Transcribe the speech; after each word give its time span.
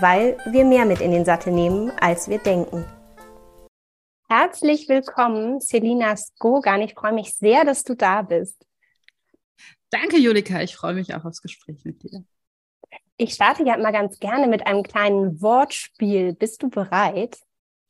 weil 0.00 0.36
wir 0.46 0.64
mehr 0.64 0.84
mit 0.84 1.00
in 1.00 1.10
den 1.10 1.24
Sattel 1.24 1.52
nehmen, 1.52 1.90
als 2.00 2.28
wir 2.28 2.38
denken. 2.38 2.84
Herzlich 4.28 4.88
willkommen, 4.88 5.60
Selina 5.60 6.16
Skogan. 6.16 6.82
Ich 6.82 6.94
freue 6.94 7.12
mich 7.12 7.34
sehr, 7.34 7.64
dass 7.64 7.84
du 7.84 7.94
da 7.94 8.22
bist. 8.22 8.66
Danke, 9.90 10.18
Julika. 10.18 10.60
Ich 10.62 10.76
freue 10.76 10.94
mich 10.94 11.14
auch 11.14 11.24
aufs 11.24 11.40
Gespräch 11.40 11.84
mit 11.84 12.02
dir. 12.02 12.24
Ich 13.16 13.32
starte 13.34 13.64
ja 13.64 13.76
immer 13.76 13.92
ganz 13.92 14.18
gerne 14.18 14.46
mit 14.48 14.66
einem 14.66 14.82
kleinen 14.82 15.40
Wortspiel. 15.40 16.34
Bist 16.34 16.62
du 16.62 16.68
bereit? 16.68 17.38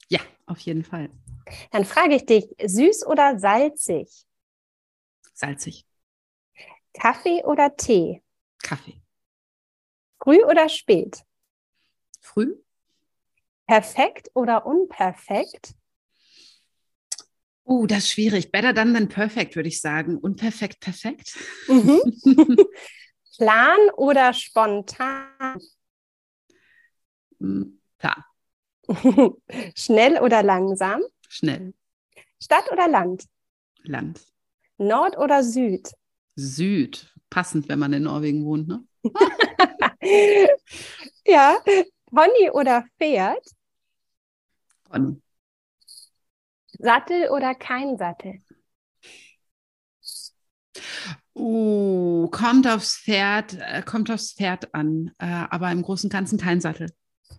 Ja, 0.09 0.21
auf 0.45 0.59
jeden 0.61 0.85
Fall. 0.85 1.11
Dann 1.71 1.85
frage 1.85 2.15
ich 2.15 2.27
dich, 2.27 2.47
süß 2.63 3.07
oder 3.07 3.38
salzig? 3.38 4.09
Salzig. 5.33 5.85
Kaffee 6.93 7.43
oder 7.45 7.75
Tee? 7.77 8.23
Kaffee. 8.63 9.01
Früh 10.23 10.43
oder 10.45 10.69
spät? 10.69 11.26
Früh. 12.27 12.57
Perfekt 13.69 14.30
oder 14.35 14.66
unperfekt? 14.66 15.74
Oh, 17.63 17.87
das 17.87 17.99
ist 17.99 18.10
schwierig. 18.10 18.51
Better 18.51 18.73
done 18.73 18.93
than 18.95 19.09
perfect, 19.09 19.55
würde 19.55 19.69
ich 19.69 19.80
sagen. 19.80 20.19
Unperfekt, 20.19 20.80
perfekt. 20.80 21.37
Mhm. 21.69 22.01
Plan 23.38 23.79
oder 23.97 24.32
spontan? 24.32 25.60
Hm, 27.38 27.80
Plan. 27.99 28.24
Schnell 29.77 30.19
oder 30.19 30.43
langsam? 30.43 31.02
Schnell. 31.29 31.74
Stadt 32.43 32.71
oder 32.73 32.88
Land? 32.88 33.27
Land. 33.85 34.21
Nord 34.79 35.16
oder 35.16 35.45
Süd? 35.45 35.93
Süd. 36.35 37.13
Passend, 37.30 37.69
wenn 37.69 37.79
man 37.79 37.93
in 37.93 38.02
Norwegen 38.04 38.45
wohnt, 38.45 38.66
ne? 38.69 38.85
ja, 41.24 41.59
Pony 42.17 42.51
oder 42.51 42.87
Pferd? 42.99 43.47
Pony. 44.85 45.21
Sattel 46.79 47.29
oder 47.29 47.55
kein 47.55 47.99
Sattel? 47.99 48.41
Uh, 51.35 52.29
kommt 52.29 52.67
aufs 52.67 52.97
Pferd, 52.97 53.59
äh, 53.61 53.83
kommt 53.83 54.11
aufs 54.11 54.33
Pferd 54.33 54.75
an, 54.75 55.13
äh, 55.19 55.27
aber 55.27 55.71
im 55.71 55.83
Großen 55.83 56.09
und 56.09 56.13
Ganzen 56.13 56.39
kein 56.39 56.63
Sattel. 56.63 56.91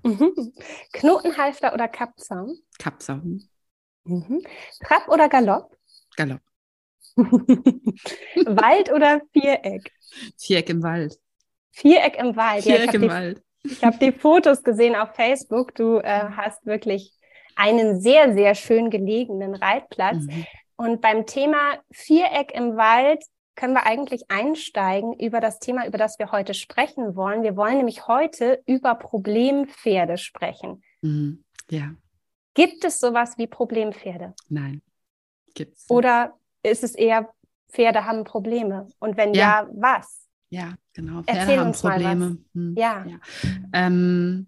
Mhm. 0.04 0.54
Knotenhalfter 0.94 1.74
oder 1.74 1.88
Kappzaum? 1.88 2.56
Kappzaum. 2.78 3.50
Mhm. 4.04 4.44
Trab 4.86 5.08
oder 5.08 5.28
Galopp? 5.28 5.76
Galopp. 6.16 6.42
Wald 7.16 8.92
oder 8.92 9.22
Viereck? 9.34 9.92
Viereck 10.38 10.70
im 10.70 10.84
Wald. 10.84 11.20
Viereck 11.72 12.16
im 12.20 12.36
Wald. 12.36 12.64
Viereck 12.64 12.94
ja, 12.94 13.00
im 13.00 13.10
Wald. 13.10 13.44
Ich 13.70 13.84
habe 13.84 13.98
die 13.98 14.12
Fotos 14.12 14.64
gesehen 14.64 14.96
auf 14.96 15.16
Facebook. 15.16 15.76
Du 15.76 15.98
äh, 15.98 16.30
hast 16.36 16.66
wirklich 16.66 17.14
einen 17.56 18.00
sehr, 18.00 18.34
sehr 18.34 18.56
schön 18.56 18.90
gelegenen 18.90 19.56
Reitplatz. 19.56 20.24
Mhm. 20.24 20.46
Und 20.76 21.02
beim 21.02 21.26
Thema 21.26 21.78
Viereck 21.92 22.54
im 22.54 22.78
Wald 22.78 23.24
können 23.56 23.74
wir 23.74 23.88
eigentlich 23.88 24.30
einsteigen 24.30 25.14
über 25.14 25.42
das 25.42 25.60
Thema, 25.60 25.88
über 25.88 25.98
das 25.98 26.20
wir 26.20 26.32
heute 26.32 26.54
sprechen 26.54 27.16
wollen. 27.16 27.42
Wir 27.42 27.58
wollen 27.58 27.78
nämlich 27.78 28.08
heute 28.08 28.62
über 28.68 28.96
Problempferde 28.96 30.18
sprechen. 30.18 30.84
Mhm. 31.02 31.44
Ja. 31.70 31.96
Gibt 32.54 32.86
es 32.86 33.00
sowas 33.00 33.38
wie 33.38 33.48
Problempferde? 33.48 34.34
Nein. 34.50 34.82
Gibt's. 35.56 35.90
Oder 35.90 36.34
ist 36.62 36.84
es 36.84 36.94
eher, 36.96 37.34
Pferde 37.70 38.06
haben 38.06 38.24
Probleme? 38.24 38.88
Und 39.00 39.18
wenn 39.18 39.34
ja, 39.34 39.62
ja 39.64 39.70
was? 39.74 40.27
Ja, 40.50 40.76
genau. 40.94 41.24
Pferde 41.24 41.40
Erzähl 41.40 41.60
haben 41.60 41.72
Probleme. 41.74 42.38
Hm. 42.54 42.76
Ja. 42.78 43.06
ja. 43.06 43.20
Ähm, 43.74 44.48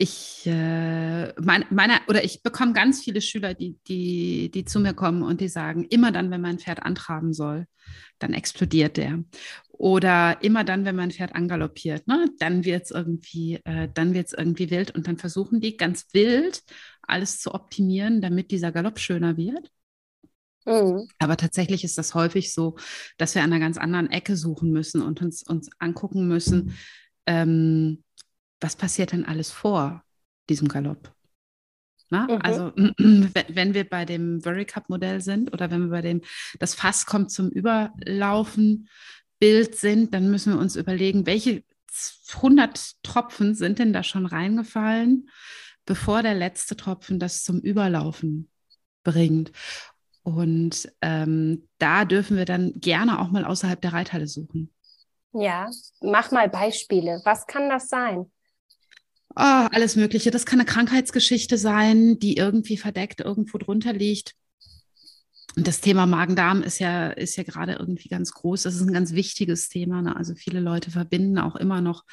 ich 0.00 0.46
äh, 0.46 1.32
meine, 1.40 1.66
meine, 1.70 1.94
oder 2.06 2.22
ich 2.22 2.44
bekomme 2.44 2.72
ganz 2.72 3.02
viele 3.02 3.20
Schüler, 3.20 3.54
die, 3.54 3.78
die, 3.88 4.48
die 4.48 4.64
zu 4.64 4.78
mir 4.78 4.94
kommen 4.94 5.22
und 5.22 5.40
die 5.40 5.48
sagen, 5.48 5.84
immer 5.90 6.12
dann, 6.12 6.30
wenn 6.30 6.40
mein 6.40 6.60
Pferd 6.60 6.84
antraben 6.84 7.32
soll, 7.32 7.66
dann 8.20 8.32
explodiert 8.32 8.96
der. 8.96 9.24
Oder 9.72 10.38
immer 10.42 10.62
dann, 10.62 10.84
wenn 10.84 10.94
mein 10.94 11.10
Pferd 11.10 11.34
angaloppiert, 11.34 12.06
ne, 12.06 12.26
dann 12.38 12.64
wird 12.64 12.84
es 12.84 12.90
irgendwie, 12.92 13.56
äh, 13.64 13.88
dann 13.92 14.14
irgendwie 14.14 14.70
wild 14.70 14.94
und 14.94 15.08
dann 15.08 15.18
versuchen 15.18 15.60
die 15.60 15.76
ganz 15.76 16.06
wild 16.12 16.62
alles 17.02 17.40
zu 17.40 17.52
optimieren, 17.52 18.20
damit 18.20 18.52
dieser 18.52 18.70
Galopp 18.70 19.00
schöner 19.00 19.36
wird. 19.36 19.70
Mhm. 20.64 21.08
Aber 21.18 21.36
tatsächlich 21.36 21.84
ist 21.84 21.98
das 21.98 22.14
häufig 22.14 22.52
so, 22.52 22.76
dass 23.16 23.34
wir 23.34 23.42
an 23.42 23.52
einer 23.52 23.60
ganz 23.60 23.78
anderen 23.78 24.10
Ecke 24.10 24.36
suchen 24.36 24.70
müssen 24.70 25.02
und 25.02 25.22
uns, 25.22 25.42
uns 25.42 25.70
angucken 25.78 26.28
müssen, 26.28 26.76
ähm, 27.26 28.02
was 28.60 28.76
passiert 28.76 29.12
denn 29.12 29.24
alles 29.24 29.50
vor 29.50 30.02
diesem 30.48 30.68
Galopp? 30.68 31.12
Mhm. 32.10 32.38
Also 32.42 32.72
wenn 32.76 33.74
wir 33.74 33.88
bei 33.88 34.04
dem 34.04 34.40
Very 34.40 34.64
Cup 34.64 34.88
Modell 34.88 35.20
sind 35.20 35.52
oder 35.52 35.70
wenn 35.70 35.82
wir 35.82 35.90
bei 35.90 36.02
dem, 36.02 36.22
das 36.58 36.74
Fass 36.74 37.06
kommt 37.06 37.30
zum 37.30 37.50
Überlaufen 37.50 38.88
Bild 39.38 39.76
sind, 39.76 40.14
dann 40.14 40.30
müssen 40.30 40.54
wir 40.54 40.60
uns 40.60 40.74
überlegen, 40.76 41.26
welche 41.26 41.62
100 42.34 43.02
Tropfen 43.02 43.54
sind 43.54 43.78
denn 43.78 43.92
da 43.92 44.02
schon 44.02 44.26
reingefallen, 44.26 45.30
bevor 45.84 46.22
der 46.22 46.34
letzte 46.34 46.76
Tropfen 46.76 47.18
das 47.18 47.44
zum 47.44 47.60
Überlaufen 47.60 48.50
bringt. 49.04 49.52
Und 50.22 50.92
ähm, 51.00 51.68
da 51.78 52.04
dürfen 52.04 52.36
wir 52.36 52.44
dann 52.44 52.72
gerne 52.76 53.20
auch 53.20 53.30
mal 53.30 53.44
außerhalb 53.44 53.80
der 53.80 53.92
Reithalle 53.92 54.26
suchen. 54.26 54.70
Ja, 55.32 55.68
mach 56.00 56.30
mal 56.30 56.48
Beispiele. 56.48 57.20
Was 57.24 57.46
kann 57.46 57.68
das 57.68 57.88
sein? 57.88 58.30
Oh, 59.36 59.68
alles 59.70 59.94
Mögliche. 59.96 60.30
Das 60.30 60.46
kann 60.46 60.58
eine 60.58 60.66
Krankheitsgeschichte 60.66 61.58
sein, 61.58 62.18
die 62.18 62.36
irgendwie 62.36 62.76
verdeckt 62.76 63.20
irgendwo 63.20 63.58
drunter 63.58 63.92
liegt. 63.92 64.34
Und 65.56 65.66
das 65.66 65.80
Thema 65.80 66.06
Magen-Darm 66.06 66.62
ist 66.62 66.78
ja, 66.78 67.08
ist 67.08 67.36
ja 67.36 67.42
gerade 67.42 67.72
irgendwie 67.72 68.08
ganz 68.08 68.32
groß. 68.32 68.62
Das 68.62 68.74
ist 68.74 68.82
ein 68.82 68.92
ganz 68.92 69.12
wichtiges 69.12 69.68
Thema. 69.68 70.02
Ne? 70.02 70.14
Also 70.14 70.34
viele 70.34 70.60
Leute 70.60 70.90
verbinden 70.90 71.38
auch 71.38 71.56
immer 71.56 71.80
noch 71.80 72.04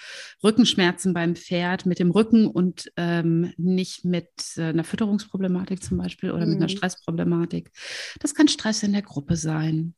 Rückenschmerzen 0.43 1.13
beim 1.13 1.35
Pferd 1.35 1.85
mit 1.85 1.99
dem 1.99 2.11
Rücken 2.11 2.47
und 2.47 2.91
ähm, 2.97 3.53
nicht 3.57 4.05
mit 4.05 4.29
äh, 4.57 4.63
einer 4.63 4.83
Fütterungsproblematik 4.83 5.83
zum 5.83 5.97
Beispiel 5.97 6.31
oder 6.31 6.45
mhm. 6.45 6.53
mit 6.53 6.57
einer 6.57 6.71
mhm. 6.71 6.77
Stressproblematik. 6.77 7.71
Das 8.19 8.33
kann 8.33 8.47
Stress 8.47 8.83
in 8.83 8.93
der 8.93 9.03
Gruppe 9.03 9.35
sein. 9.35 9.95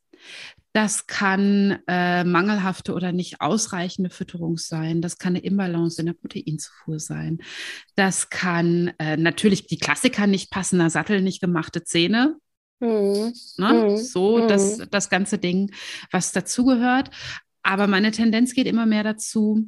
Das 0.73 1.07
kann 1.07 1.79
äh, 1.87 2.23
mangelhafte 2.23 2.93
oder 2.93 3.11
nicht 3.11 3.41
ausreichende 3.41 4.09
Fütterung 4.09 4.57
sein. 4.57 5.01
Das 5.01 5.17
kann 5.17 5.35
eine 5.35 5.43
Imbalance 5.43 5.99
in 5.99 6.05
der 6.05 6.13
Proteinzufuhr 6.13 6.99
sein. 6.99 7.39
Das 7.95 8.29
kann 8.29 8.91
äh, 8.99 9.17
natürlich 9.17 9.67
die 9.67 9.79
Klassiker 9.79 10.27
nicht 10.27 10.51
passender 10.51 10.89
Sattel, 10.89 11.21
nicht 11.21 11.41
gemachte 11.41 11.83
Zähne. 11.83 12.35
Mhm. 12.79 13.33
Ne? 13.57 13.73
Mhm. 13.73 13.97
So 13.97 14.37
mhm. 14.37 14.47
Das, 14.47 14.77
das 14.89 15.09
ganze 15.09 15.37
Ding, 15.37 15.71
was 16.11 16.31
dazugehört. 16.31 17.09
Aber 17.63 17.87
meine 17.87 18.11
Tendenz 18.11 18.53
geht 18.53 18.67
immer 18.67 18.85
mehr 18.85 19.03
dazu, 19.03 19.67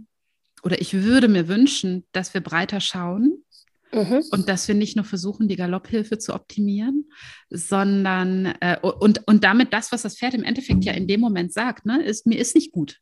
oder 0.63 0.81
ich 0.81 0.93
würde 0.93 1.27
mir 1.27 1.47
wünschen, 1.47 2.05
dass 2.11 2.33
wir 2.33 2.41
breiter 2.41 2.81
schauen 2.81 3.43
mhm. 3.91 4.23
und 4.31 4.49
dass 4.49 4.67
wir 4.67 4.75
nicht 4.75 4.95
nur 4.95 5.05
versuchen, 5.05 5.47
die 5.47 5.55
Galopphilfe 5.55 6.17
zu 6.17 6.33
optimieren, 6.33 7.09
sondern 7.49 8.53
äh, 8.59 8.77
und, 8.81 9.27
und 9.27 9.43
damit 9.43 9.73
das, 9.73 9.91
was 9.91 10.01
das 10.01 10.17
Pferd 10.17 10.33
im 10.33 10.43
Endeffekt 10.43 10.83
ja 10.85 10.93
in 10.93 11.07
dem 11.07 11.21
Moment 11.21 11.53
sagt, 11.53 11.85
ne, 11.85 12.03
ist, 12.03 12.25
mir 12.25 12.39
ist 12.39 12.55
nicht 12.55 12.71
gut. 12.71 12.99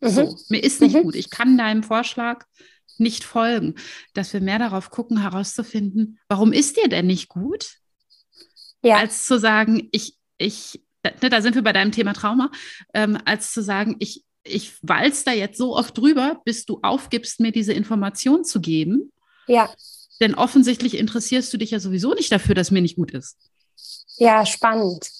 Mhm. 0.00 0.08
So, 0.08 0.38
mir 0.48 0.62
ist 0.62 0.80
nicht 0.80 0.96
mhm. 0.96 1.02
gut. 1.02 1.14
Ich 1.14 1.30
kann 1.30 1.56
deinem 1.56 1.82
Vorschlag 1.82 2.44
nicht 2.98 3.24
folgen, 3.24 3.74
dass 4.12 4.32
wir 4.32 4.40
mehr 4.40 4.58
darauf 4.58 4.90
gucken, 4.90 5.20
herauszufinden, 5.20 6.18
warum 6.28 6.52
ist 6.52 6.76
dir 6.76 6.88
denn 6.88 7.06
nicht 7.06 7.28
gut? 7.28 7.78
Ja. 8.84 8.96
als 8.96 9.24
zu 9.26 9.38
sagen, 9.38 9.88
ich, 9.90 10.16
ich, 10.38 10.82
da, 11.02 11.28
da, 11.28 11.42
sind 11.42 11.54
wir 11.54 11.62
bei 11.62 11.72
deinem 11.72 11.92
Thema 11.92 12.12
Trauma, 12.12 12.50
ähm, 12.92 13.18
als 13.24 13.52
zu 13.52 13.62
sagen, 13.62 13.96
ich, 13.98 14.24
ich 14.44 14.74
walz 14.82 15.24
da 15.24 15.32
jetzt 15.32 15.58
so 15.58 15.76
oft 15.76 15.96
drüber, 15.96 16.40
bis 16.44 16.66
du 16.66 16.78
aufgibst, 16.82 17.40
mir 17.40 17.50
diese 17.50 17.72
Information 17.72 18.44
zu 18.44 18.60
geben. 18.60 19.10
Ja. 19.46 19.70
Denn 20.20 20.34
offensichtlich 20.34 20.96
interessierst 20.96 21.52
du 21.52 21.56
dich 21.56 21.72
ja 21.72 21.80
sowieso 21.80 22.14
nicht 22.14 22.30
dafür, 22.30 22.54
dass 22.54 22.70
mir 22.70 22.82
nicht 22.82 22.96
gut 22.96 23.10
ist. 23.10 23.36
Ja, 24.16 24.46
spannend. 24.46 25.10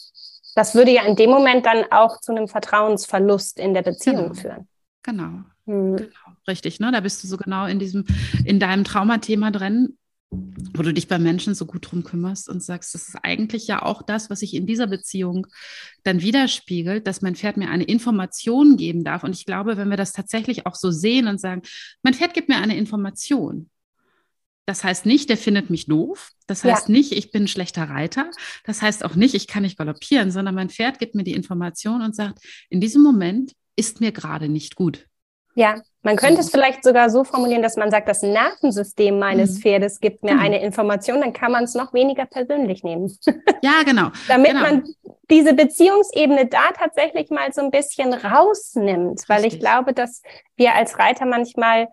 Das 0.54 0.74
würde 0.74 0.92
ja 0.92 1.02
in 1.02 1.16
dem 1.16 1.30
Moment 1.30 1.66
dann 1.66 1.84
auch 1.90 2.20
zu 2.20 2.32
einem 2.32 2.46
Vertrauensverlust 2.46 3.58
in 3.58 3.74
der 3.74 3.82
Beziehung 3.82 4.28
genau. 4.28 4.34
führen. 4.34 4.68
Genau. 5.02 5.42
Mhm. 5.66 5.96
Genau, 5.96 6.36
richtig, 6.46 6.78
ne? 6.78 6.92
Da 6.92 7.00
bist 7.00 7.22
du 7.22 7.28
so 7.28 7.36
genau 7.36 7.66
in 7.66 7.78
diesem, 7.78 8.04
in 8.44 8.60
deinem 8.60 8.84
Traumathema 8.84 9.50
drin, 9.50 9.98
wo 10.30 10.82
du 10.82 10.92
dich 10.92 11.08
bei 11.08 11.18
Menschen 11.18 11.54
so 11.54 11.66
gut 11.66 11.90
drum 11.90 12.02
kümmerst 12.02 12.48
und 12.48 12.62
sagst, 12.62 12.94
das 12.94 13.08
ist 13.08 13.16
eigentlich 13.22 13.66
ja 13.66 13.82
auch 13.82 14.02
das, 14.02 14.30
was 14.30 14.40
sich 14.40 14.54
in 14.54 14.66
dieser 14.66 14.86
Beziehung 14.86 15.46
dann 16.02 16.20
widerspiegelt, 16.20 17.06
dass 17.06 17.22
mein 17.22 17.36
Pferd 17.36 17.56
mir 17.56 17.70
eine 17.70 17.84
Information 17.84 18.76
geben 18.76 19.04
darf. 19.04 19.22
Und 19.22 19.34
ich 19.34 19.46
glaube, 19.46 19.76
wenn 19.76 19.88
wir 19.88 19.96
das 19.96 20.12
tatsächlich 20.12 20.66
auch 20.66 20.74
so 20.74 20.90
sehen 20.90 21.28
und 21.28 21.40
sagen, 21.40 21.62
mein 22.02 22.14
Pferd 22.14 22.34
gibt 22.34 22.48
mir 22.48 22.56
eine 22.56 22.76
Information. 22.76 23.70
Das 24.66 24.82
heißt 24.82 25.04
nicht, 25.04 25.28
der 25.28 25.36
findet 25.36 25.68
mich 25.68 25.86
doof. 25.86 26.30
Das 26.46 26.64
heißt 26.64 26.88
ja. 26.88 26.92
nicht, 26.92 27.12
ich 27.12 27.30
bin 27.30 27.44
ein 27.44 27.48
schlechter 27.48 27.88
Reiter. 27.88 28.30
Das 28.64 28.80
heißt 28.80 29.04
auch 29.04 29.14
nicht, 29.14 29.34
ich 29.34 29.46
kann 29.46 29.62
nicht 29.62 29.76
galoppieren, 29.76 30.30
sondern 30.30 30.54
mein 30.54 30.70
Pferd 30.70 30.98
gibt 30.98 31.14
mir 31.14 31.24
die 31.24 31.34
Information 31.34 32.02
und 32.02 32.16
sagt, 32.16 32.38
in 32.70 32.80
diesem 32.80 33.02
Moment 33.02 33.52
ist 33.76 34.00
mir 34.00 34.10
gerade 34.10 34.48
nicht 34.48 34.74
gut. 34.74 35.06
Ja, 35.54 35.76
man 36.02 36.16
könnte 36.16 36.40
es 36.40 36.50
vielleicht 36.50 36.84
sogar 36.84 37.08
so 37.08 37.24
formulieren, 37.24 37.62
dass 37.62 37.76
man 37.76 37.90
sagt, 37.90 38.08
das 38.08 38.22
Nervensystem 38.22 39.18
meines 39.18 39.56
mhm. 39.56 39.62
Pferdes 39.62 40.00
gibt 40.00 40.22
mir 40.22 40.32
genau. 40.32 40.42
eine 40.42 40.62
Information, 40.62 41.20
dann 41.20 41.32
kann 41.32 41.50
man 41.50 41.64
es 41.64 41.74
noch 41.74 41.94
weniger 41.94 42.26
persönlich 42.26 42.84
nehmen. 42.84 43.16
Ja, 43.62 43.82
genau. 43.82 44.10
Damit 44.28 44.50
genau. 44.50 44.60
man 44.60 44.84
diese 45.30 45.54
Beziehungsebene 45.54 46.46
da 46.46 46.72
tatsächlich 46.76 47.30
mal 47.30 47.50
so 47.50 47.62
ein 47.62 47.70
bisschen 47.70 48.12
rausnimmt, 48.12 49.22
weil 49.26 49.40
Richtig. 49.40 49.54
ich 49.54 49.60
glaube, 49.60 49.94
dass 49.94 50.20
wir 50.56 50.74
als 50.74 50.98
Reiter 50.98 51.24
manchmal 51.24 51.88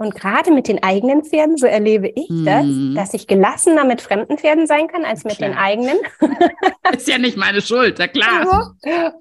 und 0.00 0.14
gerade 0.14 0.50
mit 0.50 0.66
den 0.66 0.82
eigenen 0.82 1.24
Pferden, 1.24 1.58
so 1.58 1.66
erlebe 1.66 2.08
ich 2.08 2.26
das, 2.46 2.64
mhm. 2.64 2.94
dass 2.94 3.12
ich 3.12 3.26
gelassener 3.26 3.84
mit 3.84 4.00
fremden 4.00 4.38
Pferden 4.38 4.66
sein 4.66 4.88
kann 4.88 5.04
als 5.04 5.24
mit 5.24 5.36
klar. 5.36 5.50
den 5.50 5.58
eigenen. 5.58 5.98
Ist 6.96 7.06
ja 7.06 7.18
nicht 7.18 7.36
meine 7.36 7.60
Schuld, 7.60 7.98
ja 7.98 8.08
klar. 8.08 8.74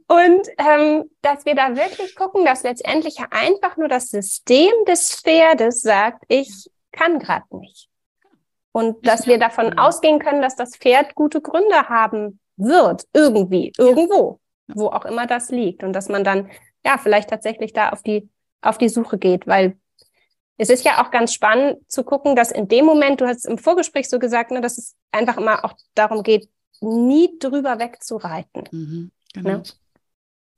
Und 0.07 0.47
ähm, 0.57 1.03
dass 1.21 1.45
wir 1.45 1.53
da 1.53 1.75
wirklich 1.75 2.15
gucken, 2.15 2.45
dass 2.45 2.63
letztendlich 2.63 3.17
einfach 3.29 3.75
nur 3.75 3.89
das 3.89 4.07
System 4.07 4.71
des 4.87 5.19
Pferdes 5.21 5.81
sagt, 5.81 6.23
ich 6.29 6.69
kann 6.93 7.19
gerade 7.19 7.43
nicht. 7.57 7.89
Und 8.71 9.05
dass 9.05 9.27
wir 9.27 9.37
davon 9.37 9.77
ausgehen 9.77 10.19
können, 10.19 10.41
dass 10.41 10.55
das 10.55 10.77
Pferd 10.77 11.13
gute 11.13 11.41
Gründe 11.41 11.89
haben 11.89 12.39
wird, 12.55 13.03
irgendwie, 13.11 13.73
irgendwo, 13.77 14.39
wo 14.69 14.87
auch 14.87 15.03
immer 15.03 15.27
das 15.27 15.49
liegt. 15.49 15.83
Und 15.83 15.91
dass 15.91 16.07
man 16.07 16.23
dann, 16.23 16.49
ja, 16.85 16.97
vielleicht 16.97 17.29
tatsächlich 17.29 17.73
da 17.73 17.89
auf 17.89 18.01
die, 18.01 18.29
auf 18.61 18.77
die 18.77 18.87
Suche 18.87 19.17
geht, 19.17 19.45
weil 19.45 19.75
es 20.59 20.69
ist 20.69 20.83
ja 20.83 21.01
auch 21.01 21.09
ganz 21.09 21.33
spannend 21.33 21.79
zu 21.89 22.03
gucken, 22.03 22.35
dass 22.35 22.51
in 22.51 22.67
dem 22.67 22.85
Moment, 22.85 23.21
du 23.21 23.27
hast 23.27 23.45
im 23.45 23.57
Vorgespräch 23.57 24.09
so 24.09 24.19
gesagt, 24.19 24.51
ne, 24.51 24.59
dass 24.59 24.77
es 24.77 24.95
einfach 25.11 25.37
immer 25.37 25.63
auch 25.63 25.73
darum 25.95 26.21
geht, 26.21 26.49
nie 26.81 27.39
drüber 27.39 27.79
wegzureiten. 27.79 28.65
Mhm, 28.71 29.11
genau. 29.33 29.49
Ne? 29.49 29.63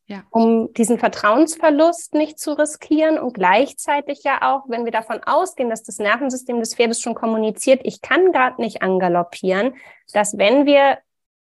Ja. 0.07 0.23
Um 0.31 0.73
diesen 0.73 0.97
Vertrauensverlust 0.97 2.15
nicht 2.15 2.39
zu 2.39 2.57
riskieren 2.57 3.19
und 3.19 3.33
gleichzeitig 3.33 4.23
ja 4.23 4.41
auch, 4.41 4.67
wenn 4.67 4.85
wir 4.85 4.91
davon 4.91 5.21
ausgehen, 5.23 5.69
dass 5.69 5.83
das 5.83 5.99
Nervensystem 5.99 6.59
des 6.59 6.75
Pferdes 6.75 6.99
schon 6.99 7.13
kommuniziert, 7.13 7.81
ich 7.83 8.01
kann 8.01 8.31
gerade 8.31 8.59
nicht 8.59 8.81
angaloppieren, 8.81 9.75
dass 10.11 10.37
wenn 10.37 10.65
wir 10.65 10.97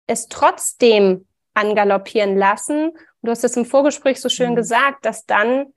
es 0.07 0.29
trotzdem 0.29 1.27
angaloppieren 1.55 2.37
lassen, 2.37 2.93
du 3.23 3.31
hast 3.31 3.45
es 3.45 3.57
im 3.57 3.65
Vorgespräch 3.65 4.21
so 4.21 4.29
schön 4.29 4.51
mhm. 4.51 4.57
gesagt, 4.57 5.07
dass 5.07 5.25
dann 5.25 5.73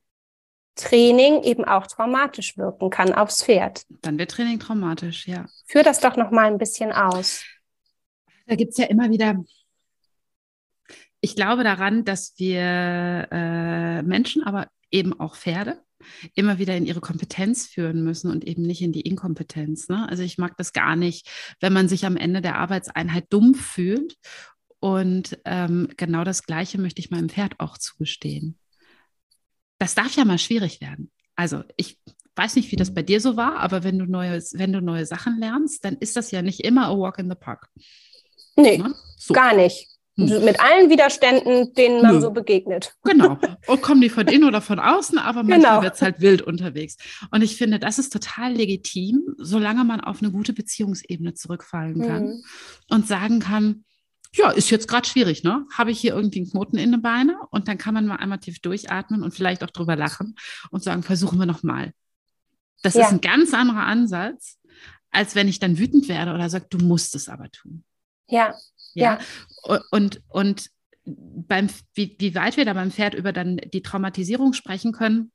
Training 0.76 1.44
eben 1.44 1.66
auch 1.66 1.88
traumatisch 1.88 2.58
wirken 2.58 2.90
kann 2.90 3.14
aufs 3.14 3.44
Pferd. 3.44 3.86
Dann 4.02 4.18
wird 4.18 4.32
Training 4.32 4.60
traumatisch, 4.60 5.28
ja. 5.28 5.46
Führ 5.66 5.84
das 5.84 6.02
doch 6.02 6.18
noch 6.18 6.32
mal 6.32 6.52
ein 6.52 6.58
bisschen 6.58 6.92
aus. 6.92 7.44
Da 8.46 8.56
gibt 8.56 8.72
es 8.72 8.78
ja 8.78 8.86
immer 8.86 9.10
wieder. 9.10 9.44
Ich 11.22 11.36
glaube 11.36 11.64
daran, 11.64 12.04
dass 12.06 12.34
wir 12.38 13.28
äh, 13.32 14.02
Menschen, 14.04 14.44
aber 14.44 14.68
eben 14.92 15.20
auch 15.20 15.36
Pferde, 15.36 15.82
immer 16.36 16.60
wieder 16.60 16.76
in 16.76 16.86
ihre 16.86 17.02
Kompetenz 17.02 17.66
führen 17.66 18.04
müssen 18.04 18.30
und 18.30 18.46
eben 18.46 18.62
nicht 18.62 18.82
in 18.82 18.92
die 18.92 19.02
Inkompetenz. 19.02 19.88
Ne? 19.88 20.08
Also 20.08 20.22
ich 20.24 20.38
mag 20.38 20.56
das 20.58 20.74
gar 20.74 20.96
nicht, 20.96 21.28
wenn 21.62 21.74
man 21.74 21.88
sich 21.88 22.06
am 22.06 22.18
Ende 22.18 22.42
der 22.42 22.58
Arbeitseinheit 22.58 23.26
dumm 23.30 23.56
fühlt. 23.56 24.18
Und 24.80 25.40
ähm, 25.46 25.88
genau 25.98 26.24
das 26.24 26.44
Gleiche 26.44 26.80
möchte 26.80 27.00
ich 27.00 27.10
meinem 27.10 27.30
Pferd 27.30 27.60
auch 27.60 27.78
zugestehen 27.78 28.60
das 29.86 29.94
darf 29.94 30.16
ja 30.16 30.26
mal 30.26 30.40
schwierig 30.40 30.82
werden. 30.82 31.12
Also 31.36 31.62
ich 31.78 32.00
weiß 32.36 32.56
nicht, 32.56 32.72
wie 32.72 32.76
das 32.76 32.92
bei 32.92 33.04
dir 33.04 33.22
so 33.22 33.38
war, 33.38 33.58
aber 33.58 33.84
wenn 33.84 34.00
du 34.00 34.06
neue, 34.06 34.42
wenn 34.54 34.74
du 34.74 34.82
neue 34.82 35.06
Sachen 35.06 35.38
lernst, 35.40 35.86
dann 35.86 35.96
ist 35.98 36.16
das 36.18 36.32
ja 36.32 36.42
nicht 36.42 36.62
immer 36.62 36.88
a 36.88 36.98
walk 36.98 37.20
in 37.20 37.30
the 37.30 37.36
park. 37.36 37.70
Nee, 38.56 38.80
ne? 38.80 38.96
so. 39.16 39.36
gar 39.36 39.56
nicht. 39.56 39.88
Hm. 40.18 40.44
Mit 40.44 40.60
allen 40.60 40.90
Widerständen, 40.90 41.76
denen 41.76 42.02
man 42.02 42.16
Nö. 42.16 42.22
so 42.22 42.32
begegnet. 42.32 42.96
Genau. 43.04 43.38
Und 43.68 43.82
kommen 43.84 44.02
die 44.02 44.10
von 44.10 44.28
innen 44.28 44.46
oder 44.46 44.62
von 44.62 44.80
außen, 44.80 45.20
aber 45.20 45.44
manchmal 45.44 45.60
genau. 45.60 45.82
wird 45.84 45.94
es 45.94 46.02
halt 46.02 46.20
wild 46.20 46.42
unterwegs. 46.42 46.98
Und 47.30 47.44
ich 47.44 47.58
finde, 47.58 47.78
das 47.78 48.00
ist 48.00 48.12
total 48.12 48.54
legitim, 48.54 49.36
solange 49.38 49.84
man 49.84 50.02
auf 50.02 50.24
eine 50.24 50.32
gute 50.32 50.54
Beziehungsebene 50.54 51.36
zurückfallen 51.36 52.02
kann 52.02 52.24
mhm. 52.24 52.44
und 52.90 53.08
sagen 53.08 53.40
kann, 53.40 53.85
ja, 54.36 54.52
ist 54.52 54.70
jetzt 54.70 54.88
gerade 54.88 55.08
schwierig, 55.08 55.44
ne? 55.44 55.66
Habe 55.74 55.92
ich 55.92 56.00
hier 56.00 56.14
irgendwie 56.14 56.40
einen 56.40 56.50
Knoten 56.50 56.78
in 56.78 56.92
den 56.92 57.02
Beinen? 57.02 57.36
Und 57.52 57.68
dann 57.68 57.78
kann 57.78 57.94
man 57.94 58.06
mal 58.06 58.18
einmal 58.18 58.40
tief 58.40 58.60
durchatmen 58.60 59.24
und 59.24 59.34
vielleicht 59.34 59.64
auch 59.64 59.70
drüber 59.70 59.96
lachen 59.96 60.36
und 60.72 60.84
sagen, 60.84 61.04
versuchen 61.04 61.40
wir 61.40 61.46
nochmal. 61.46 61.94
Das 62.84 62.96
ja. 62.96 63.06
ist 63.06 63.12
ein 63.12 63.22
ganz 63.22 63.54
anderer 63.54 63.86
Ansatz, 63.86 64.60
als 65.10 65.36
wenn 65.36 65.48
ich 65.48 65.60
dann 65.60 65.78
wütend 65.78 66.10
werde 66.10 66.34
oder 66.34 66.50
sage, 66.50 66.68
du 66.70 66.78
musst 66.80 67.16
es 67.16 67.30
aber 67.30 67.50
tun. 67.50 67.84
Ja. 68.28 68.54
Ja. 68.94 69.20
ja. 69.64 69.82
Und, 69.92 70.22
und 70.28 70.70
beim, 71.06 71.70
wie, 71.94 72.16
wie 72.20 72.36
weit 72.36 72.58
wir 72.58 72.66
da 72.66 72.74
beim 72.74 72.92
Pferd 72.92 73.14
über 73.14 73.32
dann 73.32 73.58
die 73.58 73.82
Traumatisierung 73.82 74.54
sprechen 74.54 74.92
können, 74.92 75.32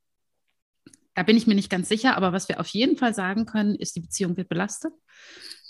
da 1.15 1.23
bin 1.23 1.35
ich 1.35 1.47
mir 1.47 1.55
nicht 1.55 1.69
ganz 1.69 1.89
sicher, 1.89 2.15
aber 2.15 2.33
was 2.33 2.47
wir 2.47 2.59
auf 2.59 2.67
jeden 2.67 2.97
Fall 2.97 3.13
sagen 3.13 3.45
können, 3.45 3.75
ist, 3.75 3.95
die 3.95 4.01
Beziehung 4.01 4.37
wird 4.37 4.47
belastet 4.47 4.93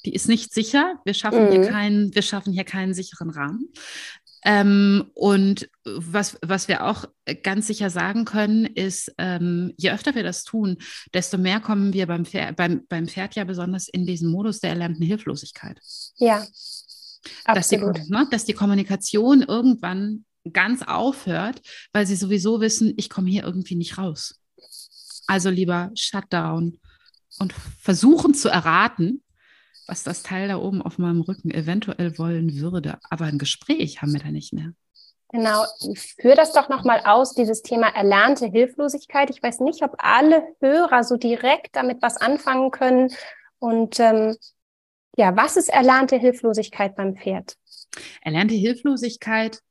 die 0.06 0.14
ist 0.14 0.28
nicht 0.28 0.54
sicher. 0.54 0.96
Wir 1.06 1.14
schaffen, 1.14 1.46
mhm. 1.46 1.52
hier, 1.52 1.68
keinen, 1.68 2.16
wir 2.16 2.22
schaffen 2.22 2.54
hier 2.54 2.64
keinen 2.64 2.94
sicheren 2.94 3.30
Rahmen. 3.30 3.72
Ähm, 4.44 5.12
und 5.14 5.70
was, 5.84 6.38
was 6.42 6.68
wir 6.68 6.86
auch 6.86 7.06
ganz 7.44 7.68
sicher 7.68 7.90
sagen 7.90 8.26
können, 8.26 8.66
ist, 8.66 9.14
ähm, 9.18 9.74
je 9.78 9.92
öfter 9.92 10.16
wir 10.16 10.24
das 10.24 10.44
tun, 10.44 10.78
desto 11.14 11.38
mehr 11.38 11.60
kommen 11.60 11.94
wir 11.94 12.08
beim 12.08 12.26
Pferd, 12.26 12.56
beim, 12.56 12.86
beim 12.88 13.08
Pferd 13.08 13.36
ja 13.36 13.44
besonders 13.44 13.88
in 13.88 14.06
diesen 14.06 14.32
Modus 14.32 14.60
der 14.60 14.72
erlernten 14.72 15.06
Hilflosigkeit. 15.06 15.80
Ja. 16.18 16.44
Dass 17.46 17.68
die, 17.68 17.78
ne, 17.78 18.28
dass 18.32 18.46
die 18.46 18.54
Kommunikation 18.54 19.44
irgendwann 19.44 20.26
ganz 20.52 20.82
aufhört, 20.82 21.62
weil 21.94 22.08
sie 22.08 22.16
sowieso 22.16 22.62
wissen, 22.62 22.94
ich 22.98 23.10
komme 23.10 23.30
hier 23.30 23.44
irgendwie 23.44 23.76
nicht 23.76 24.00
raus. 24.00 24.40
Also 25.28 25.52
lieber 25.52 25.92
Shutdown 25.94 26.80
und 27.38 27.54
versuchen 27.54 28.34
zu 28.34 28.50
erraten, 28.50 29.22
was 29.88 30.04
das 30.04 30.24
Teil 30.24 30.48
da 30.48 30.58
oben 30.58 30.82
auf 30.82 30.98
meinem 30.98 31.22
Rücken 31.22 31.52
eventuell 31.52 32.18
wollen 32.18 32.60
würde. 32.60 33.00
Aber 33.10 33.26
ein 33.26 33.38
Gespräch 33.38 34.02
haben 34.02 34.14
wir 34.14 34.22
da 34.22 34.32
nicht 34.32 34.54
mehr. 34.54 34.74
Genau, 35.30 35.64
führ 35.96 36.36
das 36.36 36.52
doch 36.52 36.68
nochmal 36.68 37.04
aus, 37.06 37.34
dieses 37.34 37.62
Thema 37.62 37.88
erlernte 37.88 38.48
Hilflosigkeit. 38.48 39.30
Ich 39.30 39.42
weiß 39.42 39.62
nicht, 39.62 39.82
ob 39.82 39.96
alle 39.98 40.44
Hörer 40.60 41.04
so 41.04 41.16
direkt 41.16 41.76
damit 41.76 42.02
was 42.02 42.18
anfangen 42.18 42.72
können. 42.72 43.14
Und 43.60 44.00
ähm, 44.00 44.36
ja, 45.16 45.36
was 45.38 45.56
ist 45.56 45.70
erlernte 45.70 46.18
Hilflosigkeit 46.18 46.96
beim 46.96 47.16
Pferd? 47.16 47.56
Erlernte 48.22 48.56
Hilflosigkeit 48.56 49.62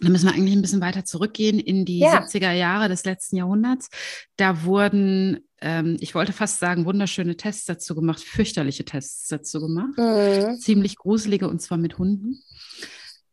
da 0.00 0.08
müssen 0.08 0.26
wir 0.26 0.34
eigentlich 0.34 0.54
ein 0.54 0.62
bisschen 0.62 0.80
weiter 0.80 1.04
zurückgehen 1.04 1.58
in 1.58 1.84
die 1.84 2.00
ja. 2.00 2.20
70er 2.20 2.52
Jahre 2.52 2.88
des 2.88 3.04
letzten 3.04 3.36
Jahrhunderts. 3.36 3.88
Da 4.36 4.64
wurden, 4.64 5.45
ähm, 5.60 5.96
ich 6.00 6.14
wollte 6.14 6.32
fast 6.32 6.58
sagen, 6.58 6.84
wunderschöne 6.84 7.36
Tests 7.36 7.64
dazu 7.64 7.94
gemacht, 7.94 8.20
fürchterliche 8.20 8.84
Tests 8.84 9.28
dazu 9.28 9.60
gemacht. 9.60 9.96
Mhm. 9.96 10.58
Ziemlich 10.58 10.96
gruselige 10.96 11.48
und 11.48 11.60
zwar 11.60 11.78
mit 11.78 11.98
Hunden. 11.98 12.42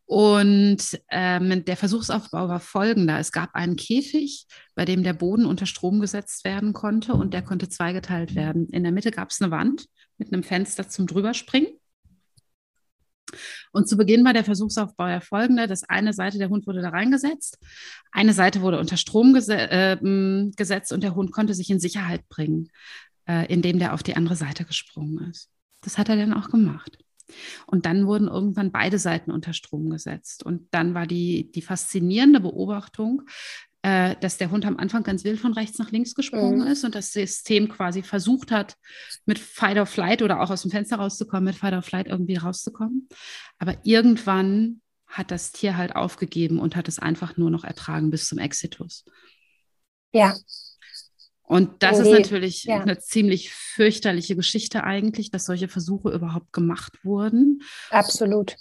Und 0.05 0.99
ähm, 1.09 1.65
der 1.65 1.77
Versuchsaufbau 1.77 2.47
war 2.47 2.59
folgender. 2.59 3.19
Es 3.19 3.31
gab 3.31 3.55
einen 3.55 3.77
Käfig, 3.77 4.45
bei 4.75 4.85
dem 4.85 5.03
der 5.03 5.13
Boden 5.13 5.45
unter 5.45 5.65
Strom 5.65 6.01
gesetzt 6.01 6.43
werden 6.43 6.73
konnte 6.73 7.13
und 7.13 7.33
der 7.33 7.41
konnte 7.41 7.69
zweigeteilt 7.69 8.35
werden. 8.35 8.67
In 8.69 8.83
der 8.83 8.91
Mitte 8.91 9.11
gab 9.11 9.29
es 9.29 9.41
eine 9.41 9.51
Wand 9.51 9.87
mit 10.17 10.31
einem 10.31 10.43
Fenster 10.43 10.87
zum 10.89 11.07
Drüberspringen. 11.07 11.69
Und 13.71 13.87
zu 13.87 13.97
Beginn 13.97 14.23
war 14.25 14.33
der 14.33 14.43
Versuchsaufbau 14.43 15.07
ja 15.07 15.19
folgender. 15.19 15.67
Das 15.67 15.83
eine 15.83 16.13
Seite, 16.13 16.37
der 16.37 16.49
Hund 16.49 16.67
wurde 16.67 16.81
da 16.81 16.89
reingesetzt, 16.89 17.57
eine 18.11 18.33
Seite 18.33 18.61
wurde 18.61 18.79
unter 18.79 18.97
Strom 18.97 19.33
gese 19.33 19.55
äh, 19.55 19.97
gesetzt 20.55 20.93
und 20.93 21.03
der 21.03 21.15
Hund 21.15 21.31
konnte 21.31 21.53
sich 21.53 21.69
in 21.69 21.79
Sicherheit 21.79 22.27
bringen, 22.29 22.69
äh, 23.27 23.51
indem 23.51 23.79
der 23.79 23.93
auf 23.93 24.03
die 24.03 24.15
andere 24.15 24.35
Seite 24.35 24.65
gesprungen 24.65 25.29
ist. 25.29 25.49
Das 25.81 25.97
hat 25.97 26.09
er 26.09 26.15
dann 26.15 26.33
auch 26.33 26.49
gemacht. 26.49 26.97
Und 27.65 27.85
dann 27.85 28.05
wurden 28.05 28.27
irgendwann 28.27 28.71
beide 28.71 28.99
Seiten 28.99 29.31
unter 29.31 29.53
Strom 29.53 29.89
gesetzt. 29.89 30.43
Und 30.43 30.67
dann 30.71 30.93
war 30.93 31.07
die, 31.07 31.51
die 31.51 31.61
faszinierende 31.61 32.39
Beobachtung, 32.39 33.23
äh, 33.83 34.15
dass 34.21 34.37
der 34.37 34.49
Hund 34.49 34.65
am 34.65 34.77
Anfang 34.77 35.03
ganz 35.03 35.25
wild 35.25 35.39
von 35.39 35.53
rechts 35.53 35.77
nach 35.77 35.91
links 35.91 36.15
gesprungen 36.15 36.61
mhm. 36.61 36.67
ist 36.67 36.85
und 36.85 36.95
das 36.95 37.11
System 37.11 37.67
quasi 37.67 38.01
versucht 38.01 38.49
hat, 38.49 38.77
mit 39.25 39.37
Fight 39.37 39.77
or 39.77 39.85
Flight 39.85 40.21
oder 40.21 40.41
auch 40.41 40.49
aus 40.49 40.61
dem 40.61 40.71
Fenster 40.71 40.95
rauszukommen, 40.95 41.43
mit 41.43 41.55
Fight 41.55 41.73
or 41.73 41.81
Flight 41.81 42.07
irgendwie 42.07 42.37
rauszukommen. 42.37 43.09
Aber 43.59 43.77
irgendwann 43.83 44.81
hat 45.05 45.31
das 45.31 45.51
Tier 45.51 45.75
halt 45.75 45.97
aufgegeben 45.97 46.59
und 46.59 46.77
hat 46.77 46.87
es 46.87 46.97
einfach 46.97 47.35
nur 47.35 47.51
noch 47.51 47.65
ertragen 47.65 48.09
bis 48.09 48.27
zum 48.27 48.37
Exitus. 48.39 49.03
Ja. 50.13 50.33
Und 51.43 51.83
das 51.83 51.99
ist 51.99 52.09
natürlich 52.09 52.63
ja. 52.63 52.79
eine 52.79 52.99
ziemlich 52.99 53.53
fürchterliche 53.53 54.37
Geschichte 54.37 54.85
eigentlich, 54.85 55.29
dass 55.29 55.45
solche 55.45 55.67
Versuche 55.67 56.09
überhaupt 56.09 56.53
gemacht 56.53 57.03
wurden. 57.03 57.61
Absolut. 57.89 58.55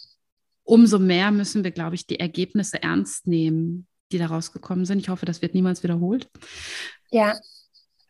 Umso 0.65 0.99
mehr 0.99 1.31
müssen 1.31 1.63
wir, 1.63 1.71
glaube 1.71 1.95
ich, 1.95 2.09
die 2.09 2.19
Ergebnisse 2.19 2.83
ernst 2.83 3.29
nehmen, 3.29 3.87
die 4.13 4.19
da 4.19 4.27
rausgekommen 4.27 4.85
sind. 4.85 4.99
Ich 4.99 5.09
hoffe, 5.09 5.27
das 5.27 5.43
wird 5.43 5.55
niemals 5.55 5.83
wiederholt. 5.83 6.29
Ja. 7.11 7.39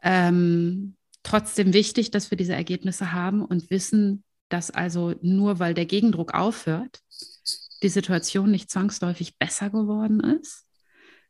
Ähm, 0.02 0.96
trotzdem 1.22 1.72
wichtig, 1.72 2.10
dass 2.10 2.30
wir 2.30 2.38
diese 2.38 2.54
Ergebnisse 2.54 3.12
haben 3.12 3.44
und 3.44 3.70
wissen, 3.70 4.24
dass 4.48 4.70
also 4.70 5.14
nur 5.22 5.58
weil 5.58 5.74
der 5.74 5.86
Gegendruck 5.86 6.34
aufhört, 6.34 7.00
die 7.82 7.88
Situation 7.88 8.50
nicht 8.50 8.70
zwangsläufig 8.70 9.38
besser 9.38 9.70
geworden 9.70 10.20
ist, 10.20 10.66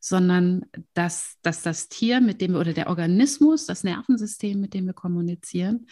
sondern 0.01 0.67
dass, 0.95 1.37
dass 1.43 1.63
das 1.63 1.89
Tier, 1.89 2.21
mit 2.21 2.41
dem 2.41 2.53
wir 2.53 2.61
oder 2.61 2.73
der 2.73 2.89
Organismus, 2.89 3.67
das 3.67 3.85
Nervensystem, 3.85 4.61
mit 4.61 4.75
dem 4.75 4.87
wir 4.87 4.95
kommunizieren, 4.95 5.87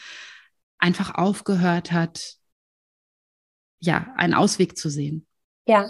einfach 0.79 1.15
aufgehört 1.15 1.93
hat, 1.93 2.35
ja, 3.79 4.13
einen 4.17 4.35
Ausweg 4.35 4.77
zu 4.77 4.91
sehen. 4.91 5.27
Ja, 5.67 5.89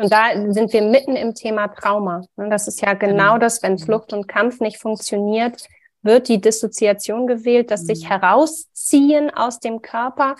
und 0.00 0.12
da 0.12 0.52
sind 0.52 0.72
wir 0.72 0.82
mitten 0.82 1.16
im 1.16 1.34
Thema 1.34 1.68
Trauma. 1.68 2.22
Das 2.36 2.68
ist 2.68 2.80
ja 2.80 2.94
genau, 2.94 3.34
genau. 3.34 3.38
das, 3.38 3.62
wenn 3.62 3.78
Flucht 3.78 4.12
und 4.12 4.28
Kampf 4.28 4.60
nicht 4.60 4.78
funktioniert, 4.78 5.66
wird 6.02 6.28
die 6.28 6.40
Dissoziation 6.40 7.26
gewählt, 7.26 7.70
das 7.70 7.82
mhm. 7.82 7.86
sich 7.86 8.08
herausziehen 8.08 9.30
aus 9.30 9.60
dem 9.60 9.82
Körper 9.82 10.36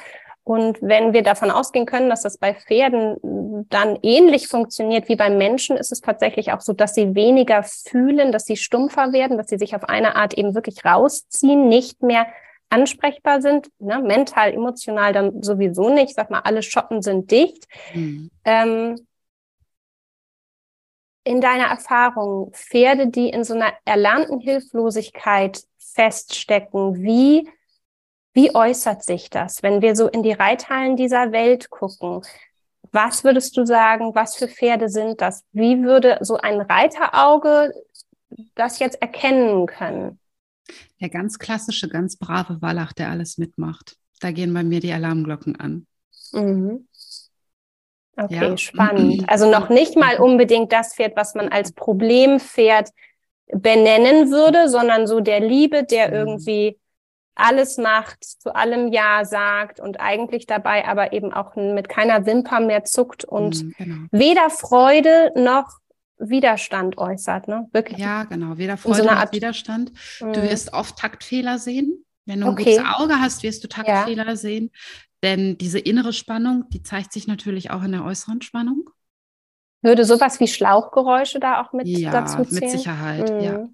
und 0.50 0.80
wenn 0.80 1.12
wir 1.12 1.22
davon 1.22 1.50
ausgehen 1.50 1.86
können, 1.86 2.10
dass 2.10 2.22
das 2.22 2.38
bei 2.38 2.54
Pferden 2.54 3.16
dann 3.68 3.98
ähnlich 4.02 4.48
funktioniert 4.48 5.08
wie 5.08 5.14
beim 5.14 5.38
Menschen, 5.38 5.76
ist 5.76 5.92
es 5.92 6.00
tatsächlich 6.00 6.52
auch 6.52 6.60
so, 6.60 6.72
dass 6.72 6.94
sie 6.94 7.14
weniger 7.14 7.62
fühlen, 7.62 8.32
dass 8.32 8.46
sie 8.46 8.56
stumpfer 8.56 9.12
werden, 9.12 9.36
dass 9.36 9.48
sie 9.48 9.58
sich 9.58 9.76
auf 9.76 9.84
eine 9.84 10.16
Art 10.16 10.34
eben 10.34 10.54
wirklich 10.54 10.84
rausziehen, 10.84 11.68
nicht 11.68 12.02
mehr 12.02 12.26
ansprechbar 12.68 13.42
sind, 13.42 13.68
ne? 13.78 14.00
mental, 14.00 14.52
emotional 14.52 15.12
dann 15.12 15.42
sowieso 15.42 15.88
nicht. 15.90 16.10
Ich 16.10 16.14
sag 16.14 16.30
mal, 16.30 16.40
alle 16.40 16.62
Schotten 16.62 17.02
sind 17.02 17.30
dicht. 17.30 17.66
Mhm. 17.94 18.30
Ähm, 18.44 18.96
in 21.24 21.40
deiner 21.40 21.66
Erfahrung, 21.66 22.52
Pferde, 22.52 23.08
die 23.08 23.28
in 23.28 23.44
so 23.44 23.54
einer 23.54 23.72
erlernten 23.84 24.40
Hilflosigkeit 24.40 25.62
feststecken, 25.78 27.02
wie 27.02 27.48
wie 28.32 28.54
äußert 28.54 29.04
sich 29.04 29.28
das, 29.28 29.62
wenn 29.62 29.82
wir 29.82 29.96
so 29.96 30.08
in 30.08 30.22
die 30.22 30.32
Reithallen 30.32 30.96
dieser 30.96 31.32
Welt 31.32 31.68
gucken? 31.68 32.22
Was 32.92 33.24
würdest 33.24 33.56
du 33.56 33.66
sagen, 33.66 34.14
was 34.14 34.36
für 34.36 34.48
Pferde 34.48 34.88
sind 34.88 35.20
das? 35.20 35.44
Wie 35.52 35.82
würde 35.82 36.18
so 36.20 36.36
ein 36.36 36.60
Reiterauge 36.60 37.72
das 38.54 38.78
jetzt 38.78 39.00
erkennen 39.02 39.66
können? 39.66 40.18
Der 41.00 41.08
ganz 41.08 41.38
klassische, 41.38 41.88
ganz 41.88 42.16
brave 42.16 42.62
Wallach, 42.62 42.92
der 42.92 43.10
alles 43.10 43.38
mitmacht. 43.38 43.96
Da 44.20 44.30
gehen 44.30 44.54
bei 44.54 44.62
mir 44.62 44.80
die 44.80 44.92
Alarmglocken 44.92 45.58
an. 45.58 45.86
Mhm. 46.32 46.86
Okay, 48.24 48.50
ja. 48.50 48.56
spannend. 48.56 49.24
Also 49.28 49.50
noch 49.50 49.68
nicht 49.68 49.96
mal 49.96 50.16
unbedingt 50.18 50.72
das 50.72 50.94
Pferd, 50.94 51.16
was 51.16 51.34
man 51.34 51.48
als 51.48 51.72
Problempferd 51.72 52.90
benennen 53.52 54.30
würde, 54.30 54.68
sondern 54.68 55.06
so 55.06 55.20
der 55.20 55.40
Liebe, 55.40 55.84
der 55.84 56.08
mhm. 56.08 56.14
irgendwie 56.14 56.78
alles 57.34 57.78
macht, 57.78 58.22
zu 58.22 58.54
allem 58.54 58.92
Ja 58.92 59.24
sagt 59.24 59.80
und 59.80 59.98
eigentlich 59.98 60.46
dabei 60.46 60.86
aber 60.86 61.12
eben 61.12 61.32
auch 61.32 61.56
mit 61.56 61.88
keiner 61.88 62.26
Wimper 62.26 62.60
mehr 62.60 62.84
zuckt 62.84 63.24
und 63.24 63.64
mhm, 63.64 63.74
genau. 63.78 63.96
weder 64.10 64.50
Freude 64.50 65.32
noch 65.34 65.80
Widerstand 66.18 66.98
äußert, 66.98 67.48
ne? 67.48 67.66
Wirklich. 67.72 67.98
Ja, 67.98 68.24
genau, 68.24 68.58
weder 68.58 68.76
Freude 68.76 68.98
so 68.98 69.04
noch 69.04 69.12
Art 69.12 69.32
Widerstand. 69.32 69.92
Du 70.20 70.26
mhm. 70.26 70.34
wirst 70.34 70.74
oft 70.74 70.98
Taktfehler 70.98 71.58
sehen. 71.58 72.04
Wenn 72.26 72.40
du 72.40 72.46
ein 72.46 72.52
okay. 72.52 72.76
gutes 72.76 72.84
Auge 72.94 73.14
hast, 73.18 73.42
wirst 73.42 73.64
du 73.64 73.68
Taktfehler 73.68 74.26
ja. 74.26 74.36
sehen. 74.36 74.70
Denn 75.22 75.58
diese 75.58 75.78
innere 75.78 76.12
Spannung, 76.12 76.68
die 76.70 76.82
zeigt 76.82 77.12
sich 77.12 77.26
natürlich 77.26 77.70
auch 77.70 77.82
in 77.82 77.92
der 77.92 78.04
äußeren 78.04 78.40
Spannung. 78.42 78.90
Würde 79.82 80.04
sowas 80.04 80.40
wie 80.40 80.48
Schlauchgeräusche 80.48 81.40
da 81.40 81.62
auch 81.62 81.72
mit 81.72 81.86
ja, 81.88 82.10
dazu 82.10 82.44
zählen? 82.44 82.60
mit 82.60 82.70
Sicherheit, 82.70 83.30
mhm. 83.30 83.40
ja. 83.40 83.68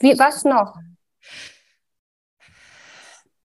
Wie, 0.00 0.18
was 0.18 0.44
noch? 0.44 0.76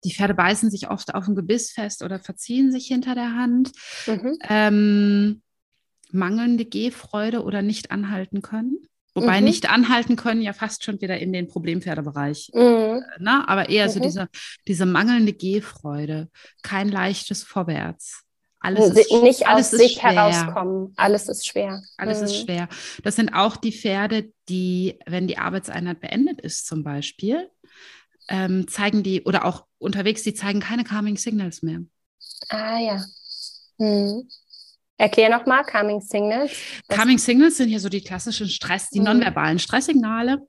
Die 0.03 0.13
Pferde 0.13 0.33
beißen 0.33 0.71
sich 0.71 0.89
oft 0.89 1.13
auf 1.13 1.27
ein 1.27 1.35
Gebiss 1.35 1.71
fest 1.71 2.03
oder 2.03 2.19
verziehen 2.19 2.71
sich 2.71 2.87
hinter 2.87 3.15
der 3.15 3.35
Hand. 3.35 3.71
Mhm. 4.07 4.37
Ähm, 4.47 5.41
mangelnde 6.11 6.65
Gehfreude 6.65 7.43
oder 7.43 7.61
nicht 7.61 7.91
anhalten 7.91 8.41
können. 8.41 8.87
Wobei 9.21 9.39
mhm. 9.39 9.45
nicht 9.45 9.69
anhalten 9.69 10.15
können 10.15 10.41
ja 10.41 10.53
fast 10.53 10.83
schon 10.83 11.01
wieder 11.01 11.17
in 11.17 11.33
den 11.33 11.47
Problempferdebereich. 11.47 12.51
Mhm. 12.53 12.61
Äh, 12.61 13.01
Na, 13.19 13.39
ne? 13.39 13.49
aber 13.49 13.69
eher 13.69 13.87
mhm. 13.87 13.91
so 13.91 13.99
diese, 13.99 14.29
diese 14.67 14.85
mangelnde 14.85 15.33
Gehfreude, 15.33 16.29
kein 16.61 16.89
leichtes 16.89 17.43
Vorwärts. 17.43 18.23
Alles 18.61 18.89
ist, 18.89 19.11
nicht 19.23 19.47
alles 19.47 19.73
aus 19.73 19.79
sich 19.79 19.93
schwer. 19.93 20.11
herauskommen. 20.11 20.93
Alles 20.97 21.29
ist 21.29 21.47
schwer. 21.47 21.81
Alles 21.97 22.21
ist 22.21 22.41
mhm. 22.41 22.45
schwer. 22.45 22.69
Das 23.03 23.15
sind 23.15 23.33
auch 23.33 23.55
die 23.55 23.71
Pferde, 23.71 24.33
die, 24.49 24.99
wenn 25.05 25.27
die 25.27 25.37
Arbeitseinheit 25.37 26.01
beendet 26.01 26.41
ist, 26.41 26.67
zum 26.67 26.83
Beispiel, 26.83 27.49
ähm, 28.27 28.67
zeigen 28.67 29.01
die, 29.01 29.23
oder 29.23 29.45
auch 29.45 29.65
unterwegs, 29.77 30.23
die 30.23 30.33
zeigen 30.33 30.59
keine 30.59 30.83
Calming 30.83 31.15
Signals 31.15 31.63
mehr. 31.63 31.81
Ah 32.49 32.79
ja. 32.79 33.05
Erklär 34.99 35.29
nochmal, 35.29 35.63
Calming 35.63 36.01
Signals. 36.01 36.51
Calming 36.89 37.17
Signals 37.17 37.55
sind 37.55 37.69
hier 37.69 37.79
so 37.79 37.87
die 37.87 38.01
klassischen 38.01 38.49
Stress, 38.49 38.89
die 38.89 38.99
hm. 38.99 39.05
nonverbalen 39.05 39.57
Stresssignale, 39.57 40.45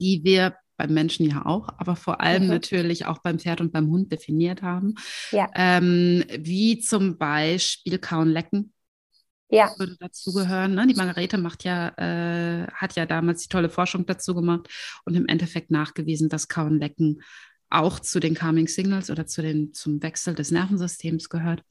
die 0.00 0.20
wir 0.22 0.56
beim 0.76 0.94
Menschen 0.94 1.28
ja 1.28 1.44
auch, 1.44 1.68
aber 1.76 1.96
vor 1.96 2.20
allem 2.20 2.44
mhm. 2.44 2.50
natürlich 2.50 3.06
auch 3.06 3.18
beim 3.18 3.38
Pferd 3.40 3.60
und 3.60 3.72
beim 3.72 3.88
Hund 3.88 4.12
definiert 4.12 4.62
haben. 4.62 4.94
Ja. 5.32 5.48
Ähm, 5.54 6.24
wie 6.38 6.78
zum 6.78 7.18
Beispiel 7.18 7.98
Kauen, 7.98 8.30
Lecken, 8.30 8.72
ja. 9.48 9.70
würde 9.76 9.96
dazugehören. 9.98 10.74
Ne? 10.74 10.86
Die 10.86 10.94
Margarete 10.94 11.36
macht 11.36 11.64
ja, 11.64 11.88
äh, 11.98 12.68
hat 12.72 12.94
ja 12.94 13.06
damals 13.06 13.42
die 13.42 13.48
tolle 13.48 13.70
Forschung 13.70 14.06
dazu 14.06 14.34
gemacht 14.34 14.68
und 15.04 15.14
im 15.14 15.26
Endeffekt 15.26 15.72
nachgewiesen, 15.72 16.28
dass 16.28 16.48
Kauen 16.48 16.78
Lecken 16.78 17.22
auch 17.70 17.98
zu 17.98 18.20
den 18.20 18.34
Calming 18.34 18.68
Signals 18.68 19.10
oder 19.10 19.26
zu 19.26 19.42
den, 19.42 19.72
zum 19.72 20.02
Wechsel 20.02 20.34
des 20.34 20.50
Nervensystems 20.52 21.28
gehört. 21.28 21.62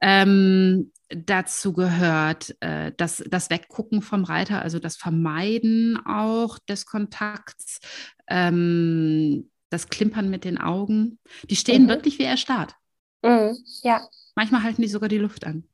Ähm, 0.00 0.92
dazu 1.08 1.72
gehört 1.72 2.56
äh, 2.60 2.92
das, 2.96 3.22
das 3.28 3.50
Weggucken 3.50 4.02
vom 4.02 4.24
Reiter, 4.24 4.62
also 4.62 4.78
das 4.78 4.96
Vermeiden 4.96 5.98
auch 6.06 6.58
des 6.58 6.86
Kontakts, 6.86 7.80
ähm, 8.28 9.50
das 9.68 9.88
Klimpern 9.88 10.30
mit 10.30 10.44
den 10.44 10.58
Augen. 10.58 11.18
Die 11.48 11.56
stehen 11.56 11.84
mhm. 11.84 11.88
wirklich 11.88 12.18
wie 12.18 12.24
erstarrt. 12.24 12.74
Mhm. 13.22 13.56
Ja. 13.82 14.06
Manchmal 14.34 14.62
halten 14.62 14.82
die 14.82 14.88
sogar 14.88 15.08
die 15.08 15.18
Luft 15.18 15.44
an. 15.44 15.64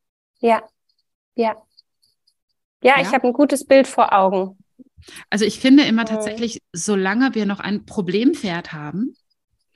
Ja, 0.40 0.62
ja. 1.35 1.56
Ja, 2.83 2.97
ja. 2.97 3.00
ich 3.00 3.09
habe 3.09 3.26
ein 3.26 3.33
gutes 3.33 3.64
Bild 3.64 3.87
vor 3.87 4.12
Augen. 4.12 4.59
Also 5.30 5.45
ich 5.45 5.61
finde 5.61 5.85
immer 5.85 6.02
mhm. 6.02 6.06
tatsächlich, 6.06 6.62
solange 6.73 7.35
wir 7.35 7.47
noch 7.47 7.61
ein 7.61 7.85
Problempferd 7.85 8.73
haben, 8.73 9.14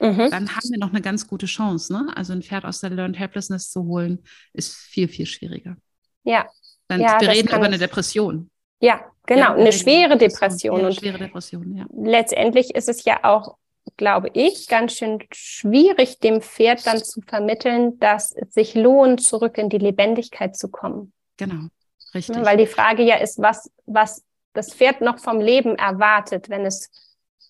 mhm. 0.01 0.31
dann 0.31 0.57
haben 0.57 0.71
wir 0.71 0.79
noch 0.79 0.91
eine 0.91 1.01
ganz 1.01 1.27
gute 1.27 1.47
Chance. 1.47 1.93
Ne? 1.93 2.13
Also 2.15 2.33
ein 2.33 2.43
Pferd 2.43 2.65
aus 2.65 2.81
der 2.81 2.91
Learned 2.91 3.19
Helplessness 3.19 3.71
zu 3.71 3.85
holen, 3.85 4.25
ist 4.53 4.75
viel, 4.75 5.09
viel 5.09 5.27
schwieriger. 5.27 5.77
Ja. 6.25 6.47
Dann, 6.89 7.01
ja, 7.01 7.21
wir 7.21 7.29
reden 7.29 7.49
über 7.49 7.63
eine 7.63 7.79
Depression. 7.79 8.51
Ja, 8.81 9.01
genau, 9.27 9.41
ja, 9.43 9.55
eine 9.55 9.73
schwere 9.73 10.17
Depression. 10.17 10.81
Ja, 10.81 10.87
eine 10.87 10.95
schwere 10.95 11.19
Depression, 11.19 11.77
ja. 11.77 11.87
Letztendlich 11.95 12.75
ist 12.75 12.89
es 12.89 13.05
ja 13.05 13.21
auch, 13.23 13.57
glaube 13.97 14.31
ich, 14.33 14.67
ganz 14.69 14.95
schön 14.95 15.23
schwierig, 15.33 16.19
dem 16.19 16.41
Pferd 16.41 16.87
dann 16.87 17.03
zu 17.03 17.21
vermitteln, 17.21 17.99
dass 17.99 18.33
es 18.33 18.55
sich 18.55 18.75
lohnt, 18.75 19.23
zurück 19.23 19.59
in 19.59 19.69
die 19.69 19.79
Lebendigkeit 19.79 20.57
zu 20.57 20.69
kommen. 20.69 21.13
Genau, 21.37 21.69
richtig. 22.15 22.37
Weil 22.45 22.57
die 22.57 22.67
Frage 22.67 23.03
ja 23.03 23.17
ist, 23.17 23.39
was, 23.41 23.71
was 23.87 24.25
das 24.53 24.75
Pferd 24.75 25.01
noch 25.01 25.19
vom 25.19 25.41
Leben 25.41 25.77
erwartet, 25.77 26.49
wenn 26.49 26.67
es 26.67 26.91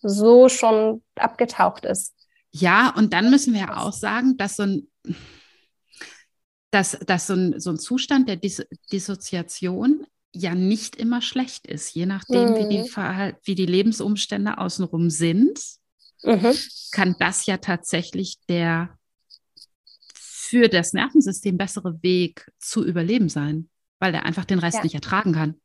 so 0.02 0.48
schon 0.48 1.02
abgetaucht 1.14 1.84
ist. 1.84 2.14
Ja, 2.52 2.90
und 2.96 3.12
dann 3.12 3.30
müssen 3.30 3.54
wir 3.54 3.60
ja 3.60 3.76
auch 3.78 3.92
sagen, 3.92 4.36
dass 4.36 4.56
so 4.56 4.64
ein, 4.64 4.88
dass, 6.70 6.98
dass 7.06 7.26
so, 7.26 7.34
ein, 7.34 7.60
so 7.60 7.70
ein 7.70 7.78
Zustand 7.78 8.28
der 8.28 8.36
Dis 8.36 8.62
Dissoziation 8.92 10.06
ja 10.32 10.54
nicht 10.54 10.96
immer 10.96 11.22
schlecht 11.22 11.66
ist, 11.66 11.94
je 11.94 12.06
nachdem, 12.06 12.50
mhm. 12.50 12.56
wie, 12.56 12.68
die 12.68 12.78
mhm. 12.78 13.36
wie 13.44 13.54
die 13.54 13.66
Lebensumstände 13.66 14.58
außenrum 14.58 15.10
sind, 15.10 15.60
mhm. 16.22 16.54
kann 16.92 17.16
das 17.18 17.46
ja 17.46 17.56
tatsächlich 17.56 18.38
der 18.48 18.96
für 20.14 20.68
das 20.68 20.92
Nervensystem 20.92 21.56
bessere 21.56 22.02
Weg 22.02 22.50
zu 22.58 22.84
überleben 22.84 23.28
sein 23.28 23.70
weil 24.00 24.14
er 24.14 24.24
einfach 24.24 24.44
den 24.44 24.58
Rest 24.58 24.78
ja. 24.78 24.82
nicht 24.82 24.94
ertragen 24.94 25.32
kann. 25.32 25.60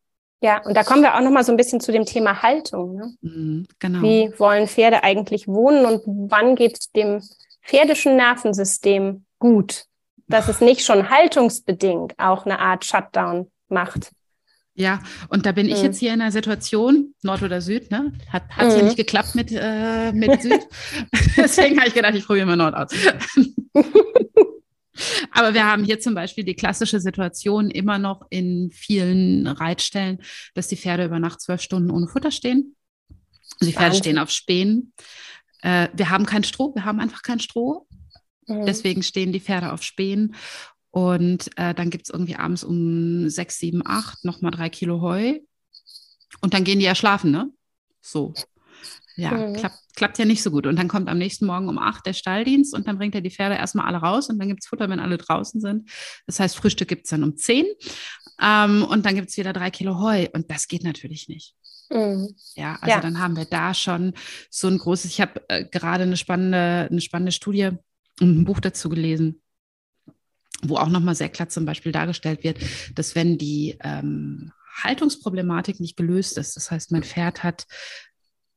Ja, 0.46 0.62
und 0.64 0.78
da 0.78 0.84
kommen 0.84 1.02
wir 1.02 1.16
auch 1.16 1.22
noch 1.22 1.32
mal 1.32 1.44
so 1.44 1.52
ein 1.52 1.58
bisschen 1.58 1.80
zu 1.80 1.92
dem 1.92 2.06
Thema 2.06 2.44
Haltung. 2.44 2.98
Ne? 2.98 3.16
Mhm, 3.22 3.68
genau. 3.80 4.04
Wie 4.04 4.32
wollen 4.38 4.68
Pferde 4.68 5.04
eigentlich 5.04 5.48
wohnen 5.48 5.88
und 5.88 6.04
wann 6.06 6.56
geht 6.56 6.78
es 6.78 6.92
dem 6.92 7.20
pferdischen 7.64 8.16
Nervensystem 8.16 9.26
gut, 9.40 9.86
dass 10.28 10.48
es 10.48 10.62
nicht 10.62 10.86
schon 10.86 11.10
haltungsbedingt 11.10 12.14
auch 12.20 12.46
eine 12.46 12.60
Art 12.60 12.86
Shutdown 12.86 13.50
macht? 13.70 14.12
Ja, 14.76 15.00
und 15.30 15.48
da 15.48 15.52
bin 15.52 15.68
ich 15.68 15.80
mhm. 15.80 15.86
jetzt 15.86 15.98
hier 15.98 16.14
in 16.14 16.22
einer 16.22 16.32
Situation, 16.32 17.16
Nord 17.24 17.42
oder 17.42 17.60
Süd, 17.60 17.90
ne? 17.90 18.14
Hat, 18.30 18.44
hat 18.50 18.68
mhm. 18.68 18.78
ja 18.78 18.84
nicht 18.84 18.98
geklappt 18.98 19.34
mit, 19.34 19.52
äh, 19.52 20.12
mit 20.12 20.44
Süd. 20.44 20.62
Deswegen 21.38 21.80
habe 21.80 21.88
ich 21.88 21.96
gedacht, 21.96 22.14
ich 22.14 22.28
probiere 22.28 22.46
mal 22.46 22.56
Nord 22.56 22.76
aus. 22.76 22.92
Aber 25.32 25.54
wir 25.54 25.66
haben 25.66 25.84
hier 25.84 26.00
zum 26.00 26.16
Beispiel 26.16 26.44
die 26.44 26.56
klassische 26.56 27.00
Situation 27.00 27.70
immer 27.70 27.98
noch 27.98 28.26
in 28.30 28.72
vielen 28.72 29.48
Reitstellen, 29.48 30.20
dass 30.54 30.68
die 30.68 30.78
Pferde 30.78 31.06
über 31.06 31.20
Nacht 31.20 31.42
zwölf 31.42 31.62
Stunden 31.62 31.92
ohne 31.92 32.08
Futter 32.08 32.32
stehen. 32.32 32.76
Die 33.62 33.72
Pferde 33.72 33.88
Wahnsinn. 33.88 34.00
stehen 34.00 34.20
auf 34.20 34.30
Spänen. 34.30 34.94
Äh, 35.62 35.90
wir 35.94 36.10
haben 36.10 36.26
kein 36.26 36.44
Stroh, 36.44 36.74
wir 36.76 36.86
haben 36.86 37.00
einfach 37.00 37.22
kein 37.22 37.40
Stroh. 37.40 37.88
Mhm. 38.48 38.66
Deswegen 38.66 39.04
stehen 39.04 39.32
die 39.32 39.40
Pferde 39.40 39.72
auf 39.72 39.84
Spänen. 39.84 40.36
Und 40.92 41.50
äh, 41.58 41.74
dann 41.74 41.90
gibt 41.90 42.08
es 42.08 42.14
irgendwie 42.14 42.36
abends 42.36 42.64
um 42.64 43.30
sechs, 43.30 43.60
sieben, 43.60 43.82
acht 43.86 44.24
nochmal 44.24 44.52
drei 44.52 44.70
Kilo 44.70 45.02
Heu. 45.02 45.40
Und 46.42 46.54
dann 46.54 46.64
gehen 46.64 46.80
die 46.80 46.86
ja 46.86 46.96
schlafen, 46.96 47.32
ne? 47.32 47.50
So. 48.02 48.34
Ja, 49.18 49.32
mhm. 49.32 49.54
klappt, 49.54 49.78
klappt 49.96 50.18
ja 50.20 50.26
nicht 50.26 50.44
so 50.44 50.52
gut. 50.52 50.68
Und 50.68 50.78
dann 50.78 50.88
kommt 50.88 51.08
am 51.08 51.18
nächsten 51.18 51.46
Morgen 51.46 51.70
um 51.70 51.78
acht 51.78 52.06
der 52.06 52.14
Stalldienst 52.14 52.74
und 52.74 52.88
dann 52.88 52.98
bringt 52.98 53.16
er 53.16 53.22
die 53.22 53.32
Pferde 53.32 53.56
erstmal 53.56 53.86
alle 53.86 53.98
raus 53.98 54.30
und 54.30 54.40
dann 54.40 54.50
gibt 54.50 54.64
es 54.64 54.68
Futter, 54.68 54.90
wenn 54.90 55.00
alle 55.00 55.18
draußen 55.18 55.62
sind. 55.62 55.90
Das 56.26 56.40
heißt, 56.40 56.56
Frühstück 56.56 56.88
gibt 56.88 57.06
es 57.06 57.12
dann 57.12 57.24
um 57.24 57.38
zehn 57.38 57.66
ähm, 58.42 58.84
und 58.84 59.06
dann 59.06 59.16
gibt 59.16 59.30
es 59.30 59.38
wieder 59.38 59.54
drei 59.54 59.72
Kilo 59.72 60.00
Heu. 60.00 60.28
Und 60.34 60.52
das 60.52 60.68
geht 60.68 60.84
natürlich 60.84 61.30
nicht. 61.30 61.56
Mhm. 61.90 62.36
Ja, 62.56 62.78
also 62.82 62.96
ja. 62.96 63.02
dann 63.02 63.20
haben 63.20 63.38
wir 63.38 63.46
da 63.46 63.74
schon 63.74 64.14
so 64.50 64.68
ein 64.68 64.78
großes, 64.78 65.12
ich 65.12 65.22
habe 65.22 65.42
äh, 65.48 65.66
gerade 65.66 66.04
eine 66.04 66.18
spannende, 66.18 66.88
eine 66.90 67.02
spannende 67.02 67.32
Studie 67.32 67.70
und 68.20 68.40
ein 68.40 68.46
Buch 68.46 68.60
dazu 68.60 68.90
gelesen 68.90 69.42
wo 70.62 70.78
auch 70.78 70.90
nochmal 70.90 71.16
sehr 71.16 71.30
klar 71.30 71.50
zum 71.50 71.66
Beispiel 71.66 71.92
dargestellt 71.92 72.44
wird, 72.44 72.58
dass 72.96 73.14
wenn 73.14 73.38
die 73.38 73.78
ähm, 73.84 74.52
Haltungsproblematik 74.84 75.80
nicht 75.80 75.98
gelöst 75.98 76.38
ist, 76.38 76.56
das 76.56 76.72
heißt, 76.72 76.92
mein 76.92 77.04
Pferd 77.04 77.44
hat 77.44 77.66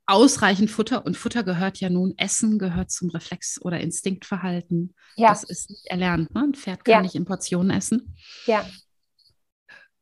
ausreichend 0.09 0.71
Futter 0.71 1.05
und 1.05 1.17
Futter 1.17 1.45
gehört 1.45 1.81
ja 1.81 1.91
nun, 1.91 2.15
Essen 2.17 2.59
gehört 2.59 2.91
zum 2.91 3.11
Reflex- 3.11 3.61
oder 3.61 3.79
Instinktverhalten. 3.81 4.95
Ja. 5.17 5.29
Das 5.29 5.45
ist 5.45 5.71
nicht 5.71 5.87
erlernt. 5.87 6.35
Ne? 6.35 6.43
Ein 6.43 6.55
Pferd 6.55 6.85
kann 6.85 6.93
ja. 6.93 7.03
nicht 7.03 7.15
in 7.15 7.27
Portionen 7.27 7.71
essen. 7.71 8.17
Ja. 8.47 8.67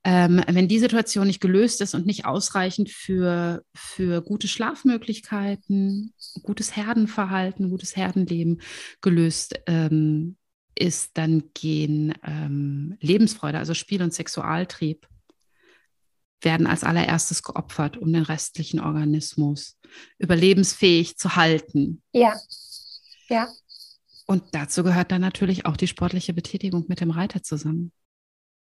Ähm, 0.05 0.41
wenn 0.47 0.69
die 0.69 0.79
Situation 0.79 1.27
nicht 1.27 1.41
gelöst 1.41 1.81
ist 1.81 1.95
und 1.95 2.07
nicht 2.07 2.27
ausreichend 2.27 2.91
für, 2.91 3.65
für 3.75 4.23
gute 4.23 4.47
Schlafmöglichkeiten, 4.47 6.15
gutes 6.45 6.77
Herdenverhalten, 6.77 7.71
gutes 7.71 7.97
Herdenleben 7.97 8.61
gelöst 9.01 9.61
ähm, 9.67 10.37
ist, 10.79 11.19
dann 11.19 11.51
gehen 11.55 12.15
ähm, 12.23 12.97
Lebensfreude, 13.01 13.59
also 13.59 13.75
Spiel- 13.75 14.03
und 14.03 14.15
Sexualtrieb, 14.15 15.09
werden 16.43 16.67
als 16.67 16.85
allererstes 16.85 17.43
geopfert, 17.43 17.97
um 17.97 18.13
den 18.13 18.23
restlichen 18.23 18.81
Organismus 18.81 19.79
überlebensfähig 20.19 21.17
zu 21.17 21.37
halten. 21.37 22.03
Ja, 22.13 22.35
ja. 23.29 23.49
Und 24.27 24.43
dazu 24.53 24.83
gehört 24.83 25.13
dann 25.13 25.21
natürlich 25.21 25.67
auch 25.67 25.77
die 25.77 25.87
sportliche 25.87 26.35
Betätigung 26.35 26.85
mit 26.89 27.01
dem 27.01 27.11
Reiter 27.11 27.43
zusammen. 27.43 27.93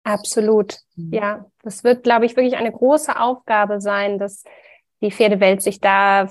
Absolut, 0.05 0.79
mhm. 0.97 1.13
ja. 1.13 1.47
Das 1.63 1.85
wird, 1.85 2.05
glaube 2.05 2.27
ich, 2.27 2.37
wirklich 2.37 2.57
eine 2.57 2.73
große 2.73 3.19
Aufgabe 3.19 3.81
sein, 3.81 4.19
dass 4.19 4.45
die 5.01 5.11
Pferdewelt 5.11 5.63
sich 5.63 5.81
da 5.81 6.31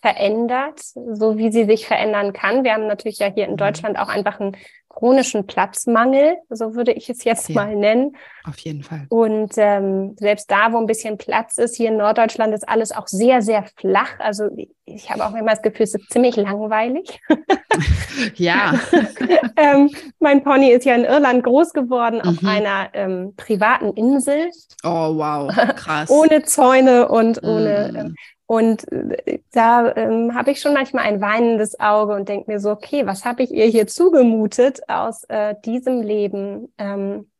verändert, 0.00 0.80
so 0.80 1.36
wie 1.36 1.50
sie 1.52 1.64
sich 1.64 1.86
verändern 1.86 2.32
kann. 2.32 2.64
Wir 2.64 2.72
haben 2.72 2.86
natürlich 2.86 3.18
ja 3.18 3.26
hier 3.26 3.46
in 3.46 3.52
mhm. 3.52 3.58
Deutschland 3.58 3.98
auch 3.98 4.08
einfach 4.08 4.40
einen 4.40 4.56
chronischen 5.00 5.46
Platzmangel, 5.46 6.36
so 6.50 6.74
würde 6.74 6.92
ich 6.92 7.08
es 7.08 7.24
jetzt 7.24 7.48
ja, 7.48 7.54
mal 7.54 7.74
nennen. 7.74 8.16
Auf 8.44 8.58
jeden 8.58 8.82
Fall. 8.82 9.06
Und 9.08 9.52
ähm, 9.56 10.14
selbst 10.20 10.50
da, 10.50 10.72
wo 10.72 10.78
ein 10.78 10.86
bisschen 10.86 11.16
Platz 11.16 11.56
ist, 11.56 11.76
hier 11.76 11.88
in 11.88 11.96
Norddeutschland 11.96 12.52
ist 12.52 12.68
alles 12.68 12.92
auch 12.92 13.06
sehr, 13.06 13.40
sehr 13.40 13.64
flach. 13.76 14.18
Also 14.18 14.50
ich 14.84 15.10
habe 15.10 15.24
auch 15.24 15.34
immer 15.34 15.52
das 15.52 15.62
Gefühl, 15.62 15.84
es 15.84 15.94
ist 15.94 16.10
ziemlich 16.10 16.36
langweilig. 16.36 17.18
ja. 18.34 18.78
ähm, 19.56 19.90
mein 20.18 20.44
Pony 20.44 20.70
ist 20.70 20.84
ja 20.84 20.94
in 20.94 21.04
Irland 21.04 21.44
groß 21.44 21.72
geworden, 21.72 22.20
mhm. 22.22 22.28
auf 22.28 22.44
einer 22.44 22.90
ähm, 22.92 23.32
privaten 23.38 23.94
Insel. 23.94 24.50
Oh, 24.84 25.16
wow, 25.16 25.50
krass. 25.76 26.10
ohne 26.10 26.42
Zäune 26.42 27.08
und 27.08 27.42
ohne. 27.42 28.04
Mhm. 28.08 28.14
Und 28.50 28.90
äh, 28.90 29.38
da 29.52 29.94
ähm, 29.94 30.34
habe 30.34 30.50
ich 30.50 30.60
schon 30.60 30.74
manchmal 30.74 31.04
ein 31.04 31.20
weinendes 31.20 31.78
Auge 31.78 32.16
und 32.16 32.28
denke 32.28 32.50
mir 32.50 32.58
so, 32.58 32.72
okay, 32.72 33.06
was 33.06 33.24
habe 33.24 33.44
ich 33.44 33.52
ihr 33.52 33.66
hier 33.66 33.86
zugemutet, 33.86 34.80
aus 34.88 35.22
äh, 35.28 35.54
diesem 35.64 36.02
Leben 36.02 36.74
ähm, 36.76 37.30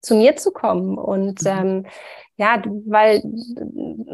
zu 0.00 0.14
mir 0.14 0.36
zu 0.36 0.52
kommen? 0.52 0.96
Und 0.96 1.42
mhm. 1.42 1.48
ähm, 1.48 1.86
ja, 2.36 2.62
weil 2.86 3.20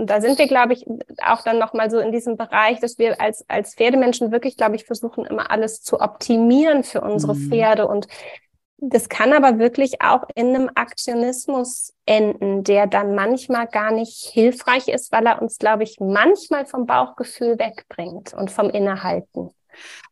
da 0.05 0.21
sind 0.21 0.41
wir, 0.41 0.49
glaube 0.49 0.73
ich, 0.73 0.85
auch 1.25 1.45
dann 1.45 1.61
nochmal 1.61 1.89
so 1.89 2.01
in 2.01 2.11
diesem 2.11 2.37
Bereich, 2.37 2.81
dass 2.81 2.99
wir 2.99 3.21
als, 3.21 3.49
als 3.49 3.77
Pferdemenschen 3.77 4.33
wirklich, 4.33 4.57
glaube 4.57 4.75
ich, 4.75 4.87
versuchen, 4.87 5.27
immer 5.27 5.53
alles 5.53 5.83
zu 5.83 6.01
optimieren 6.01 6.83
für 6.83 7.01
unsere 7.01 7.37
mhm. 7.37 7.49
Pferde 7.49 7.87
und 7.87 8.09
das 8.83 9.09
kann 9.09 9.33
aber 9.33 9.59
wirklich 9.59 10.01
auch 10.01 10.25
in 10.35 10.55
einem 10.55 10.71
Aktionismus 10.75 11.93
enden, 12.07 12.65
der 12.65 12.87
dann 12.87 13.15
manchmal 13.15 13.67
gar 13.67 13.93
nicht 13.93 14.31
hilfreich 14.33 14.89
ist, 14.89 15.13
weil 15.13 15.27
er 15.27 15.43
uns, 15.43 15.59
glaube 15.59 15.83
ich, 15.83 15.99
manchmal 16.01 16.67
vom 16.67 16.87
Bauchgefühl 16.87 17.59
wegbringt 17.59 18.33
und 18.35 18.51
vom 18.51 18.71
Innehalten. 18.71 19.51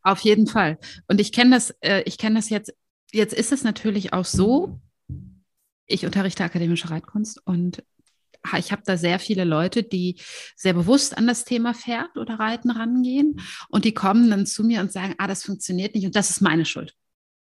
Auf 0.02 0.20
jeden 0.20 0.46
Fall. 0.46 0.78
Und 1.08 1.20
ich 1.20 1.32
kenne 1.32 1.52
das, 1.52 1.74
äh, 1.80 2.02
ich 2.04 2.18
kenne 2.18 2.36
das 2.36 2.50
jetzt, 2.50 2.74
jetzt 3.12 3.34
ist 3.34 3.52
es 3.52 3.64
natürlich 3.64 4.12
auch 4.12 4.24
so, 4.24 4.78
ich 5.86 6.04
unterrichte 6.04 6.44
akademische 6.44 6.90
Reitkunst 6.90 7.40
und 7.46 7.82
ich 8.58 8.70
habe 8.70 8.82
da 8.84 8.96
sehr 8.96 9.18
viele 9.18 9.44
Leute, 9.44 9.82
die 9.82 10.20
sehr 10.54 10.74
bewusst 10.74 11.18
an 11.18 11.26
das 11.26 11.44
Thema 11.44 11.74
Pferd 11.74 12.16
oder 12.16 12.38
Reiten 12.38 12.70
rangehen 12.70 13.40
und 13.68 13.84
die 13.84 13.94
kommen 13.94 14.30
dann 14.30 14.46
zu 14.46 14.62
mir 14.64 14.80
und 14.80 14.92
sagen, 14.92 15.14
ah, 15.18 15.26
das 15.26 15.42
funktioniert 15.42 15.94
nicht 15.94 16.06
und 16.06 16.14
das 16.14 16.30
ist 16.30 16.40
meine 16.40 16.64
Schuld. 16.64 16.94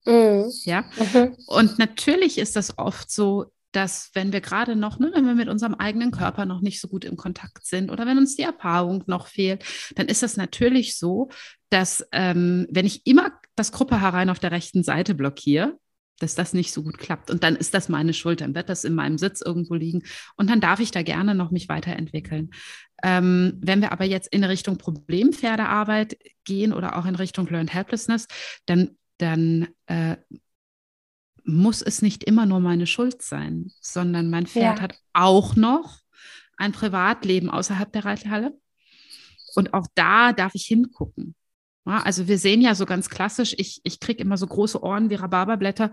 Mhm. 0.05 0.51
Ja. 0.63 0.85
Mhm. 1.13 1.35
Und 1.47 1.79
natürlich 1.79 2.37
ist 2.37 2.55
das 2.55 2.77
oft 2.77 3.11
so, 3.11 3.51
dass 3.71 4.11
wenn 4.13 4.33
wir 4.33 4.41
gerade 4.41 4.75
noch, 4.75 4.99
ne, 4.99 5.11
wenn 5.13 5.25
wir 5.25 5.35
mit 5.35 5.47
unserem 5.47 5.75
eigenen 5.75 6.11
Körper 6.11 6.45
noch 6.45 6.61
nicht 6.61 6.81
so 6.81 6.87
gut 6.87 7.05
im 7.05 7.15
Kontakt 7.15 7.65
sind 7.65 7.89
oder 7.89 8.05
wenn 8.05 8.17
uns 8.17 8.35
die 8.35 8.41
Erfahrung 8.41 9.03
noch 9.07 9.27
fehlt, 9.27 9.63
dann 9.95 10.07
ist 10.07 10.23
das 10.23 10.37
natürlich 10.37 10.97
so, 10.97 11.29
dass 11.69 12.05
ähm, 12.11 12.67
wenn 12.69 12.85
ich 12.85 13.05
immer 13.05 13.31
das 13.55 13.71
Gruppe 13.71 14.01
herein 14.01 14.29
auf 14.29 14.39
der 14.39 14.51
rechten 14.51 14.83
Seite 14.83 15.15
blockiere, 15.15 15.77
dass 16.19 16.35
das 16.35 16.53
nicht 16.53 16.71
so 16.71 16.83
gut 16.83 16.97
klappt. 16.97 17.31
Und 17.31 17.43
dann 17.43 17.55
ist 17.55 17.73
das 17.73 17.89
meine 17.89 18.13
Schuld, 18.13 18.41
dann 18.41 18.53
wird 18.53 18.69
das 18.69 18.83
in 18.83 18.93
meinem 18.93 19.17
Sitz 19.17 19.41
irgendwo 19.41 19.73
liegen 19.73 20.03
und 20.35 20.49
dann 20.49 20.61
darf 20.61 20.79
ich 20.79 20.91
da 20.91 21.01
gerne 21.01 21.33
noch 21.33 21.51
mich 21.51 21.69
weiterentwickeln. 21.69 22.51
Ähm, 23.03 23.57
wenn 23.61 23.81
wir 23.81 23.91
aber 23.91 24.05
jetzt 24.05 24.27
in 24.31 24.43
Richtung 24.43 24.77
Problempferdearbeit 24.77 26.17
gehen 26.43 26.73
oder 26.73 26.97
auch 26.97 27.05
in 27.05 27.15
Richtung 27.15 27.47
Learned 27.47 27.73
Helplessness, 27.73 28.27
dann 28.65 28.97
dann 29.21 29.67
äh, 29.85 30.17
muss 31.43 31.81
es 31.81 32.01
nicht 32.01 32.23
immer 32.23 32.45
nur 32.45 32.59
meine 32.59 32.87
Schuld 32.87 33.21
sein, 33.21 33.71
sondern 33.81 34.29
mein 34.29 34.47
Pferd 34.47 34.77
ja. 34.77 34.81
hat 34.81 34.95
auch 35.13 35.55
noch 35.55 35.99
ein 36.57 36.71
Privatleben 36.71 37.49
außerhalb 37.49 37.91
der 37.91 38.05
Reithalle. 38.05 38.57
Und 39.55 39.73
auch 39.73 39.87
da 39.95 40.33
darf 40.33 40.55
ich 40.55 40.65
hingucken. 40.65 41.35
Ja, 41.85 42.03
also 42.03 42.27
wir 42.27 42.37
sehen 42.37 42.61
ja 42.61 42.75
so 42.75 42.85
ganz 42.85 43.09
klassisch, 43.09 43.55
ich, 43.57 43.81
ich 43.83 43.99
kriege 43.99 44.21
immer 44.21 44.37
so 44.37 44.45
große 44.45 44.81
Ohren 44.83 45.09
wie 45.09 45.15
Rhabarberblätter, 45.15 45.91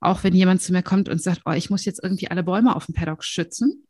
auch 0.00 0.22
wenn 0.22 0.34
jemand 0.34 0.60
zu 0.60 0.72
mir 0.72 0.82
kommt 0.82 1.08
und 1.08 1.22
sagt, 1.22 1.42
oh, 1.46 1.52
ich 1.52 1.70
muss 1.70 1.86
jetzt 1.86 2.02
irgendwie 2.02 2.30
alle 2.30 2.42
Bäume 2.42 2.76
auf 2.76 2.86
dem 2.86 2.94
Paddock 2.94 3.24
schützen. 3.24 3.86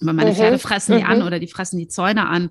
Aber 0.00 0.12
meine 0.12 0.30
mhm. 0.30 0.34
Pferde 0.34 0.58
fressen 0.58 0.96
die 0.96 1.04
mhm. 1.04 1.10
an 1.10 1.22
oder 1.22 1.38
die 1.38 1.46
fressen 1.46 1.78
die 1.78 1.88
Zäune 1.88 2.26
an. 2.26 2.50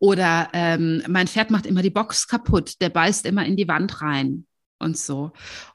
Oder 0.00 0.50
ähm, 0.52 1.02
mein 1.08 1.28
Pferd 1.28 1.50
macht 1.50 1.64
immer 1.64 1.80
die 1.80 1.90
Box 1.90 2.26
kaputt, 2.26 2.80
der 2.80 2.90
beißt 2.90 3.24
immer 3.24 3.46
in 3.46 3.56
die 3.56 3.68
Wand 3.68 4.02
rein 4.02 4.46
und 4.84 4.96
so. 4.96 5.32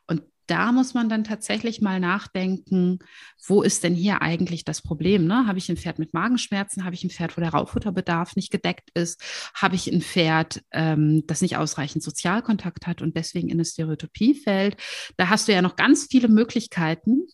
Und 0.08 0.24
da 0.50 0.72
muss 0.72 0.96
man 0.96 1.10
dann 1.10 1.24
tatsächlich 1.24 1.80
mal 1.80 2.00
nachdenken, 2.00 3.00
wo 3.46 3.62
ist 3.62 3.84
denn 3.84 3.94
hier 3.94 4.22
eigentlich 4.24 4.66
das 4.66 4.82
Problem? 4.82 5.28
Ne? 5.28 5.46
Habe 5.46 5.60
ich 5.60 5.70
ein 5.70 5.78
Pferd 5.78 6.00
mit 6.00 6.14
Magenschmerzen? 6.14 6.86
Habe 6.86 6.96
ich 6.96 7.04
ein 7.04 7.12
Pferd, 7.12 7.38
wo 7.38 7.42
der 7.42 7.52
Rauffutterbedarf 7.52 8.36
nicht 8.36 8.52
gedeckt 8.52 8.90
ist? 8.96 9.22
Habe 9.54 9.76
ich 9.76 9.92
ein 9.92 10.02
Pferd, 10.02 10.64
ähm, 10.72 11.24
das 11.28 11.42
nicht 11.42 11.58
ausreichend 11.58 12.04
Sozialkontakt 12.04 12.88
hat 12.88 13.02
und 13.02 13.16
deswegen 13.16 13.50
in 13.50 13.58
eine 13.58 13.66
Stereotypie 13.66 14.34
fällt? 14.34 14.78
Da 15.18 15.30
hast 15.30 15.48
du 15.48 15.54
ja 15.54 15.62
noch 15.62 15.76
ganz 15.76 16.08
viele 16.10 16.30
Möglichkeiten. 16.30 17.28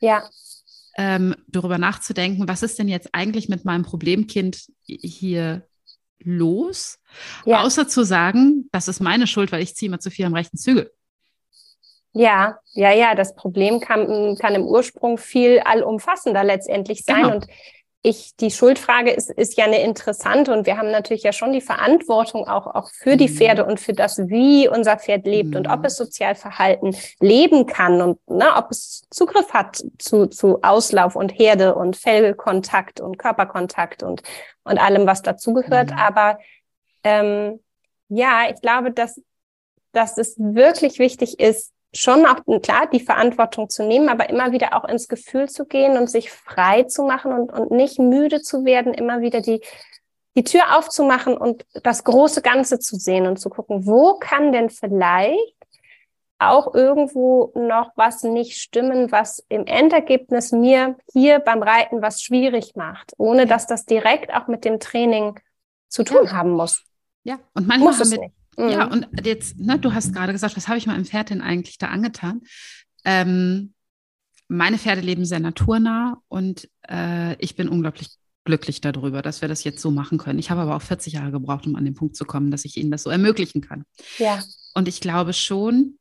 Ja. 0.00 0.28
Ähm, 0.96 1.34
darüber 1.48 1.78
nachzudenken, 1.78 2.48
was 2.48 2.62
ist 2.62 2.78
denn 2.78 2.88
jetzt 2.88 3.10
eigentlich 3.12 3.48
mit 3.48 3.64
meinem 3.64 3.82
Problemkind 3.82 4.66
hier 4.86 5.66
los, 6.24 6.98
ja. 7.44 7.62
außer 7.62 7.88
zu 7.88 8.04
sagen, 8.04 8.68
das 8.72 8.88
ist 8.88 9.00
meine 9.00 9.26
Schuld, 9.26 9.52
weil 9.52 9.62
ich 9.62 9.74
ziehe 9.74 9.90
mal 9.90 10.00
zu 10.00 10.10
viel 10.10 10.26
am 10.26 10.34
rechten 10.34 10.56
Zügel. 10.56 10.92
Ja, 12.14 12.58
ja, 12.72 12.92
ja, 12.92 13.14
das 13.14 13.34
Problem 13.34 13.80
kann, 13.80 14.36
kann 14.38 14.54
im 14.54 14.64
Ursprung 14.64 15.16
viel 15.16 15.60
allumfassender 15.60 16.44
letztendlich 16.44 17.04
sein. 17.04 17.22
Genau. 17.22 17.34
Und 17.36 17.46
ich, 18.04 18.34
die 18.36 18.50
Schuldfrage 18.50 19.12
ist, 19.12 19.30
ist 19.30 19.56
ja 19.56 19.64
eine 19.64 19.80
interessante 19.80 20.52
und 20.52 20.66
wir 20.66 20.76
haben 20.76 20.90
natürlich 20.90 21.22
ja 21.22 21.32
schon 21.32 21.52
die 21.52 21.60
Verantwortung 21.60 22.48
auch, 22.48 22.66
auch 22.66 22.90
für 22.90 23.16
die 23.16 23.28
mhm. 23.28 23.34
Pferde 23.34 23.64
und 23.64 23.78
für 23.78 23.92
das, 23.92 24.18
wie 24.18 24.68
unser 24.68 24.98
Pferd 24.98 25.24
lebt 25.24 25.54
und 25.54 25.68
ob 25.68 25.80
mhm. 25.80 25.84
es 25.84 25.96
Sozialverhalten 25.96 26.96
leben 27.20 27.66
kann 27.66 28.02
und 28.02 28.18
ne, 28.28 28.56
ob 28.56 28.72
es 28.72 29.04
Zugriff 29.10 29.52
hat 29.52 29.84
zu, 29.98 30.26
zu 30.26 30.62
Auslauf 30.62 31.14
und 31.14 31.30
Herde 31.30 31.76
und 31.76 31.96
Fellkontakt 31.96 33.00
und 33.00 33.18
Körperkontakt 33.18 34.02
und, 34.02 34.22
und 34.64 34.78
allem, 34.78 35.06
was 35.06 35.22
dazugehört. 35.22 35.92
Mhm. 35.92 35.96
Aber 35.96 36.38
ähm, 37.04 37.60
ja, 38.08 38.50
ich 38.52 38.60
glaube, 38.60 38.90
dass, 38.90 39.22
dass 39.92 40.18
es 40.18 40.34
wirklich 40.38 40.98
wichtig 40.98 41.38
ist, 41.38 41.71
schon 41.94 42.24
auch 42.26 42.40
klar 42.62 42.88
die 42.90 43.00
Verantwortung 43.00 43.68
zu 43.68 43.84
nehmen, 43.84 44.08
aber 44.08 44.30
immer 44.30 44.52
wieder 44.52 44.74
auch 44.74 44.88
ins 44.88 45.08
Gefühl 45.08 45.48
zu 45.48 45.66
gehen 45.66 45.98
und 45.98 46.08
sich 46.08 46.30
frei 46.30 46.84
zu 46.84 47.04
machen 47.04 47.32
und, 47.32 47.52
und 47.52 47.70
nicht 47.70 47.98
müde 47.98 48.40
zu 48.40 48.64
werden, 48.64 48.94
immer 48.94 49.20
wieder 49.20 49.40
die, 49.40 49.60
die 50.34 50.44
Tür 50.44 50.76
aufzumachen 50.76 51.36
und 51.36 51.66
das 51.82 52.04
große 52.04 52.40
Ganze 52.40 52.78
zu 52.78 52.96
sehen 52.96 53.26
und 53.26 53.38
zu 53.38 53.50
gucken, 53.50 53.86
wo 53.86 54.14
kann 54.14 54.52
denn 54.52 54.70
vielleicht 54.70 55.56
auch 56.38 56.74
irgendwo 56.74 57.52
noch 57.54 57.92
was 57.94 58.22
nicht 58.24 58.58
stimmen, 58.58 59.12
was 59.12 59.44
im 59.48 59.66
Endergebnis 59.66 60.50
mir 60.50 60.96
hier 61.12 61.38
beim 61.38 61.62
Reiten 61.62 62.02
was 62.02 62.22
schwierig 62.22 62.74
macht, 62.74 63.12
ohne 63.16 63.46
dass 63.46 63.66
das 63.66 63.84
direkt 63.84 64.34
auch 64.34 64.48
mit 64.48 64.64
dem 64.64 64.80
Training 64.80 65.38
zu 65.88 66.02
tun 66.02 66.24
ja. 66.24 66.32
haben 66.32 66.50
muss. 66.50 66.84
Ja, 67.22 67.38
und 67.54 67.68
manchmal 67.68 67.92
muss 67.92 68.00
haben 68.00 68.10
wir, 68.10 68.20
nicht. 68.20 68.34
Ja, 68.58 68.86
mhm. 68.86 68.92
und 68.92 69.26
jetzt, 69.26 69.58
ne, 69.58 69.78
du 69.78 69.94
hast 69.94 70.12
gerade 70.12 70.32
gesagt, 70.32 70.56
was 70.56 70.68
habe 70.68 70.78
ich 70.78 70.86
meinem 70.86 71.04
Pferd 71.04 71.30
denn 71.30 71.40
eigentlich 71.40 71.78
da 71.78 71.88
angetan? 71.88 72.42
Ähm, 73.04 73.72
meine 74.48 74.78
Pferde 74.78 75.00
leben 75.00 75.24
sehr 75.24 75.40
naturnah 75.40 76.20
und 76.28 76.68
äh, 76.88 77.34
ich 77.42 77.56
bin 77.56 77.68
unglaublich 77.68 78.10
glücklich 78.44 78.80
darüber, 78.80 79.22
dass 79.22 79.40
wir 79.40 79.48
das 79.48 79.64
jetzt 79.64 79.80
so 79.80 79.90
machen 79.90 80.18
können. 80.18 80.38
Ich 80.38 80.50
habe 80.50 80.60
aber 80.60 80.76
auch 80.76 80.82
40 80.82 81.14
Jahre 81.14 81.30
gebraucht, 81.30 81.66
um 81.66 81.76
an 81.76 81.84
den 81.84 81.94
Punkt 81.94 82.16
zu 82.16 82.24
kommen, 82.24 82.50
dass 82.50 82.64
ich 82.64 82.76
ihnen 82.76 82.90
das 82.90 83.04
so 83.04 83.10
ermöglichen 83.10 83.60
kann. 83.60 83.84
Ja. 84.18 84.42
Und 84.74 84.88
ich 84.88 85.00
glaube 85.00 85.32
schon, 85.32 85.96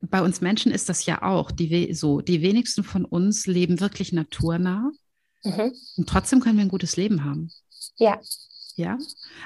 bei 0.00 0.22
uns 0.22 0.40
Menschen 0.40 0.72
ist 0.72 0.88
das 0.88 1.06
ja 1.06 1.22
auch 1.22 1.50
die 1.50 1.92
so. 1.94 2.20
Die 2.20 2.42
wenigsten 2.42 2.84
von 2.84 3.04
uns 3.04 3.46
leben 3.46 3.80
wirklich 3.80 4.12
naturnah. 4.12 4.90
Mhm. 5.44 5.72
Und 5.96 6.08
trotzdem 6.08 6.40
können 6.40 6.56
wir 6.56 6.64
ein 6.64 6.70
gutes 6.70 6.96
Leben 6.96 7.24
haben. 7.24 7.50
Ja. 7.98 8.20
Ja, 8.76 8.98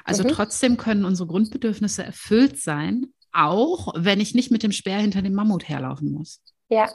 also 0.05 0.25
mhm. 0.25 0.29
trotzdem 0.29 0.77
können 0.77 1.05
unsere 1.05 1.29
Grundbedürfnisse 1.29 2.05
erfüllt 2.05 2.59
sein, 2.59 3.07
auch 3.33 3.95
wenn 3.97 4.21
ich 4.21 4.35
nicht 4.35 4.51
mit 4.51 4.63
dem 4.63 4.73
Speer 4.73 4.99
hinter 4.99 5.23
dem 5.23 5.35
Mammut 5.35 5.69
herlaufen 5.69 6.11
muss. 6.13 6.41
Ja. 6.69 6.91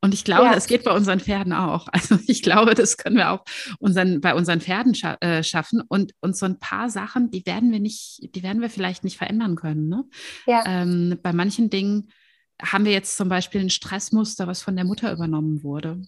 Und 0.00 0.14
ich 0.14 0.24
glaube, 0.24 0.54
es 0.56 0.66
geht 0.66 0.84
bei 0.84 0.92
unseren 0.92 1.20
Pferden 1.20 1.52
auch. 1.52 1.88
Also 1.92 2.18
ich 2.26 2.42
glaube, 2.42 2.74
das 2.74 2.96
können 2.96 3.16
wir 3.16 3.30
auch 3.30 3.44
unseren, 3.78 4.20
bei 4.20 4.34
unseren 4.34 4.60
Pferden 4.60 4.94
scha 4.94 5.16
äh, 5.20 5.42
schaffen. 5.42 5.82
Und 5.88 6.12
uns 6.20 6.38
so 6.38 6.46
ein 6.46 6.58
paar 6.58 6.88
Sachen, 6.88 7.30
die 7.30 7.44
werden 7.46 7.72
wir 7.72 7.80
nicht, 7.80 8.34
die 8.34 8.42
werden 8.42 8.62
wir 8.62 8.70
vielleicht 8.70 9.04
nicht 9.04 9.18
verändern 9.18 9.56
können. 9.56 9.88
Ne? 9.88 10.04
Ja. 10.46 10.64
Ähm, 10.66 11.18
bei 11.22 11.32
manchen 11.32 11.68
Dingen 11.70 12.10
haben 12.62 12.84
wir 12.84 12.92
jetzt 12.92 13.16
zum 13.16 13.28
Beispiel 13.28 13.60
ein 13.60 13.70
Stressmuster, 13.70 14.46
was 14.46 14.62
von 14.62 14.76
der 14.76 14.84
Mutter 14.84 15.12
übernommen 15.12 15.62
wurde. 15.62 16.02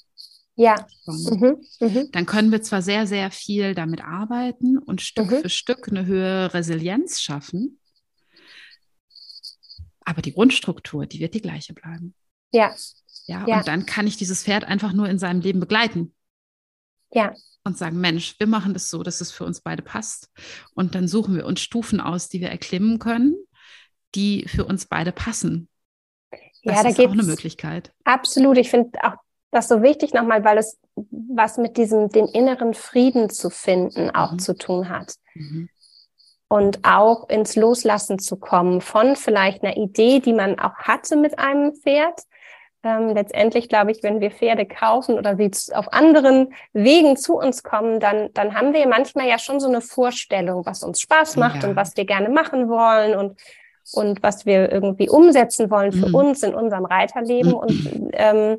Ja. 0.54 0.86
Mhm. 1.06 1.64
Mhm. 1.80 2.08
Dann 2.12 2.26
können 2.26 2.52
wir 2.52 2.62
zwar 2.62 2.82
sehr, 2.82 3.06
sehr 3.06 3.30
viel 3.30 3.74
damit 3.74 4.02
arbeiten 4.02 4.78
und 4.78 5.00
Stück 5.00 5.30
mhm. 5.30 5.40
für 5.42 5.48
Stück 5.48 5.88
eine 5.88 6.06
höhere 6.06 6.54
Resilienz 6.54 7.20
schaffen, 7.20 7.78
aber 10.04 10.22
die 10.22 10.32
Grundstruktur, 10.32 11.06
die 11.06 11.20
wird 11.20 11.34
die 11.34 11.42
gleiche 11.42 11.72
bleiben. 11.72 12.14
Ja. 12.52 12.74
Ja, 13.26 13.46
ja. 13.46 13.58
und 13.58 13.68
dann 13.68 13.86
kann 13.86 14.06
ich 14.06 14.16
dieses 14.16 14.42
Pferd 14.42 14.64
einfach 14.64 14.92
nur 14.92 15.08
in 15.08 15.18
seinem 15.18 15.40
Leben 15.40 15.60
begleiten. 15.60 16.14
Ja. 17.12 17.34
Und 17.64 17.78
sagen, 17.78 18.00
Mensch, 18.00 18.34
wir 18.38 18.48
machen 18.48 18.72
das 18.72 18.90
so, 18.90 19.04
dass 19.04 19.20
es 19.20 19.30
für 19.30 19.44
uns 19.44 19.60
beide 19.60 19.82
passt. 19.82 20.30
Und 20.74 20.96
dann 20.96 21.06
suchen 21.06 21.36
wir 21.36 21.46
uns 21.46 21.60
Stufen 21.60 22.00
aus, 22.00 22.28
die 22.28 22.40
wir 22.40 22.48
erklimmen 22.48 22.98
können, 22.98 23.36
die 24.16 24.48
für 24.48 24.64
uns 24.64 24.86
beide 24.86 25.12
passen. 25.12 25.68
Das 26.64 26.76
ja, 26.76 26.82
da 26.82 26.88
ist 26.88 26.98
auch 26.98 27.12
eine 27.12 27.22
Möglichkeit. 27.22 27.92
Absolut. 28.04 28.56
Ich 28.58 28.70
finde 28.70 28.98
auch 29.04 29.16
das 29.52 29.68
so 29.68 29.82
wichtig 29.82 30.14
nochmal, 30.14 30.42
weil 30.44 30.58
es 30.58 30.78
was 30.96 31.58
mit 31.58 31.76
diesem, 31.76 32.08
den 32.08 32.26
inneren 32.26 32.74
Frieden 32.74 33.30
zu 33.30 33.50
finden 33.50 34.10
auch 34.10 34.32
mhm. 34.32 34.38
zu 34.38 34.56
tun 34.56 34.88
hat. 34.88 35.14
Mhm. 35.34 35.68
Und 36.48 36.80
auch 36.82 37.28
ins 37.28 37.54
Loslassen 37.54 38.18
zu 38.18 38.36
kommen 38.36 38.80
von 38.80 39.14
vielleicht 39.16 39.62
einer 39.62 39.76
Idee, 39.76 40.20
die 40.20 40.32
man 40.32 40.58
auch 40.58 40.74
hatte 40.76 41.16
mit 41.16 41.38
einem 41.38 41.74
Pferd. 41.74 42.22
Ähm, 42.82 43.10
letztendlich 43.10 43.68
glaube 43.68 43.92
ich, 43.92 44.02
wenn 44.02 44.20
wir 44.20 44.30
Pferde 44.30 44.66
kaufen 44.66 45.16
oder 45.16 45.36
sie 45.36 45.72
auf 45.72 45.92
anderen 45.92 46.52
Wegen 46.72 47.16
zu 47.16 47.38
uns 47.38 47.62
kommen, 47.62 48.00
dann, 48.00 48.30
dann 48.34 48.54
haben 48.54 48.72
wir 48.72 48.86
manchmal 48.88 49.28
ja 49.28 49.38
schon 49.38 49.60
so 49.60 49.68
eine 49.68 49.80
Vorstellung, 49.80 50.66
was 50.66 50.82
uns 50.82 51.00
Spaß 51.00 51.36
macht 51.36 51.62
ja. 51.62 51.68
und 51.68 51.76
was 51.76 51.96
wir 51.96 52.04
gerne 52.04 52.28
machen 52.28 52.68
wollen 52.68 53.16
und, 53.16 53.38
und 53.92 54.22
was 54.22 54.46
wir 54.46 54.72
irgendwie 54.72 55.08
umsetzen 55.08 55.70
wollen 55.70 55.92
für 55.92 56.08
mhm. 56.08 56.14
uns 56.14 56.42
in 56.42 56.54
unserem 56.54 56.84
Reiterleben. 56.84 57.54
Und 57.54 58.10
ähm, 58.12 58.58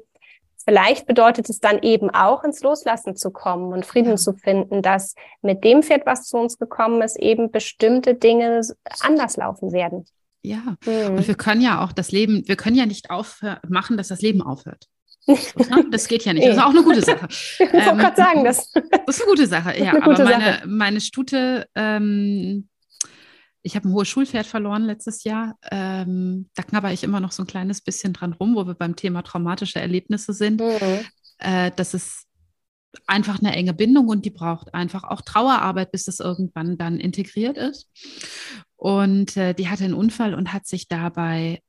Vielleicht 0.66 1.06
bedeutet 1.08 1.50
es 1.50 1.60
dann 1.60 1.80
eben 1.82 2.10
auch 2.10 2.44
ins 2.44 2.62
Loslassen 2.62 3.16
zu 3.16 3.32
kommen 3.32 3.74
und 3.74 3.86
Frieden 3.86 4.18
zu 4.18 4.34
finden, 4.34 4.82
dass 4.82 5.16
mit 5.42 5.64
dem 5.64 5.84
Pferd, 5.84 6.06
was 6.06 6.28
zu 6.28 6.38
uns 6.38 6.58
gekommen 6.58 7.02
ist, 7.02 7.20
eben 7.20 7.52
bestimmte 7.52 8.16
Dinge 8.16 8.62
anders 9.02 9.38
laufen 9.38 9.74
werden. 9.74 10.06
Ja, 10.42 10.76
mhm. 10.86 11.18
und 11.18 11.28
wir 11.28 11.36
können 11.36 11.62
ja 11.62 11.84
auch 11.84 11.92
das 11.92 12.12
Leben, 12.12 12.48
wir 12.48 12.56
können 12.56 12.76
ja 12.76 12.86
nicht 12.86 13.10
aufmachen, 13.10 13.98
dass 13.98 14.10
das 14.10 14.22
Leben 14.22 14.42
aufhört. 14.42 14.88
Ne? 15.26 15.86
Das 15.90 16.08
geht 16.08 16.26
ja 16.26 16.34
nicht. 16.34 16.46
Das 16.46 16.58
ist 16.58 16.62
auch 16.64 16.70
eine 16.70 16.84
gute 16.84 17.02
Sache. 17.02 17.28
ich 17.60 17.60
wollte 17.60 17.90
ähm, 17.90 17.98
gerade 17.98 18.16
sagen, 18.16 18.44
das, 18.44 18.72
das 18.72 18.84
ist 19.08 19.22
eine 19.22 19.30
gute 19.30 19.48
Sache. 19.48 19.74
Ja, 19.84 19.94
aber 19.96 20.24
meine, 20.24 20.44
Sache. 20.44 20.68
meine 20.68 21.02
Stute 21.02 21.68
ähm, 21.76 22.68
ich 23.64 23.76
habe 23.76 23.88
ein 23.88 23.94
hohes 23.94 24.10
Schulpferd 24.10 24.46
verloren 24.46 24.84
letztes 24.84 25.24
Jahr. 25.24 25.58
Ähm, 25.72 26.50
da 26.54 26.64
knabber 26.64 26.92
ich 26.92 27.04
immer 27.04 27.22
noch 27.22 27.32
so 27.32 27.44
ein 27.44 27.48
kleines 27.48 27.82
bisschen 27.82 28.14
dran 28.14 28.34
rum, 28.34 28.56
wo 28.56 28.68
wir 28.68 28.76
beim 28.76 28.96
Thema 28.96 29.24
traumatische 29.24 29.80
Erlebnisse 29.80 30.34
sind. 30.34 30.60
Mhm. 30.60 31.06
Äh, 31.40 31.72
das 31.76 31.94
ist 31.94 32.28
einfach 33.08 33.40
eine 33.40 33.56
enge 33.56 33.74
Bindung 33.74 34.10
und 34.10 34.26
die 34.26 34.30
braucht 34.30 34.74
einfach 34.74 35.04
auch 35.04 35.22
Trauerarbeit, 35.22 35.92
bis 35.92 36.06
das 36.06 36.20
irgendwann 36.20 36.78
dann 36.78 37.00
integriert 37.00 37.58
ist. 37.58 37.90
Und 38.76 39.38
äh, 39.38 39.54
die 39.54 39.70
hatte 39.70 39.86
einen 39.86 39.94
Unfall 39.94 40.36
und 40.36 40.52
hat 40.52 40.68
sich 40.68 40.90
dabei 40.90 41.62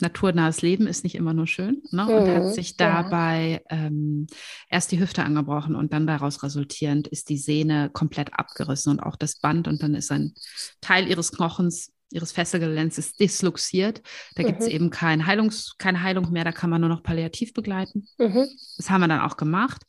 naturnahes 0.00 0.62
Leben 0.62 0.86
ist 0.86 1.04
nicht 1.04 1.14
immer 1.14 1.34
nur 1.34 1.46
schön 1.46 1.82
ne? 1.90 2.06
und 2.06 2.26
mhm, 2.26 2.34
hat 2.34 2.54
sich 2.54 2.76
dabei 2.76 3.62
ja. 3.70 3.86
ähm, 3.86 4.26
erst 4.68 4.90
die 4.92 4.98
Hüfte 4.98 5.22
angebrochen 5.22 5.76
und 5.76 5.92
dann 5.92 6.06
daraus 6.06 6.42
resultierend 6.42 7.06
ist 7.06 7.28
die 7.28 7.38
Sehne 7.38 7.90
komplett 7.92 8.34
abgerissen 8.34 8.90
und 8.90 9.00
auch 9.00 9.16
das 9.16 9.36
Band 9.36 9.68
und 9.68 9.82
dann 9.82 9.94
ist 9.94 10.10
ein 10.10 10.34
Teil 10.80 11.08
ihres 11.08 11.30
Knochens, 11.30 11.92
ihres 12.10 12.32
Fesselgelänzes 12.32 13.14
disloxiert. 13.14 14.02
Da 14.34 14.42
mhm. 14.42 14.46
gibt 14.48 14.62
es 14.62 14.68
eben 14.68 14.90
kein 14.90 15.26
Heilungs-, 15.26 15.74
keine 15.78 16.02
Heilung 16.02 16.32
mehr, 16.32 16.44
da 16.44 16.52
kann 16.52 16.70
man 16.70 16.80
nur 16.80 16.90
noch 16.90 17.02
palliativ 17.02 17.52
begleiten. 17.54 18.06
Mhm. 18.18 18.48
Das 18.76 18.90
haben 18.90 19.00
wir 19.00 19.08
dann 19.08 19.20
auch 19.20 19.36
gemacht. 19.36 19.82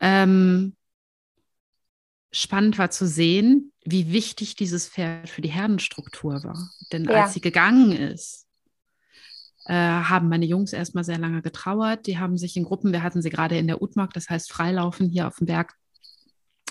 Ähm, 0.00 0.76
spannend 2.30 2.78
war 2.78 2.90
zu 2.90 3.06
sehen, 3.06 3.72
wie 3.84 4.12
wichtig 4.12 4.54
dieses 4.54 4.88
Pferd 4.88 5.28
für 5.28 5.42
die 5.42 5.50
Herdenstruktur 5.50 6.44
war. 6.44 6.70
Denn 6.92 7.04
ja. 7.04 7.24
als 7.24 7.34
sie 7.34 7.40
gegangen 7.40 7.92
ist, 7.92 8.46
äh, 9.64 9.74
haben 9.74 10.28
meine 10.28 10.46
Jungs 10.46 10.72
erstmal 10.72 11.04
sehr 11.04 11.18
lange 11.18 11.42
getrauert. 11.42 12.06
Die 12.06 12.18
haben 12.18 12.36
sich 12.36 12.56
in 12.56 12.64
Gruppen, 12.64 12.92
wir 12.92 13.02
hatten 13.02 13.22
sie 13.22 13.30
gerade 13.30 13.58
in 13.58 13.66
der 13.66 13.82
Utmark, 13.82 14.12
das 14.12 14.28
heißt 14.28 14.52
Freilaufen 14.52 15.08
hier 15.08 15.28
auf 15.28 15.36
dem 15.36 15.46
Berg 15.46 15.74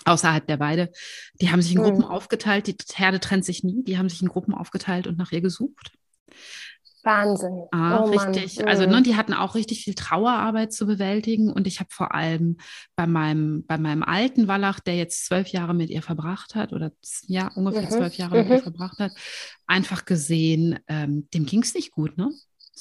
außerhalb 0.06 0.46
der 0.48 0.60
Weide. 0.60 0.92
Die 1.40 1.52
haben 1.52 1.62
sich 1.62 1.74
in 1.74 1.80
mhm. 1.80 1.86
Gruppen 1.86 2.04
aufgeteilt, 2.04 2.68
die 2.68 2.76
Herde 2.94 3.20
trennt 3.20 3.46
sich 3.46 3.64
nie, 3.64 3.84
die 3.84 3.98
haben 3.98 4.10
sich 4.10 4.22
in 4.22 4.28
Gruppen 4.28 4.54
aufgeteilt 4.54 5.08
und 5.08 5.18
nach 5.18 5.32
ihr 5.32 5.42
gesucht. 5.42 5.92
Wahnsinn. 7.04 7.64
Ah, 7.72 8.00
oh 8.00 8.10
richtig. 8.10 8.58
Mann. 8.58 8.68
Also, 8.68 8.86
ne, 8.86 9.00
mhm. 9.00 9.04
die 9.04 9.16
hatten 9.16 9.34
auch 9.34 9.56
richtig 9.56 9.84
viel 9.84 9.96
Trauerarbeit 9.96 10.72
zu 10.72 10.86
bewältigen. 10.86 11.52
Und 11.52 11.66
ich 11.66 11.80
habe 11.80 11.90
vor 11.92 12.14
allem 12.14 12.58
bei 12.96 13.08
meinem, 13.08 13.66
bei 13.66 13.78
meinem 13.78 14.04
alten 14.04 14.48
Wallach, 14.48 14.80
der 14.80 14.96
jetzt 14.96 15.26
zwölf 15.26 15.48
Jahre 15.48 15.74
mit 15.74 15.90
ihr 15.90 16.02
verbracht 16.02 16.56
hat, 16.56 16.74
oder 16.74 16.92
ja, 17.28 17.50
ungefähr 17.56 17.84
mhm. 17.84 17.90
zwölf 17.90 18.14
Jahre 18.16 18.36
mhm. 18.36 18.42
mit 18.42 18.50
ihr 18.50 18.58
mhm. 18.58 18.64
verbracht 18.64 19.00
hat, 19.00 19.14
einfach 19.68 20.06
gesehen, 20.06 20.80
ähm, 20.88 21.28
dem 21.34 21.46
ging 21.46 21.64
es 21.64 21.74
nicht 21.74 21.92
gut, 21.92 22.18
ne? 22.18 22.30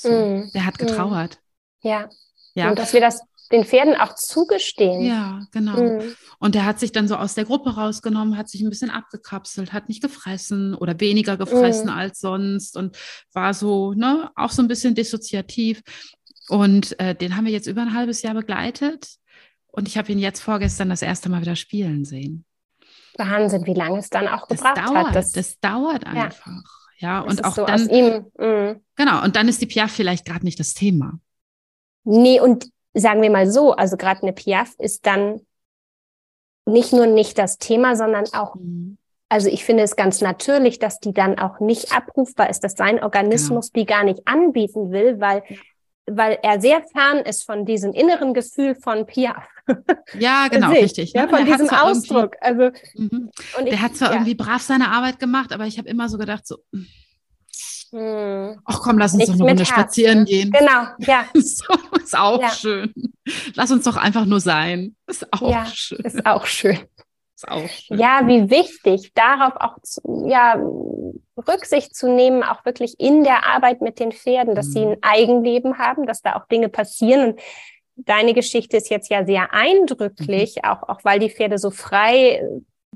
So. 0.03 0.11
Mm. 0.11 0.51
Der 0.53 0.67
hat 0.67 0.79
getrauert. 0.79 1.39
Ja. 1.83 2.09
ja. 2.55 2.71
Und 2.71 2.79
dass 2.79 2.93
wir 2.93 3.01
das 3.01 3.21
den 3.53 3.65
Pferden 3.65 3.97
auch 3.97 4.15
zugestehen. 4.15 5.03
Ja, 5.03 5.43
genau. 5.51 5.81
Mm. 5.81 6.15
Und 6.39 6.55
der 6.55 6.65
hat 6.65 6.79
sich 6.79 6.93
dann 6.93 7.09
so 7.09 7.17
aus 7.17 7.35
der 7.35 7.45
Gruppe 7.45 7.75
rausgenommen, 7.75 8.37
hat 8.37 8.49
sich 8.49 8.61
ein 8.63 8.71
bisschen 8.71 8.91
abgekapselt, 8.91 9.73
hat 9.73 9.89
nicht 9.89 10.03
gefressen 10.03 10.75
oder 10.75 10.99
weniger 11.01 11.37
gefressen 11.37 11.87
mm. 11.87 11.99
als 11.99 12.21
sonst 12.21 12.77
und 12.77 12.97
war 13.33 13.53
so, 13.53 13.93
ne, 13.93 14.31
auch 14.37 14.51
so 14.51 14.63
ein 14.63 14.69
bisschen 14.69 14.95
dissoziativ. 14.95 15.83
Und 16.49 16.99
äh, 17.01 17.15
den 17.15 17.37
haben 17.37 17.45
wir 17.45 17.53
jetzt 17.53 17.67
über 17.67 17.83
ein 17.83 17.95
halbes 17.95 18.23
Jahr 18.23 18.35
begleitet. 18.35 19.17
Und 19.67 19.89
ich 19.89 19.99
habe 19.99 20.11
ihn 20.13 20.19
jetzt 20.19 20.41
vorgestern 20.41 20.89
das 20.89 21.03
erste 21.03 21.29
Mal 21.29 21.41
wieder 21.43 21.57
spielen 21.57 22.05
sehen. 22.05 22.45
Wahnsinn, 23.17 23.67
wie 23.67 23.75
lange 23.75 23.99
es 23.99 24.11
dann 24.11 24.29
auch 24.29 24.47
das 24.47 24.61
gebraucht 24.61 24.79
dauert, 24.79 25.07
hat. 25.09 25.17
Das, 25.17 25.33
das 25.33 25.59
dauert 25.61 26.07
einfach. 26.07 26.47
Ja. 26.47 26.63
Ja, 27.01 27.25
das 27.25 27.37
und 27.37 27.45
auch 27.45 27.55
so 27.55 27.65
dann. 27.65 27.85
Mm. 27.87 28.81
Genau, 28.97 29.25
und 29.25 29.37
dann 29.37 29.49
ist 29.49 29.61
die 29.61 29.67
Piaf 29.67 29.91
vielleicht 29.91 30.27
gerade 30.27 30.45
nicht 30.45 30.61
das 30.61 30.75
Thema. 30.75 31.19
Nee, 32.05 32.41
und 32.41 32.71
sagen 32.95 33.23
wir 33.23 33.31
mal 33.31 33.51
so, 33.51 33.73
also 33.73 33.97
gerade 33.97 34.23
eine 34.23 34.33
Piaf 34.33 34.75
ist 34.79 35.07
dann 35.07 35.41
nicht 36.67 36.93
nur 36.93 37.07
nicht 37.07 37.39
das 37.39 37.59
Thema, 37.59 37.97
sondern 37.97 38.27
auch, 38.33 38.55
mhm. 38.57 38.99
also 39.29 39.49
ich 39.49 39.65
finde 39.65 39.83
es 39.83 39.97
ganz 39.97 40.21
natürlich, 40.21 40.79
dass 40.79 41.01
die 41.01 41.13
dann 41.13 41.39
auch 41.39 41.61
nicht 41.61 41.95
abrufbar 41.97 42.51
ist, 42.51 42.63
dass 42.65 42.75
sein 42.75 43.03
Organismus 43.03 43.73
genau. 43.73 43.81
die 43.81 43.87
gar 43.87 44.05
nicht 44.05 44.21
anbieten 44.27 44.93
will, 44.93 45.21
weil 45.21 45.43
weil 46.13 46.39
er 46.43 46.61
sehr 46.61 46.83
fern 46.83 47.19
ist 47.19 47.45
von 47.45 47.65
diesem 47.65 47.93
inneren 47.93 48.35
Gefühl 48.35 48.75
von 48.75 49.07
Piaf. 49.07 49.47
Ja, 50.19 50.49
genau, 50.49 50.71
sich, 50.71 50.83
richtig. 50.83 51.13
Ja, 51.13 51.27
ne? 51.27 51.29
von 51.29 51.45
diesem 51.45 51.69
Ausdruck. 51.71 52.37
Also, 52.41 52.71
mhm. 52.95 53.31
und 53.59 53.65
der 53.65 53.75
ich, 53.75 53.81
hat 53.81 53.97
zwar 53.97 54.09
ja. 54.09 54.15
irgendwie 54.15 54.35
brav 54.35 54.63
seine 54.63 54.91
Arbeit 54.91 55.19
gemacht, 55.19 55.53
aber 55.53 55.67
ich 55.67 55.79
habe 55.79 55.89
immer 55.89 56.09
so 56.09 56.19
gedacht, 56.19 56.47
so, 56.47 56.59
hm. 56.73 56.87
Ach 58.65 58.81
komm, 58.83 58.99
lass 58.99 59.13
uns 59.13 59.21
Nicht 59.21 59.31
doch 59.31 59.35
eine 59.35 59.45
Runde 59.45 59.67
spazieren 59.67 60.21
ne? 60.21 60.25
gehen. 60.25 60.51
Genau, 60.53 60.87
ja. 60.99 61.25
so, 61.35 61.75
ist 61.97 62.17
auch 62.17 62.41
ja. 62.41 62.51
schön. 62.51 62.95
Lass 63.55 63.71
uns 63.73 63.85
doch 63.85 63.97
einfach 63.97 64.27
nur 64.27 64.41
sein. 64.41 64.95
Ist 65.07 65.33
auch 65.33 65.51
ja, 65.51 65.67
schön. 65.67 65.99
Ist 65.99 66.25
auch 66.25 66.47
schön. 66.47 66.79
Ist 67.35 67.49
auch 67.49 67.69
schön. 67.69 67.99
Ja, 67.99 68.27
wie 68.27 68.49
wichtig, 68.49 69.13
darauf 69.15 69.55
auch 69.57 69.81
zu, 69.83 70.27
ja, 70.29 70.63
Rücksicht 71.49 71.97
zu 71.97 72.09
nehmen, 72.09 72.43
auch 72.45 72.65
wirklich 72.65 73.01
in 73.01 73.25
der 73.25 73.47
Arbeit 73.47 73.81
mit 73.81 73.99
den 73.99 74.13
Pferden, 74.13 74.55
dass 74.55 74.69
mhm. 74.69 74.73
sie 74.73 74.87
ein 74.87 74.97
Eigenleben 75.03 75.79
haben, 75.79 76.07
dass 76.07 76.23
da 76.23 76.37
auch 76.37 76.47
Dinge 76.47 76.69
passieren. 76.69 77.31
Und 77.31 77.41
deine 78.07 78.35
Geschichte 78.35 78.77
ist 78.77 78.91
jetzt 78.91 79.11
ja 79.11 79.25
sehr 79.25 79.53
eindrücklich, 79.53 80.57
mhm. 80.57 80.71
auch, 80.71 80.89
auch 80.89 81.01
weil 81.05 81.19
die 81.19 81.31
Pferde 81.31 81.59
so 81.59 81.71
frei 81.71 82.43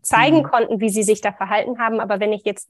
zeigen 0.02 0.38
mhm. 0.38 0.42
konnten, 0.44 0.80
wie 0.80 0.90
sie 0.90 1.02
sich 1.02 1.20
da 1.20 1.32
verhalten 1.32 1.78
haben. 1.78 2.00
Aber 2.00 2.20
wenn 2.20 2.32
ich 2.32 2.44
jetzt 2.44 2.68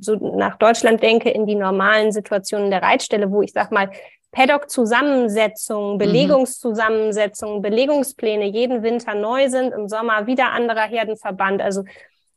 so 0.00 0.16
nach 0.36 0.56
Deutschland 0.56 1.02
denke, 1.02 1.30
in 1.30 1.46
die 1.46 1.54
normalen 1.54 2.12
Situationen 2.12 2.70
der 2.70 2.82
Reitstelle, 2.82 3.30
wo 3.30 3.42
ich 3.42 3.52
sag 3.52 3.70
mal, 3.70 3.90
Paddock-Zusammensetzungen, 4.32 5.94
mhm. 5.94 5.98
Belegungszusammensetzungen, 5.98 7.62
Belegungspläne 7.62 8.46
jeden 8.46 8.82
Winter 8.82 9.14
neu 9.14 9.48
sind, 9.48 9.72
im 9.72 9.88
Sommer 9.88 10.26
wieder 10.26 10.52
anderer 10.52 10.88
Herdenverband, 10.88 11.62
also 11.62 11.84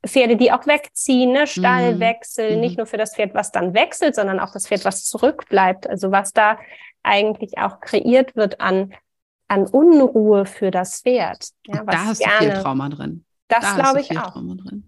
Pferde, 0.05 0.35
die 0.35 0.51
auch 0.51 0.67
wegziehen, 0.67 1.31
ne? 1.31 1.47
Stallwechsel, 1.47 2.55
mhm. 2.55 2.59
nicht 2.59 2.77
nur 2.77 2.85
für 2.85 2.97
das 2.97 3.15
Pferd, 3.15 3.33
was 3.33 3.51
dann 3.51 3.73
wechselt, 3.73 4.13
sondern 4.15 4.39
auch 4.39 4.51
das 4.53 4.67
Pferd, 4.67 4.85
was 4.85 5.05
zurückbleibt. 5.05 5.89
Also 5.89 6.11
was 6.11 6.31
da 6.31 6.59
eigentlich 7.01 7.57
auch 7.57 7.79
kreiert 7.79 8.35
wird 8.35 8.61
an, 8.61 8.93
an 9.47 9.67
Unruhe 9.67 10.45
für 10.45 10.71
das 10.71 11.01
Pferd. 11.01 11.49
Ja, 11.67 11.83
da 11.83 12.05
hast 12.05 12.19
gerne, 12.19 12.33
du 12.47 12.53
viel 12.53 12.61
Trauma 12.63 12.89
drin. 12.89 13.25
Das 13.47 13.61
da 13.61 13.75
glaube 13.75 14.01
ich 14.01 14.17
auch. 14.17 14.35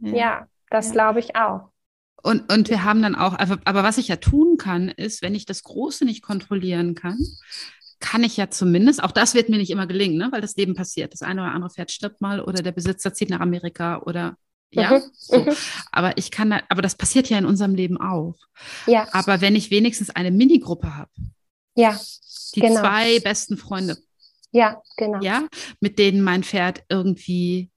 Ja. 0.01 0.15
ja. 0.15 0.47
das 0.69 0.87
ja. 0.87 0.93
glaube 0.93 1.19
ich 1.19 1.35
auch. 1.35 1.69
Und, 2.23 2.51
und 2.51 2.69
wir 2.69 2.83
haben 2.83 3.01
dann 3.01 3.15
auch, 3.15 3.37
aber, 3.37 3.59
aber 3.65 3.83
was 3.83 3.97
ich 3.97 4.07
ja 4.07 4.15
tun 4.15 4.57
kann, 4.57 4.89
ist, 4.89 5.21
wenn 5.21 5.35
ich 5.35 5.45
das 5.45 5.63
Große 5.63 6.03
nicht 6.03 6.23
kontrollieren 6.23 6.95
kann, 6.95 7.19
kann 7.99 8.23
ich 8.23 8.37
ja 8.37 8.49
zumindest, 8.49 9.03
auch 9.03 9.11
das 9.11 9.33
wird 9.33 9.49
mir 9.49 9.57
nicht 9.57 9.71
immer 9.71 9.87
gelingen, 9.87 10.17
ne, 10.17 10.29
weil 10.31 10.41
das 10.41 10.55
Leben 10.55 10.75
passiert. 10.75 11.13
Das 11.13 11.21
eine 11.21 11.41
oder 11.41 11.51
andere 11.51 11.71
Pferd 11.71 11.91
stirbt 11.91 12.21
mal 12.21 12.41
oder 12.41 12.61
der 12.61 12.71
Besitzer 12.71 13.13
zieht 13.13 13.29
nach 13.29 13.39
Amerika 13.39 14.01
oder 14.01 14.35
ja, 14.71 14.91
mhm. 14.91 15.01
so. 15.13 15.39
Mhm. 15.39 15.55
aber 15.91 16.17
ich 16.17 16.29
kann, 16.29 16.51
aber 16.69 16.81
das 16.81 16.95
passiert 16.95 17.29
ja 17.29 17.37
in 17.37 17.45
unserem 17.45 17.75
Leben 17.75 17.99
auch. 17.99 18.35
Ja. 18.85 19.07
Aber 19.13 19.41
wenn 19.41 19.55
ich 19.55 19.71
wenigstens 19.71 20.09
eine 20.09 20.31
Minigruppe 20.31 20.95
habe, 20.95 21.11
ja, 21.75 21.97
die 22.55 22.61
genau. 22.61 22.81
zwei 22.81 23.19
besten 23.19 23.57
Freunde, 23.57 23.97
ja, 24.51 24.81
genau, 24.97 25.21
ja, 25.21 25.47
mit 25.79 25.99
denen 25.99 26.21
mein 26.21 26.43
Pferd 26.43 26.83
irgendwie 26.89 27.69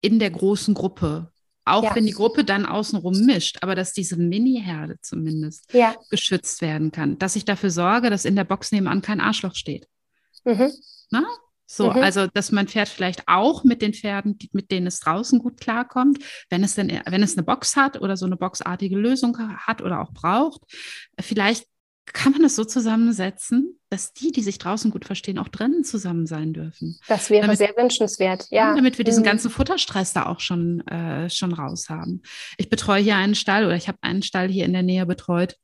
in 0.00 0.18
der 0.18 0.30
großen 0.30 0.74
Gruppe. 0.74 1.30
Auch 1.66 1.84
ja. 1.84 1.94
wenn 1.94 2.04
die 2.04 2.12
Gruppe 2.12 2.44
dann 2.44 2.66
außenrum 2.66 3.24
mischt, 3.24 3.58
aber 3.62 3.74
dass 3.74 3.94
diese 3.94 4.16
Mini-Herde 4.16 4.96
zumindest 5.00 5.72
ja. 5.72 5.94
geschützt 6.10 6.60
werden 6.60 6.92
kann. 6.92 7.18
Dass 7.18 7.36
ich 7.36 7.46
dafür 7.46 7.70
sorge, 7.70 8.10
dass 8.10 8.26
in 8.26 8.36
der 8.36 8.44
Box 8.44 8.70
nebenan 8.70 9.00
kein 9.00 9.20
Arschloch 9.20 9.54
steht. 9.54 9.88
Mhm. 10.44 10.70
Na? 11.10 11.24
So, 11.66 11.90
mhm. 11.90 12.02
also 12.02 12.26
dass 12.26 12.52
mein 12.52 12.68
Pferd 12.68 12.90
vielleicht 12.90 13.26
auch 13.26 13.64
mit 13.64 13.80
den 13.80 13.94
Pferden, 13.94 14.38
mit 14.52 14.70
denen 14.70 14.86
es 14.86 15.00
draußen 15.00 15.38
gut 15.38 15.58
klarkommt, 15.58 16.18
wenn 16.50 16.62
es 16.62 16.74
denn, 16.74 17.00
wenn 17.06 17.22
es 17.22 17.36
eine 17.36 17.44
Box 17.44 17.76
hat 17.76 18.00
oder 18.00 18.18
so 18.18 18.26
eine 18.26 18.36
boxartige 18.36 18.98
Lösung 18.98 19.38
hat 19.38 19.80
oder 19.80 20.00
auch 20.02 20.12
braucht, 20.12 20.60
vielleicht 21.18 21.66
kann 22.06 22.32
man 22.32 22.42
das 22.42 22.56
so 22.56 22.64
zusammensetzen, 22.64 23.78
dass 23.88 24.12
die, 24.12 24.30
die 24.30 24.42
sich 24.42 24.58
draußen 24.58 24.90
gut 24.90 25.04
verstehen, 25.04 25.38
auch 25.38 25.48
drinnen 25.48 25.84
zusammen 25.84 26.26
sein 26.26 26.52
dürfen. 26.52 26.98
Das 27.08 27.30
wäre 27.30 27.42
damit, 27.42 27.58
sehr 27.58 27.74
wünschenswert, 27.76 28.46
ja. 28.50 28.74
Damit 28.74 28.98
wir 28.98 29.04
diesen 29.04 29.22
mhm. 29.22 29.26
ganzen 29.26 29.50
Futterstress 29.50 30.12
da 30.12 30.26
auch 30.26 30.40
schon, 30.40 30.86
äh, 30.86 31.30
schon 31.30 31.52
raus 31.52 31.88
haben. 31.88 32.22
Ich 32.58 32.68
betreue 32.68 33.02
hier 33.02 33.16
einen 33.16 33.34
Stall 33.34 33.64
oder 33.64 33.76
ich 33.76 33.88
habe 33.88 33.98
einen 34.02 34.22
Stall 34.22 34.48
hier 34.48 34.64
in 34.64 34.72
der 34.72 34.82
Nähe 34.82 35.06
betreut 35.06 35.56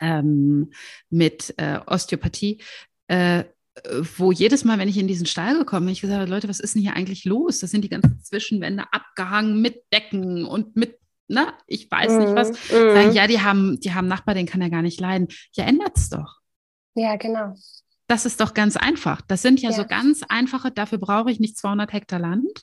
ähm, 0.00 0.72
mit 1.10 1.54
äh, 1.58 1.78
Osteopathie. 1.86 2.60
Äh, 3.06 3.44
wo 4.16 4.32
jedes 4.32 4.64
Mal, 4.64 4.78
wenn 4.78 4.88
ich 4.88 4.98
in 4.98 5.06
diesen 5.06 5.26
Stall 5.26 5.56
gekommen 5.56 5.86
bin, 5.86 5.92
ich 5.92 6.00
gesagt 6.00 6.20
habe, 6.20 6.30
Leute, 6.30 6.48
was 6.48 6.58
ist 6.58 6.74
denn 6.74 6.82
hier 6.82 6.94
eigentlich 6.94 7.24
los? 7.24 7.60
Das 7.60 7.70
sind 7.70 7.82
die 7.82 7.88
ganzen 7.88 8.20
Zwischenwände 8.22 8.84
abgehangen 8.92 9.60
mit 9.60 9.84
Decken 9.92 10.44
und 10.44 10.74
mit 10.76 10.98
ne, 11.28 11.52
ich 11.66 11.90
weiß 11.90 12.12
mm, 12.12 12.18
nicht 12.18 12.34
was, 12.34 12.50
mm. 12.50 12.94
sagen, 12.94 13.12
ja, 13.12 13.26
die 13.26 13.40
haben, 13.40 13.78
die 13.80 13.94
haben 13.94 14.08
Nachbar, 14.08 14.34
den 14.34 14.46
kann 14.46 14.60
er 14.60 14.70
gar 14.70 14.82
nicht 14.82 15.00
leiden. 15.00 15.28
Ja, 15.52 15.64
ändert 15.64 15.96
es 15.96 16.08
doch. 16.08 16.38
Ja, 16.94 17.16
genau. 17.16 17.54
Das 18.08 18.24
ist 18.24 18.40
doch 18.40 18.54
ganz 18.54 18.76
einfach. 18.76 19.20
Das 19.20 19.42
sind 19.42 19.60
ja, 19.60 19.70
ja, 19.70 19.76
so 19.76 19.84
ganz 19.84 20.22
einfache, 20.28 20.70
dafür 20.70 20.98
brauche 20.98 21.30
ich 21.30 21.40
nicht 21.40 21.58
200 21.58 21.92
Hektar 21.92 22.18
Land, 22.18 22.62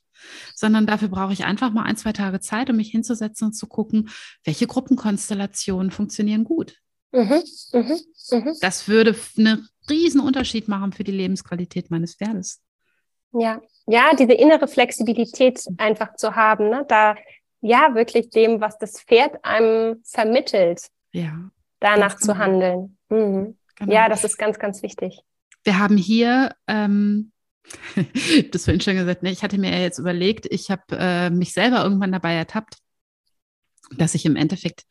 sondern 0.56 0.88
dafür 0.88 1.08
brauche 1.08 1.34
ich 1.34 1.46
einfach 1.46 1.72
mal 1.72 1.84
ein, 1.84 1.98
zwei 1.98 2.14
Tage 2.14 2.40
Zeit, 2.40 2.70
um 2.70 2.78
mich 2.78 2.90
hinzusetzen 2.90 3.48
und 3.48 3.54
zu 3.54 3.68
gucken, 3.68 4.10
welche 4.44 4.66
Gruppenkonstellationen 4.66 5.92
funktionieren 5.92 6.44
gut. 6.44 6.76
Mhm, 7.12 7.44
mh, 7.74 7.98
mh. 8.32 8.54
Das 8.60 8.88
würde 8.88 9.16
einen 9.38 9.70
riesen 9.90 10.20
Unterschied 10.20 10.68
machen 10.68 10.92
für 10.94 11.04
die 11.04 11.12
Lebensqualität 11.12 11.92
meines 11.92 12.16
Pferdes. 12.16 12.62
Ja, 13.32 13.62
ja, 13.88 14.16
diese 14.18 14.34
innere 14.34 14.68
Flexibilität 14.68 15.64
einfach 15.78 16.16
zu 16.16 16.36
haben, 16.36 16.70
ne? 16.70 16.86
da 16.88 17.16
ja 17.66 17.96
wirklich 17.96 18.30
dem, 18.30 18.62
was 18.62 18.78
das 18.78 19.02
Pferd 19.02 19.44
einem 19.44 20.02
vermittelt, 20.04 20.88
ja, 21.12 21.50
danach 21.80 22.18
zu 22.18 22.28
genau. 22.28 22.38
handeln. 22.38 22.98
Mhm. 23.10 23.58
Genau. 23.76 23.94
Ja, 23.94 24.08
das 24.08 24.24
ist 24.24 24.38
ganz, 24.38 24.60
ganz 24.60 24.82
wichtig. 24.84 25.22
Wir 25.64 25.80
haben 25.80 25.98
hier, 25.98 26.56
ähm, 26.68 27.32
das 28.52 28.66
vorhin 28.66 28.82
schon 28.82 28.96
gesagt, 28.96 29.24
ne, 29.24 29.32
ich 29.32 29.44
hatte 29.44 29.58
mir 29.58 29.72
ja 29.72 29.80
jetzt 29.80 30.00
überlegt, 30.00 30.46
ich 30.50 30.70
habe 30.70 30.84
äh, 30.92 31.30
mich 31.30 31.54
selber 31.54 31.84
irgendwann 31.84 32.12
dabei 32.12 32.36
ertappt, 32.36 32.78
dass 33.98 34.16
ich 34.16 34.26
im 34.26 34.36
Endeffekt, 34.36 34.84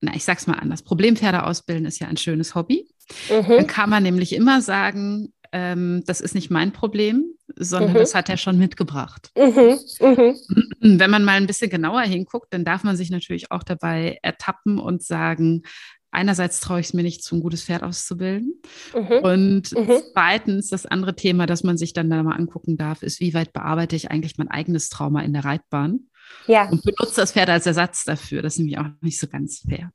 na, 0.00 0.14
ich 0.14 0.24
sag's 0.24 0.46
mal 0.46 0.58
anders, 0.58 0.82
Problempferde 0.82 1.44
ausbilden 1.44 1.86
ist 1.86 2.00
ja 2.00 2.08
ein 2.08 2.16
schönes 2.16 2.54
Hobby. 2.54 2.88
Mhm. 3.30 3.48
Dann 3.48 3.66
kann 3.66 3.90
man 3.90 4.02
nämlich 4.02 4.34
immer 4.34 4.60
sagen, 4.60 5.32
ähm, 5.52 6.02
das 6.06 6.20
ist 6.20 6.34
nicht 6.34 6.50
mein 6.50 6.72
Problem, 6.72 7.24
sondern 7.56 7.92
mhm. 7.92 7.96
das 7.96 8.14
hat 8.14 8.28
er 8.28 8.36
schon 8.36 8.58
mitgebracht. 8.58 9.30
Mhm. 9.36 9.78
Mhm. 10.00 10.36
Wenn 10.98 11.10
man 11.10 11.24
mal 11.24 11.36
ein 11.36 11.46
bisschen 11.46 11.70
genauer 11.70 12.02
hinguckt, 12.02 12.52
dann 12.52 12.64
darf 12.64 12.84
man 12.84 12.96
sich 12.96 13.10
natürlich 13.10 13.50
auch 13.50 13.62
dabei 13.62 14.18
ertappen 14.22 14.78
und 14.78 15.02
sagen, 15.02 15.62
einerseits 16.10 16.60
traue 16.60 16.80
ich 16.80 16.86
es 16.86 16.94
mir 16.94 17.02
nicht 17.02 17.22
zu, 17.22 17.36
ein 17.36 17.40
gutes 17.40 17.64
Pferd 17.64 17.82
auszubilden. 17.82 18.60
Mhm. 18.94 19.18
Und 19.22 19.72
mhm. 19.72 20.02
zweitens, 20.12 20.68
das 20.68 20.86
andere 20.86 21.16
Thema, 21.16 21.46
das 21.46 21.64
man 21.64 21.78
sich 21.78 21.92
dann 21.92 22.10
da 22.10 22.22
mal 22.22 22.36
angucken 22.36 22.76
darf, 22.76 23.02
ist, 23.02 23.20
wie 23.20 23.34
weit 23.34 23.52
bearbeite 23.52 23.96
ich 23.96 24.10
eigentlich 24.10 24.38
mein 24.38 24.48
eigenes 24.48 24.88
Trauma 24.88 25.22
in 25.22 25.32
der 25.32 25.44
Reitbahn? 25.44 26.08
Ja. 26.46 26.68
Und 26.68 26.82
benutze 26.82 27.16
das 27.16 27.32
Pferd 27.32 27.50
als 27.50 27.66
Ersatz 27.66 28.04
dafür. 28.04 28.42
Das 28.42 28.54
ist 28.54 28.58
nämlich 28.58 28.78
auch 28.78 28.86
nicht 29.00 29.18
so 29.18 29.26
ganz 29.26 29.64
fair. 29.68 29.90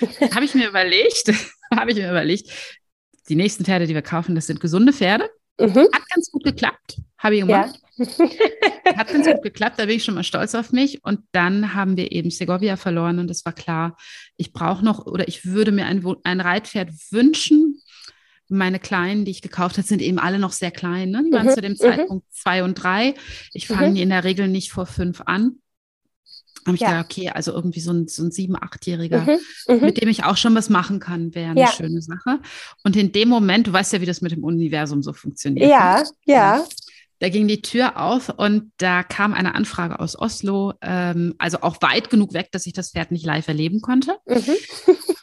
habe 0.34 0.44
ich 0.44 0.54
mir 0.54 0.68
überlegt, 0.68 1.32
habe 1.74 1.90
ich 1.90 1.96
mir 1.96 2.10
überlegt, 2.10 2.50
die 3.28 3.36
nächsten 3.36 3.64
Pferde, 3.64 3.86
die 3.86 3.94
wir 3.94 4.02
kaufen, 4.02 4.34
das 4.34 4.46
sind 4.46 4.60
gesunde 4.60 4.92
Pferde. 4.92 5.28
Mhm. 5.60 5.88
Hat 5.92 6.08
ganz 6.14 6.30
gut 6.30 6.44
geklappt, 6.44 7.00
habe 7.18 7.36
ich 7.36 7.40
gemacht. 7.42 7.74
Ja. 7.74 8.96
Hat 8.96 9.08
ganz 9.08 9.26
gut 9.26 9.42
geklappt, 9.42 9.78
da 9.78 9.86
bin 9.86 9.96
ich 9.96 10.04
schon 10.04 10.14
mal 10.14 10.22
stolz 10.22 10.54
auf 10.54 10.70
mich. 10.72 11.04
Und 11.04 11.20
dann 11.32 11.74
haben 11.74 11.96
wir 11.96 12.12
eben 12.12 12.30
Segovia 12.30 12.76
verloren 12.76 13.18
und 13.18 13.30
es 13.30 13.44
war 13.44 13.52
klar, 13.52 13.96
ich 14.36 14.52
brauche 14.52 14.84
noch 14.84 15.06
oder 15.06 15.26
ich 15.26 15.44
würde 15.44 15.72
mir 15.72 15.86
ein, 15.86 16.04
ein 16.22 16.40
Reitpferd 16.40 16.90
wünschen. 17.10 17.80
Meine 18.48 18.78
Kleinen, 18.78 19.24
die 19.24 19.32
ich 19.32 19.42
gekauft 19.42 19.76
habe, 19.76 19.86
sind 19.86 20.00
eben 20.00 20.18
alle 20.18 20.38
noch 20.38 20.52
sehr 20.52 20.70
klein. 20.70 21.10
Ne? 21.10 21.24
Die 21.26 21.32
waren 21.32 21.46
mhm. 21.46 21.54
zu 21.54 21.60
dem 21.60 21.72
mhm. 21.72 21.76
Zeitpunkt 21.76 22.26
zwei 22.32 22.62
und 22.62 22.74
drei. 22.74 23.14
Ich 23.52 23.66
fange 23.66 23.90
mhm. 23.90 23.94
die 23.96 24.02
in 24.02 24.10
der 24.10 24.24
Regel 24.24 24.48
nicht 24.48 24.72
vor 24.72 24.86
fünf 24.86 25.22
an 25.26 25.58
habe 26.66 26.74
ich 26.74 26.80
ja. 26.80 26.88
gedacht, 26.88 27.06
okay, 27.06 27.30
also 27.30 27.52
irgendwie 27.52 27.80
so 27.80 27.92
ein, 27.92 28.08
so 28.08 28.22
ein 28.24 28.30
sieben-, 28.30 28.56
achtjähriger, 28.56 29.22
mhm, 29.22 29.38
mhm, 29.74 29.80
mit 29.80 30.00
dem 30.00 30.08
ich 30.08 30.24
auch 30.24 30.36
schon 30.36 30.54
was 30.54 30.68
machen 30.70 31.00
kann, 31.00 31.34
wäre 31.34 31.50
eine 31.50 31.60
ja. 31.60 31.72
schöne 31.72 32.02
Sache. 32.02 32.40
Und 32.84 32.96
in 32.96 33.12
dem 33.12 33.28
Moment, 33.28 33.66
du 33.66 33.72
weißt 33.72 33.92
ja, 33.92 34.00
wie 34.00 34.06
das 34.06 34.20
mit 34.20 34.32
dem 34.32 34.44
Universum 34.44 35.02
so 35.02 35.12
funktioniert. 35.12 35.70
Ja, 35.70 36.00
ne? 36.00 36.08
ja. 36.26 36.64
Da 37.20 37.28
ging 37.30 37.48
die 37.48 37.62
Tür 37.62 38.00
auf 38.00 38.28
und 38.28 38.70
da 38.76 39.02
kam 39.02 39.34
eine 39.34 39.56
Anfrage 39.56 39.98
aus 39.98 40.16
Oslo, 40.16 40.74
ähm, 40.82 41.34
also 41.38 41.62
auch 41.62 41.82
weit 41.82 42.10
genug 42.10 42.32
weg, 42.32 42.48
dass 42.52 42.64
ich 42.66 42.72
das 42.72 42.92
Pferd 42.92 43.10
nicht 43.10 43.26
live 43.26 43.48
erleben 43.48 43.80
konnte. 43.80 44.16
Mhm. 44.26 44.54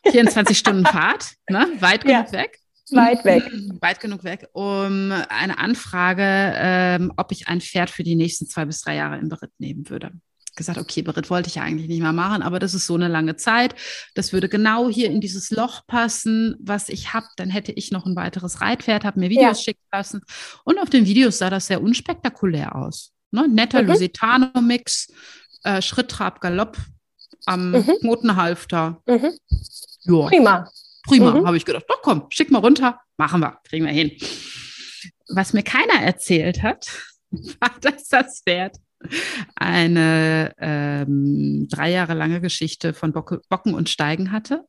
24 0.12 0.58
Stunden 0.58 0.86
Fahrt, 0.86 1.32
ne? 1.50 1.68
weit 1.80 2.04
genug 2.04 2.28
ja. 2.28 2.32
weg. 2.34 2.60
Weit 2.92 3.26
weg. 3.26 3.44
Weit 3.82 4.00
genug 4.00 4.24
weg, 4.24 4.48
um 4.54 5.12
eine 5.30 5.58
Anfrage, 5.58 6.54
ähm, 6.56 7.14
ob 7.18 7.32
ich 7.32 7.48
ein 7.48 7.60
Pferd 7.60 7.90
für 7.90 8.04
die 8.04 8.16
nächsten 8.16 8.46
zwei 8.46 8.66
bis 8.66 8.82
drei 8.82 8.96
Jahre 8.96 9.18
im 9.18 9.30
Beritt 9.30 9.52
nehmen 9.58 9.90
würde 9.90 10.12
gesagt, 10.56 10.78
okay, 10.78 11.02
Beritt 11.02 11.30
wollte 11.30 11.50
ich 11.50 11.56
ja 11.56 11.64
eigentlich 11.64 11.88
nicht 11.88 12.02
mehr 12.02 12.14
machen, 12.14 12.42
aber 12.42 12.60
das 12.60 12.74
ist 12.74 12.88
so 12.88 12.96
eine 12.96 13.08
lange 13.08 13.36
Zeit. 13.36 13.76
Das 14.14 14.34
würde 14.34 14.50
genau 14.50 14.90
hier 14.90 15.10
in 15.10 15.22
dieses 15.22 15.52
Loch 15.52 15.86
passen, 15.88 16.56
was 16.60 16.90
ich 16.90 17.14
habe. 17.14 17.28
Dann 17.38 17.50
hätte 17.50 17.72
ich 17.72 17.92
noch 17.92 18.06
ein 18.06 18.16
weiteres 18.16 18.62
Reitpferd, 18.62 19.06
habe 19.06 19.20
mir 19.20 19.30
Videos 19.30 19.60
ja. 19.60 19.64
schicken 19.64 19.86
lassen. 19.92 20.22
Und 20.64 20.80
auf 20.80 20.90
den 20.90 21.06
Videos 21.06 21.38
sah 21.38 21.50
das 21.50 21.68
sehr 21.68 21.82
unspektakulär 21.82 22.76
aus. 22.76 23.12
Ne? 23.32 23.48
Netter 23.48 23.82
mhm. 23.82 23.90
Lusitano-Mix, 23.90 25.12
äh, 25.64 25.82
Schritt, 25.82 26.10
Trab, 26.10 26.42
Galopp 26.42 26.78
am 27.46 27.72
mhm. 27.72 27.98
Knotenhalfter. 28.00 29.02
Mhm. 29.06 29.32
Ja. 30.04 30.28
Prima. 30.28 30.70
Prima, 31.08 31.32
mhm. 31.32 31.46
habe 31.46 31.58
ich 31.58 31.66
gedacht. 31.66 31.86
Doch 31.88 32.02
komm, 32.02 32.26
schick 32.30 32.50
mal 32.50 32.60
runter, 32.60 33.00
machen 33.18 33.42
wir, 33.42 33.60
kriegen 33.64 33.86
wir 33.86 33.92
hin. 33.92 34.12
Was 35.30 35.54
mir 35.54 35.64
keiner 35.64 36.02
erzählt 36.02 36.64
hat, 36.64 36.88
war, 37.32 37.72
dass 37.82 38.08
das 38.08 38.42
Pferd 38.44 38.78
eine 39.56 40.54
ähm, 40.58 41.68
drei 41.70 41.92
Jahre 41.92 42.14
lange 42.14 42.42
Geschichte 42.42 42.94
von 42.94 43.14
Bocke, 43.14 43.42
Bocken 43.50 43.74
und 43.74 43.90
Steigen 43.90 44.32
hatte. 44.32 44.66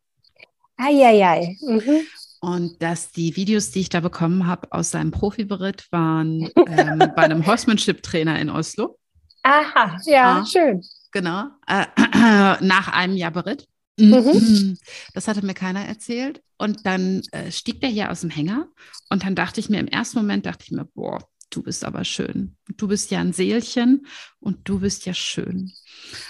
Eieiei. 0.76 1.56
Mhm. 1.60 2.06
Und 2.40 2.82
dass 2.82 3.10
die 3.12 3.34
Videos, 3.36 3.70
die 3.70 3.80
ich 3.80 3.88
da 3.88 4.00
bekommen 4.00 4.46
habe 4.46 4.70
aus 4.70 4.90
seinem 4.90 5.10
Profiberitt, 5.10 5.86
waren 5.90 6.48
ähm, 6.68 6.98
bei 6.98 7.22
einem 7.22 7.46
Horsemanship-Trainer 7.46 8.38
in 8.38 8.50
Oslo. 8.50 8.98
Aha, 9.42 9.98
ja, 10.04 10.40
ah, 10.40 10.46
schön. 10.46 10.82
Genau, 11.12 11.44
äh, 11.66 11.86
nach 12.64 12.88
einem 12.88 13.16
Jahr 13.16 13.30
Beritt. 13.30 13.66
Mhm. 13.98 14.78
Das 15.14 15.28
hatte 15.28 15.44
mir 15.44 15.54
keiner 15.54 15.84
erzählt. 15.86 16.42
Und 16.58 16.86
dann 16.86 17.22
äh, 17.32 17.50
stieg 17.50 17.80
der 17.80 17.90
hier 17.90 18.10
aus 18.10 18.20
dem 18.20 18.30
Hänger. 18.30 18.68
Und 19.10 19.24
dann 19.24 19.34
dachte 19.34 19.60
ich 19.60 19.68
mir, 19.68 19.80
im 19.80 19.88
ersten 19.88 20.18
Moment 20.18 20.46
dachte 20.46 20.64
ich 20.64 20.72
mir, 20.72 20.84
boah, 20.84 21.26
du 21.56 21.62
bist 21.62 21.84
aber 21.84 22.04
schön. 22.04 22.56
Du 22.76 22.88
bist 22.88 23.10
ja 23.10 23.20
ein 23.20 23.32
Seelchen 23.32 24.06
und 24.40 24.68
du 24.68 24.80
bist 24.80 25.06
ja 25.06 25.14
schön. 25.14 25.72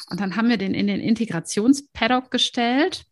Und 0.09 0.21
dann 0.21 0.37
haben 0.37 0.49
wir 0.49 0.57
den 0.57 0.73
in 0.73 0.87
den 0.87 1.01
Integrationspaddock 1.01 2.31
gestellt. 2.31 3.05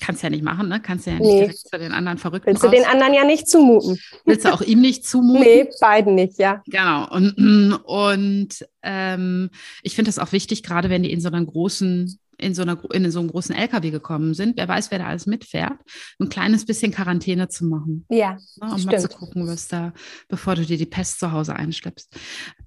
Kannst 0.00 0.22
ja 0.24 0.30
nicht 0.30 0.42
machen, 0.42 0.68
ne? 0.68 0.80
Kannst 0.80 1.06
ja 1.06 1.14
nicht 1.14 1.22
nee. 1.22 1.40
direkt 1.40 1.58
zu 1.58 1.78
den 1.78 1.92
anderen 1.92 2.18
Verrückten 2.18 2.48
Willst 2.48 2.64
du 2.64 2.68
den 2.68 2.84
anderen 2.84 3.14
ja 3.14 3.24
nicht 3.24 3.48
zumuten? 3.48 3.98
Willst 4.24 4.44
du 4.44 4.52
auch 4.52 4.60
ihm 4.60 4.80
nicht 4.80 5.06
zumuten? 5.06 5.42
Nee, 5.42 5.70
beiden 5.80 6.16
nicht, 6.16 6.38
ja. 6.38 6.62
Genau. 6.66 7.08
Und, 7.10 7.80
und 7.84 8.66
ähm, 8.82 9.50
ich 9.82 9.94
finde 9.94 10.08
das 10.08 10.18
auch 10.18 10.32
wichtig, 10.32 10.64
gerade 10.64 10.90
wenn 10.90 11.04
die 11.04 11.12
in 11.12 11.20
so 11.20 11.28
einer 11.28 11.44
großen 11.44 12.18
in 12.38 12.54
so, 12.54 12.62
einer, 12.62 12.78
in 12.92 13.10
so 13.10 13.20
einem 13.20 13.30
großen 13.30 13.54
LKW 13.54 13.90
gekommen 13.90 14.34
sind, 14.34 14.56
wer 14.56 14.68
weiß, 14.68 14.90
wer 14.90 14.98
da 14.98 15.06
alles 15.06 15.26
mitfährt, 15.26 15.78
ein 16.18 16.28
kleines 16.28 16.64
bisschen 16.64 16.92
Quarantäne 16.92 17.48
zu 17.48 17.64
machen. 17.66 18.04
Ja. 18.08 18.32
Ne, 18.60 18.72
um 18.72 18.78
stimmt. 18.78 18.92
mal 18.92 19.00
zu 19.00 19.08
gucken, 19.08 19.46
was 19.46 19.68
da, 19.68 19.92
bevor 20.28 20.54
du 20.54 20.64
dir 20.64 20.78
die 20.78 20.86
Pest 20.86 21.20
zu 21.20 21.32
Hause 21.32 21.56
einschleppst. 21.56 22.16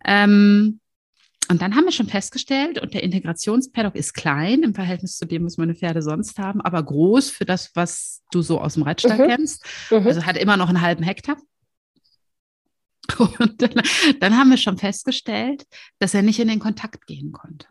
Ähm, 0.05 0.79
und 1.49 1.61
dann 1.61 1.75
haben 1.75 1.85
wir 1.85 1.91
schon 1.91 2.07
festgestellt, 2.07 2.81
und 2.81 2.93
der 2.93 3.03
Integrationspaddock 3.03 3.95
ist 3.95 4.13
klein 4.13 4.63
im 4.63 4.73
Verhältnis 4.73 5.17
zu 5.17 5.25
dem, 5.25 5.45
was 5.45 5.57
meine 5.57 5.75
Pferde 5.75 6.01
sonst 6.01 6.37
haben, 6.39 6.59
aber 6.61 6.83
groß 6.83 7.29
für 7.29 7.45
das, 7.45 7.71
was 7.73 8.21
du 8.31 8.41
so 8.41 8.59
aus 8.59 8.73
dem 8.73 8.83
Reitstall 8.83 9.17
mhm. 9.17 9.27
kennst. 9.27 9.65
Mhm. 9.89 10.07
Also 10.07 10.25
hat 10.25 10.37
immer 10.37 10.57
noch 10.57 10.69
einen 10.69 10.81
halben 10.81 11.03
Hektar. 11.03 11.37
Und 13.17 13.61
dann, 13.61 13.81
dann, 14.19 14.37
haben 14.37 14.49
wir 14.49 14.57
schon 14.57 14.77
festgestellt, 14.77 15.65
dass 15.99 16.13
er 16.13 16.23
nicht 16.23 16.39
in 16.39 16.49
den 16.49 16.59
Kontakt 16.59 17.07
gehen 17.07 17.31
konnte. 17.31 17.67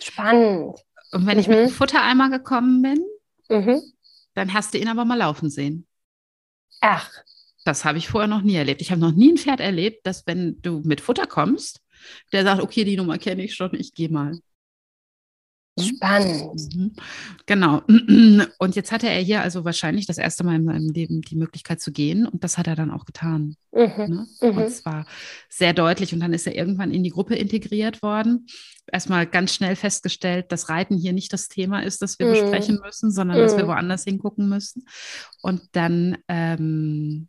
Spannend. 0.00 0.78
Und 1.12 1.26
wenn 1.26 1.34
mhm. 1.34 1.40
ich 1.40 1.48
mit 1.48 1.58
dem 1.58 1.64
mhm. 1.66 1.70
Futtereimer 1.70 2.30
gekommen 2.30 2.82
bin, 2.82 3.04
mhm. 3.48 3.82
dann 4.34 4.52
hast 4.52 4.74
du 4.74 4.78
ihn 4.78 4.88
aber 4.88 5.04
mal 5.04 5.18
laufen 5.18 5.50
sehen. 5.50 5.86
Ach. 6.80 7.10
Das 7.64 7.84
habe 7.84 7.98
ich 7.98 8.06
vorher 8.08 8.28
noch 8.28 8.42
nie 8.42 8.54
erlebt. 8.54 8.80
Ich 8.80 8.92
habe 8.92 9.00
noch 9.00 9.10
nie 9.10 9.32
ein 9.32 9.38
Pferd 9.38 9.58
erlebt, 9.58 10.06
dass 10.06 10.24
wenn 10.28 10.62
du 10.62 10.82
mit 10.84 11.00
Futter 11.00 11.26
kommst, 11.26 11.80
der 12.32 12.44
sagt, 12.44 12.62
okay, 12.62 12.84
die 12.84 12.96
Nummer 12.96 13.18
kenne 13.18 13.42
ich 13.42 13.54
schon, 13.54 13.74
ich 13.74 13.92
gehe 13.92 14.08
mal. 14.08 14.38
Spannend. 15.78 16.74
Mhm. 16.74 16.92
Genau. 17.44 17.82
Und 18.58 18.76
jetzt 18.76 18.92
hatte 18.92 19.08
er 19.08 19.20
hier 19.20 19.42
also 19.42 19.64
wahrscheinlich 19.64 20.06
das 20.06 20.16
erste 20.16 20.42
Mal 20.42 20.56
in 20.56 20.64
seinem 20.64 20.88
Leben 20.88 21.20
die 21.20 21.36
Möglichkeit 21.36 21.80
zu 21.80 21.92
gehen 21.92 22.26
und 22.26 22.42
das 22.44 22.56
hat 22.56 22.66
er 22.66 22.76
dann 22.76 22.90
auch 22.90 23.04
getan. 23.04 23.56
Mhm. 23.72 23.90
Ne? 23.96 24.26
Mhm. 24.40 24.56
Und 24.56 24.70
zwar 24.70 25.06
sehr 25.50 25.74
deutlich 25.74 26.14
und 26.14 26.20
dann 26.20 26.32
ist 26.32 26.46
er 26.46 26.54
irgendwann 26.54 26.92
in 26.92 27.02
die 27.02 27.10
Gruppe 27.10 27.34
integriert 27.34 28.02
worden. 28.02 28.46
Erstmal 28.90 29.26
ganz 29.26 29.54
schnell 29.54 29.76
festgestellt, 29.76 30.50
dass 30.50 30.70
Reiten 30.70 30.96
hier 30.96 31.12
nicht 31.12 31.32
das 31.32 31.48
Thema 31.48 31.80
ist, 31.80 32.00
das 32.00 32.18
wir 32.18 32.26
mhm. 32.26 32.32
besprechen 32.32 32.80
müssen, 32.82 33.10
sondern 33.10 33.36
dass 33.38 33.56
wir 33.56 33.64
mhm. 33.64 33.68
woanders 33.68 34.04
hingucken 34.04 34.48
müssen. 34.48 34.86
Und 35.42 35.60
dann 35.72 36.16
ähm, 36.28 37.28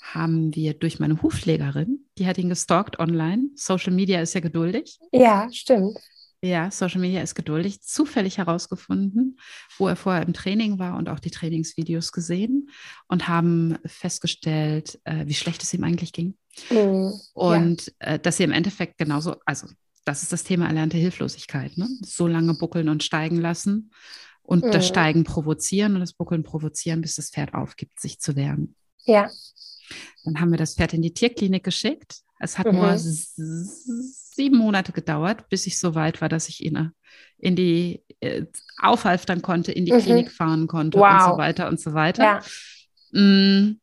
haben 0.00 0.54
wir 0.54 0.74
durch 0.74 1.00
meine 1.00 1.20
Hufpflegerin, 1.22 2.04
die 2.18 2.26
hat 2.26 2.38
ihn 2.38 2.48
gestalkt 2.48 2.98
online. 2.98 3.48
Social 3.56 3.92
Media 3.92 4.20
ist 4.20 4.34
ja 4.34 4.40
geduldig. 4.40 4.98
Ja, 5.12 5.48
stimmt. 5.50 5.98
Ja, 6.42 6.70
Social 6.70 7.00
Media 7.00 7.20
ist 7.20 7.34
geduldig. 7.34 7.82
Zufällig 7.82 8.38
herausgefunden, 8.38 9.38
wo 9.76 9.88
er 9.88 9.96
vorher 9.96 10.22
im 10.22 10.32
Training 10.32 10.78
war 10.78 10.96
und 10.96 11.10
auch 11.10 11.20
die 11.20 11.30
Trainingsvideos 11.30 12.12
gesehen 12.12 12.70
und 13.08 13.28
haben 13.28 13.76
festgestellt, 13.84 14.98
äh, 15.04 15.26
wie 15.26 15.34
schlecht 15.34 15.62
es 15.62 15.74
ihm 15.74 15.84
eigentlich 15.84 16.12
ging. 16.12 16.34
Mhm, 16.70 17.12
und 17.34 17.92
ja. 18.00 18.14
äh, 18.14 18.18
dass 18.18 18.38
sie 18.38 18.44
im 18.44 18.52
Endeffekt 18.52 18.96
genauso, 18.98 19.36
also 19.44 19.66
das 20.04 20.22
ist 20.22 20.32
das 20.32 20.44
Thema 20.44 20.66
erlernte 20.66 20.96
Hilflosigkeit, 20.96 21.76
ne? 21.76 21.88
so 22.02 22.26
lange 22.26 22.54
buckeln 22.54 22.88
und 22.88 23.04
steigen 23.04 23.36
lassen 23.36 23.92
und 24.42 24.64
mhm. 24.64 24.70
das 24.70 24.88
Steigen 24.88 25.24
provozieren 25.24 25.94
und 25.94 26.00
das 26.00 26.14
Buckeln 26.14 26.42
provozieren, 26.42 27.02
bis 27.02 27.16
das 27.16 27.30
Pferd 27.30 27.54
aufgibt, 27.54 28.00
sich 28.00 28.18
zu 28.18 28.34
wehren. 28.34 28.74
Ja. 29.04 29.30
Dann 30.24 30.40
haben 30.40 30.50
wir 30.50 30.58
das 30.58 30.74
Pferd 30.74 30.94
in 30.94 31.02
die 31.02 31.12
Tierklinik 31.12 31.64
geschickt. 31.64 32.22
Es 32.38 32.58
hat 32.58 32.66
mhm. 32.66 32.78
nur 32.78 32.98
sieben 34.34 34.56
Monate 34.56 34.92
gedauert, 34.92 35.48
bis 35.48 35.66
ich 35.66 35.78
so 35.78 35.94
weit 35.94 36.20
war, 36.20 36.28
dass 36.28 36.48
ich 36.48 36.64
ihn 36.64 36.92
in 37.38 37.56
die 37.56 38.02
äh, 38.20 38.46
aufhalftern 38.78 39.42
konnte, 39.42 39.72
in 39.72 39.84
die 39.84 39.92
mhm. 39.92 40.00
Klinik 40.00 40.30
fahren 40.30 40.66
konnte 40.66 40.98
wow. 40.98 41.12
und 41.12 41.32
so 41.32 41.38
weiter 41.38 41.68
und 41.68 41.80
so 41.80 41.94
weiter. 41.94 42.42
Ja. 43.12 43.20
Mm, 43.20 43.80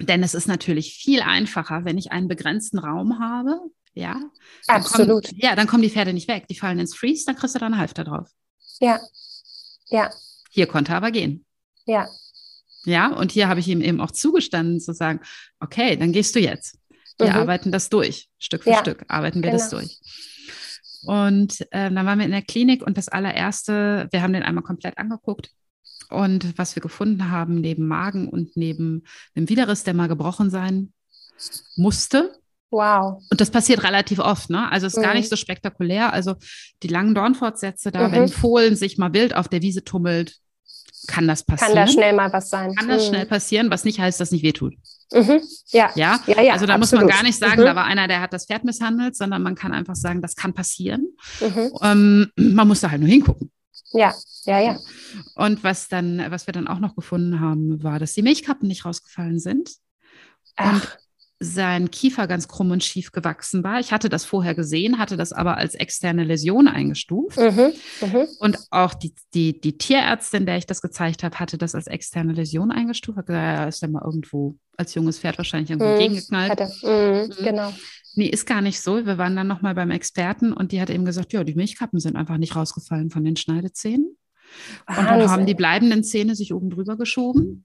denn 0.00 0.22
es 0.22 0.34
ist 0.34 0.48
natürlich 0.48 0.94
viel 0.94 1.20
einfacher, 1.20 1.84
wenn 1.84 1.98
ich 1.98 2.12
einen 2.12 2.28
begrenzten 2.28 2.78
Raum 2.78 3.20
habe. 3.20 3.60
Ja, 3.94 4.20
absolut. 4.66 5.28
Kommen, 5.28 5.40
ja, 5.40 5.54
dann 5.54 5.68
kommen 5.68 5.82
die 5.82 5.90
Pferde 5.90 6.12
nicht 6.12 6.26
weg. 6.26 6.48
Die 6.48 6.56
fallen 6.56 6.80
ins 6.80 6.96
Freeze, 6.96 7.24
dann 7.26 7.36
kriegst 7.36 7.54
du 7.54 7.60
da 7.60 7.66
einen 7.66 7.78
Halfter 7.78 8.02
drauf. 8.02 8.28
Ja, 8.80 8.98
ja. 9.88 10.10
Hier 10.50 10.66
konnte 10.66 10.94
aber 10.94 11.12
gehen. 11.12 11.44
Ja. 11.86 12.08
Ja, 12.84 13.08
und 13.08 13.32
hier 13.32 13.48
habe 13.48 13.60
ich 13.60 13.68
ihm 13.68 13.80
eben 13.80 14.00
auch 14.00 14.10
zugestanden 14.10 14.80
zu 14.80 14.92
sagen, 14.92 15.20
okay, 15.60 15.96
dann 15.96 16.12
gehst 16.12 16.34
du 16.34 16.40
jetzt. 16.40 16.78
Wir 17.18 17.30
mhm. 17.30 17.36
arbeiten 17.36 17.72
das 17.72 17.88
durch, 17.90 18.28
Stück 18.38 18.64
für 18.64 18.70
ja. 18.70 18.78
Stück 18.78 19.04
arbeiten 19.08 19.42
wir 19.42 19.50
genau. 19.50 19.62
das 19.62 19.70
durch. 19.70 20.00
Und 21.06 21.60
äh, 21.70 21.90
dann 21.90 22.06
waren 22.06 22.18
wir 22.18 22.24
in 22.24 22.32
der 22.32 22.42
Klinik 22.42 22.84
und 22.84 22.96
das 22.96 23.08
allererste, 23.08 24.08
wir 24.10 24.22
haben 24.22 24.32
den 24.32 24.42
einmal 24.42 24.64
komplett 24.64 24.98
angeguckt. 24.98 25.50
Und 26.10 26.56
was 26.58 26.76
wir 26.76 26.82
gefunden 26.82 27.30
haben, 27.30 27.60
neben 27.60 27.86
Magen 27.86 28.28
und 28.28 28.56
neben 28.56 29.04
dem 29.36 29.48
Widerriss, 29.48 29.84
der 29.84 29.94
mal 29.94 30.08
gebrochen 30.08 30.50
sein 30.50 30.92
musste. 31.76 32.38
Wow. 32.70 33.22
Und 33.30 33.40
das 33.40 33.50
passiert 33.50 33.84
relativ 33.84 34.18
oft, 34.18 34.50
ne? 34.50 34.70
Also 34.70 34.86
ist 34.86 34.96
mhm. 34.96 35.02
gar 35.02 35.14
nicht 35.14 35.28
so 35.28 35.36
spektakulär. 35.36 36.12
Also 36.12 36.36
die 36.82 36.88
langen 36.88 37.14
Dornfortsätze 37.14 37.92
da, 37.92 38.08
mhm. 38.08 38.12
wenn 38.12 38.28
Fohlen 38.28 38.76
sich 38.76 38.98
mal 38.98 39.12
wild 39.12 39.34
auf 39.34 39.48
der 39.48 39.62
Wiese 39.62 39.84
tummelt, 39.84 40.36
kann 41.06 41.28
das 41.28 41.44
passieren. 41.44 41.74
Kann 41.74 41.86
da 41.86 41.92
schnell 41.92 42.12
mal 42.14 42.32
was 42.32 42.48
sein. 42.50 42.74
Kann 42.74 42.88
das 42.88 43.04
mhm. 43.04 43.08
schnell 43.08 43.26
passieren, 43.26 43.70
was 43.70 43.84
nicht 43.84 44.00
heißt, 44.00 44.20
dass 44.20 44.30
nicht 44.30 44.42
wehtut. 44.42 44.74
Mhm. 45.14 45.40
Ja. 45.68 45.90
ja. 45.94 46.20
Ja? 46.26 46.42
ja, 46.42 46.52
Also 46.52 46.66
da 46.66 46.74
absolut. 46.74 46.78
muss 46.78 46.92
man 46.92 47.06
gar 47.08 47.22
nicht 47.22 47.38
sagen, 47.38 47.60
mhm. 47.60 47.66
da 47.66 47.76
war 47.76 47.84
einer, 47.84 48.08
der 48.08 48.20
hat 48.20 48.32
das 48.32 48.46
Pferd 48.46 48.64
misshandelt, 48.64 49.16
sondern 49.16 49.42
man 49.42 49.54
kann 49.54 49.72
einfach 49.72 49.96
sagen, 49.96 50.20
das 50.20 50.36
kann 50.36 50.52
passieren. 50.52 51.06
Mhm. 51.40 51.70
Ähm, 51.82 52.30
man 52.54 52.68
muss 52.68 52.80
da 52.80 52.90
halt 52.90 53.00
nur 53.00 53.08
hingucken. 53.08 53.50
Ja, 53.92 54.12
ja, 54.44 54.58
ja. 54.58 54.78
Und 55.36 55.62
was 55.62 55.88
dann, 55.88 56.22
was 56.30 56.46
wir 56.48 56.52
dann 56.52 56.66
auch 56.66 56.80
noch 56.80 56.96
gefunden 56.96 57.38
haben, 57.40 57.82
war, 57.82 57.98
dass 58.00 58.12
die 58.12 58.22
Milchkappen 58.22 58.66
nicht 58.66 58.84
rausgefallen 58.84 59.38
sind. 59.38 59.70
Ach. 60.56 60.72
Und 60.72 60.98
sein 61.40 61.90
Kiefer 61.90 62.26
ganz 62.26 62.48
krumm 62.48 62.70
und 62.70 62.84
schief 62.84 63.12
gewachsen 63.12 63.64
war. 63.64 63.80
Ich 63.80 63.92
hatte 63.92 64.08
das 64.08 64.24
vorher 64.24 64.54
gesehen, 64.54 64.98
hatte 64.98 65.16
das 65.16 65.32
aber 65.32 65.56
als 65.56 65.74
externe 65.74 66.24
Läsion 66.24 66.68
eingestuft. 66.68 67.38
Mhm, 67.38 67.72
mh. 68.00 68.26
Und 68.38 68.58
auch 68.70 68.94
die, 68.94 69.14
die, 69.34 69.60
die 69.60 69.76
Tierärztin, 69.76 70.46
der 70.46 70.56
ich 70.56 70.66
das 70.66 70.80
gezeigt 70.80 71.22
habe, 71.22 71.38
hatte 71.38 71.58
das 71.58 71.74
als 71.74 71.86
externe 71.86 72.32
Läsion 72.32 72.70
eingestuft. 72.70 73.18
Hat 73.18 73.26
gesagt, 73.26 73.44
ja, 73.44 73.64
ist 73.64 73.82
ja 73.82 73.88
mal 73.88 74.02
irgendwo 74.04 74.56
als 74.76 74.94
junges 74.94 75.18
Pferd 75.18 75.38
wahrscheinlich 75.38 75.70
irgendwo 75.70 75.92
mhm, 75.92 75.98
gegengeknallt. 75.98 76.60
Mhm, 76.82 76.88
mhm, 76.90 77.44
genau. 77.44 77.72
Nee, 78.16 78.26
ist 78.26 78.46
gar 78.46 78.60
nicht 78.60 78.80
so. 78.80 79.04
Wir 79.04 79.18
waren 79.18 79.34
dann 79.34 79.48
nochmal 79.48 79.74
beim 79.74 79.90
Experten 79.90 80.52
und 80.52 80.72
die 80.72 80.80
hat 80.80 80.90
eben 80.90 81.04
gesagt, 81.04 81.32
ja, 81.32 81.42
die 81.42 81.54
Milchkappen 81.54 81.98
sind 81.98 82.16
einfach 82.16 82.38
nicht 82.38 82.54
rausgefallen 82.54 83.10
von 83.10 83.24
den 83.24 83.36
Schneidezähnen. 83.36 84.16
Und 84.86 84.96
dann 84.96 85.30
haben 85.30 85.46
die 85.46 85.54
bleibenden 85.54 86.04
Zähne 86.04 86.36
sich 86.36 86.54
oben 86.54 86.70
drüber 86.70 86.96
geschoben. 86.96 87.63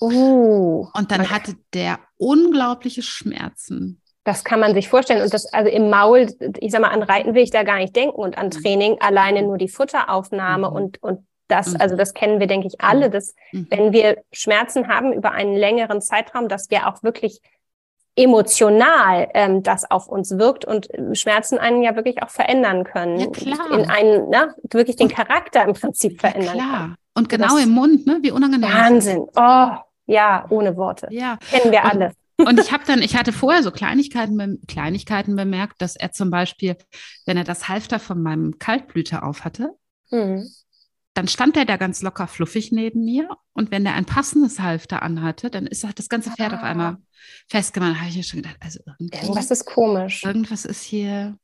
Uh, 0.00 0.88
und 0.94 1.10
dann 1.10 1.30
hatte 1.30 1.54
der 1.74 1.98
unglaubliche 2.16 3.02
Schmerzen. 3.02 4.00
Das 4.24 4.44
kann 4.44 4.60
man 4.60 4.74
sich 4.74 4.88
vorstellen. 4.88 5.22
Und 5.22 5.34
das, 5.34 5.52
also 5.52 5.70
im 5.70 5.90
Maul, 5.90 6.28
ich 6.58 6.72
sag 6.72 6.80
mal, 6.80 6.90
an 6.90 7.02
Reiten 7.02 7.34
will 7.34 7.42
ich 7.42 7.50
da 7.50 7.64
gar 7.64 7.78
nicht 7.78 7.94
denken 7.94 8.16
und 8.16 8.38
an 8.38 8.46
mhm. 8.46 8.50
Training 8.50 8.96
alleine 9.00 9.42
nur 9.42 9.58
die 9.58 9.68
Futteraufnahme 9.68 10.70
mhm. 10.70 10.76
und, 10.76 11.02
und 11.02 11.26
das, 11.48 11.74
mhm. 11.74 11.80
also 11.80 11.96
das 11.96 12.14
kennen 12.14 12.40
wir, 12.40 12.46
denke 12.46 12.66
ich, 12.66 12.80
alle, 12.80 13.10
dass 13.10 13.34
mhm. 13.52 13.66
wenn 13.70 13.92
wir 13.92 14.22
Schmerzen 14.32 14.88
haben 14.88 15.12
über 15.12 15.32
einen 15.32 15.56
längeren 15.56 16.00
Zeitraum, 16.00 16.48
dass 16.48 16.70
wir 16.70 16.88
auch 16.88 17.02
wirklich 17.02 17.40
emotional 18.14 19.28
ähm, 19.34 19.62
das 19.62 19.90
auf 19.90 20.06
uns 20.06 20.38
wirkt 20.38 20.64
und 20.64 20.88
Schmerzen 21.14 21.58
einen 21.58 21.82
ja 21.82 21.96
wirklich 21.96 22.22
auch 22.22 22.30
verändern 22.30 22.84
können. 22.84 23.18
Ja, 23.18 23.26
klar. 23.28 23.70
In 23.72 23.88
einen, 23.88 24.28
ne, 24.28 24.54
wirklich 24.70 24.96
den 24.96 25.08
Charakter 25.08 25.64
im 25.64 25.72
Prinzip 25.72 26.20
verändern 26.20 26.56
ja, 26.56 26.64
klar. 26.64 26.94
Und 27.14 27.28
genau 27.28 27.54
das, 27.54 27.64
im 27.64 27.70
Mund, 27.70 28.06
ne? 28.06 28.18
Wie 28.22 28.30
unangenehm. 28.30 28.70
Wahnsinn. 28.70 29.26
Oh, 29.34 29.68
ja, 30.12 30.46
ohne 30.50 30.76
Worte. 30.76 31.08
Ja. 31.10 31.38
Kennen 31.50 31.72
wir 31.72 31.84
alle. 31.84 32.12
Und 32.36 32.58
ich 32.58 32.72
habe 32.72 32.84
dann, 32.86 33.02
ich 33.02 33.16
hatte 33.16 33.32
vorher 33.32 33.62
so 33.62 33.70
Kleinigkeiten, 33.70 34.60
Kleinigkeiten 34.66 35.36
bemerkt, 35.36 35.80
dass 35.80 35.96
er 35.96 36.12
zum 36.12 36.30
Beispiel, 36.30 36.76
wenn 37.26 37.36
er 37.36 37.44
das 37.44 37.68
Halfter 37.68 37.98
von 37.98 38.22
meinem 38.22 38.58
Kaltblüter 38.58 39.22
auf 39.24 39.44
hatte, 39.44 39.70
mhm. 40.10 40.48
dann 41.14 41.28
stand 41.28 41.56
er 41.56 41.64
da 41.64 41.76
ganz 41.76 42.02
locker 42.02 42.26
fluffig 42.26 42.72
neben 42.72 43.04
mir. 43.04 43.28
Und 43.52 43.70
wenn 43.70 43.86
er 43.86 43.94
ein 43.94 44.06
passendes 44.06 44.60
Halfter 44.60 45.02
anhatte, 45.02 45.50
dann 45.50 45.66
ist 45.66 45.86
das 45.94 46.08
ganze 46.08 46.30
Pferd 46.30 46.52
ah. 46.52 46.56
auf 46.56 46.62
einmal 46.62 46.96
festgemacht. 47.48 47.94
Da 47.94 48.00
habe 48.00 48.10
ich 48.10 48.16
mir 48.16 48.22
schon 48.24 48.42
gedacht, 48.42 48.56
also 48.60 48.80
irgendwas 48.98 49.50
ist 49.50 49.64
komisch. 49.66 50.24
Irgendwas 50.24 50.64
ist 50.64 50.82
hier 50.82 51.36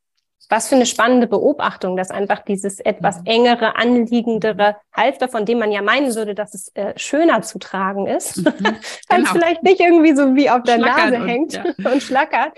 was 0.47 0.69
für 0.69 0.75
eine 0.75 0.85
spannende 0.85 1.27
Beobachtung, 1.27 1.97
dass 1.97 2.11
einfach 2.11 2.39
dieses 2.39 2.79
etwas 2.79 3.21
engere, 3.25 3.75
anliegendere 3.75 4.77
Halfter, 4.93 5.27
von 5.27 5.45
dem 5.45 5.59
man 5.59 5.71
ja 5.71 5.81
meinen 5.81 6.15
würde, 6.15 6.33
dass 6.33 6.53
es 6.53 6.69
äh, 6.75 6.93
schöner 6.97 7.41
zu 7.41 7.59
tragen 7.59 8.07
ist, 8.07 8.37
mhm, 8.37 8.45
weil 8.45 8.53
genau. 9.09 9.23
es 9.23 9.29
vielleicht 9.29 9.63
nicht 9.63 9.79
irgendwie 9.79 10.15
so 10.15 10.35
wie 10.35 10.49
auf 10.49 10.63
der 10.63 10.77
Nase 10.77 11.17
und, 11.17 11.27
hängt 11.27 11.53
ja. 11.53 11.63
und 11.91 12.01
schlackert, 12.01 12.57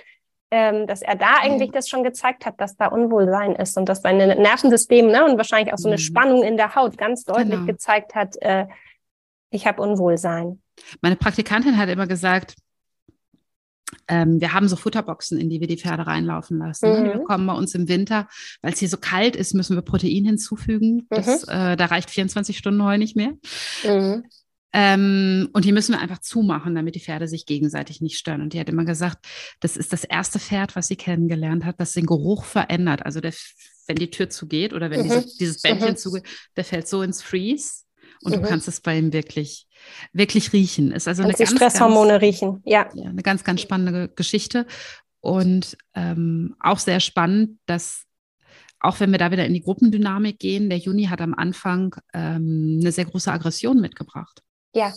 ähm, 0.52 0.86
dass 0.88 1.02
er 1.02 1.16
da 1.16 1.38
eigentlich 1.42 1.70
mhm. 1.70 1.74
das 1.74 1.90
schon 1.90 2.04
gezeigt 2.04 2.46
hat, 2.46 2.62
dass 2.62 2.78
da 2.78 2.88
Unwohlsein 2.88 3.56
ist 3.56 3.78
und 3.78 3.90
dass 3.90 4.02
sein 4.02 4.18
Nervensystem 4.18 5.08
ne, 5.08 5.26
und 5.26 5.38
wahrscheinlich 5.38 5.74
auch 5.74 5.78
so 5.78 5.90
eine 5.90 5.98
mhm. 5.98 6.02
Spannung 6.02 6.44
in 6.44 6.58
der 6.58 6.76
Haut 6.76 6.98
ganz 6.98 7.24
deutlich 7.24 7.52
genau. 7.52 7.66
gezeigt 7.66 8.16
hat, 8.16 8.36
äh, 8.42 8.68
ich 9.50 9.68
habe 9.68 9.82
Unwohlsein. 9.82 10.62
Meine 11.02 11.18
Praktikantin 11.18 11.78
hat 11.78 11.90
immer 11.90 12.08
gesagt, 12.08 12.56
ähm, 14.08 14.42
wir 14.42 14.54
haben 14.54 14.68
so 14.68 14.76
Futterboxen, 14.76 15.38
in 15.40 15.50
die 15.50 15.60
wir 15.60 15.68
die 15.68 15.78
Pferde 15.78 16.08
reinlaufen 16.08 16.58
lassen. 16.58 16.90
Mhm. 16.90 17.04
Die 17.06 17.18
bekommen 17.20 17.48
bei 17.48 17.54
uns 17.54 17.76
im 17.76 17.88
Winter, 17.88 18.28
weil 18.62 18.74
es 18.74 18.80
hier 18.80 18.90
so 18.90 18.98
kalt 18.98 19.36
ist, 19.36 19.54
müssen 19.54 19.76
wir 19.76 19.82
Protein 19.82 20.26
hinzufügen. 20.26 21.08
Das, 21.10 21.46
mhm. 21.46 21.54
äh, 21.54 21.76
da 21.76 21.86
reicht 21.86 22.10
24 22.10 22.58
Stunden 22.58 22.84
Heu 22.84 22.98
nicht 22.98 23.16
mehr. 23.16 23.34
Mhm. 23.84 24.24
Ähm, 24.74 25.50
und 25.52 25.66
die 25.66 25.74
müssen 25.74 25.94
wir 25.94 26.00
einfach 26.00 26.20
zumachen, 26.20 26.76
damit 26.76 26.96
die 26.96 27.02
Pferde 27.02 27.28
sich 27.28 27.46
gegenseitig 27.46 28.02
nicht 28.02 28.18
stören. 28.18 28.42
Und 28.42 28.54
die 28.54 28.60
hat 28.60 28.70
immer 28.70 28.86
gesagt, 28.86 29.26
das 29.60 29.76
ist 29.76 29.92
das 29.92 30.06
erste 30.06 30.40
Pferd, 30.40 30.76
was 30.76 30.88
sie 30.88 30.96
kennengelernt 30.96 31.66
hat, 31.66 31.80
das 31.80 31.92
den 31.92 32.06
Geruch 32.06 32.46
verändert. 32.46 33.06
Also 33.06 33.20
der, 33.20 33.34
wenn 33.88 33.98
die 33.98 34.10
Tür 34.10 34.30
zugeht 34.30 34.74
oder 34.74 34.90
wenn 34.90 35.04
diese, 35.04 35.22
mhm. 35.22 35.30
dieses 35.40 35.62
Bändchen 35.62 35.92
mhm. 35.92 35.98
zugeht, 35.98 36.24
der 36.56 36.64
fällt 36.64 36.88
so 36.88 37.02
ins 37.02 37.22
Freeze 37.22 37.84
und 38.24 38.32
mhm. 38.32 38.42
du 38.42 38.48
kannst 38.48 38.68
es 38.68 38.80
bei 38.80 38.98
ihm 38.98 39.12
wirklich, 39.12 39.68
wirklich 40.14 40.54
riechen. 40.54 40.92
Ist 40.92 41.08
also 41.08 41.24
eine 41.24 41.34
ganz, 41.34 41.52
Stresshormone 41.52 42.14
ganz, 42.14 42.24
riechen, 42.24 42.62
ja. 42.66 42.90
ja. 42.94 43.10
Eine 43.10 43.22
ganz, 43.22 43.44
ganz 43.44 43.62
spannende 43.62 44.10
Geschichte. 44.10 44.66
Und 45.20 45.78
ähm, 45.94 46.56
auch 46.60 46.80
sehr 46.80 47.00
spannend, 47.00 47.60
dass 47.66 48.06
auch 48.80 49.00
wenn 49.00 49.12
wir 49.12 49.20
da 49.20 49.32
wieder 49.32 49.46
in 49.46 49.54
die 49.54 49.62
Gruppendynamik 49.62 50.40
gehen, 50.40 50.70
der 50.70 50.80
Juni 50.80 51.06
hat 51.06 51.22
am 51.22 51.36
Anfang 51.36 51.96
ähm, 52.14 52.80
eine 52.82 52.92
sehr 52.92 53.06
große 53.06 53.32
Aggression 53.32 53.80
mitgebracht. 53.80 54.42
Ja. 54.74 54.92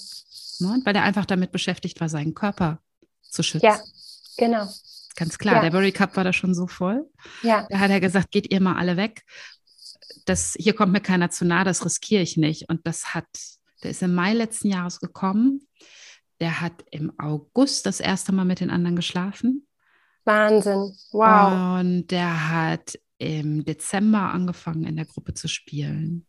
Ne? 0.61 0.80
Weil 0.85 0.97
er 0.97 1.03
einfach 1.03 1.26
damit 1.26 1.53
beschäftigt 1.53 2.01
war, 2.01 2.09
seinen 2.09 2.32
Körper 2.32 2.80
zu 3.22 3.43
schützen. 3.43 3.66
Ja, 3.66 3.78
genau. 4.39 4.66
Ganz 5.16 5.39
klar, 5.39 5.57
ja. 5.57 5.61
der 5.61 5.70
Berry 5.70 5.93
Cup 5.93 6.16
war 6.16 6.24
da 6.24 6.32
schon 6.32 6.55
so 6.55 6.66
voll. 6.66 7.05
Ja. 7.43 7.66
Da 7.68 7.78
hat 7.78 7.91
er 7.91 8.01
gesagt, 8.01 8.30
geht 8.30 8.51
ihr 8.51 8.61
mal 8.61 8.76
alle 8.76 8.97
weg 8.97 9.22
das, 10.24 10.57
hier 10.59 10.74
kommt 10.74 10.93
mir 10.93 11.01
keiner 11.01 11.30
zu 11.30 11.45
nah, 11.45 11.64
das 11.64 11.85
riskiere 11.85 12.22
ich 12.22 12.37
nicht. 12.37 12.68
Und 12.68 12.87
das 12.87 13.14
hat, 13.14 13.26
der 13.85 13.93
ist 13.93 14.03
im 14.03 14.14
Mai 14.14 14.32
letzten 14.32 14.68
Jahres 14.68 15.01
gekommen. 15.01 15.66
Der 16.41 16.61
hat 16.61 16.85
im 16.91 17.12
August 17.18 17.87
das 17.87 18.01
erste 18.01 18.32
Mal 18.32 18.45
mit 18.45 18.61
den 18.61 18.70
anderen 18.70 18.97
geschlafen. 18.97 19.66
Wahnsinn, 20.24 20.93
wow. 21.12 21.80
Und 21.80 22.09
der 22.11 22.51
hat 22.51 22.99
im 23.18 23.64
Dezember 23.64 24.32
angefangen, 24.32 24.85
in 24.85 24.97
der 24.97 25.05
Gruppe 25.05 25.35
zu 25.35 25.49
spielen. 25.49 26.26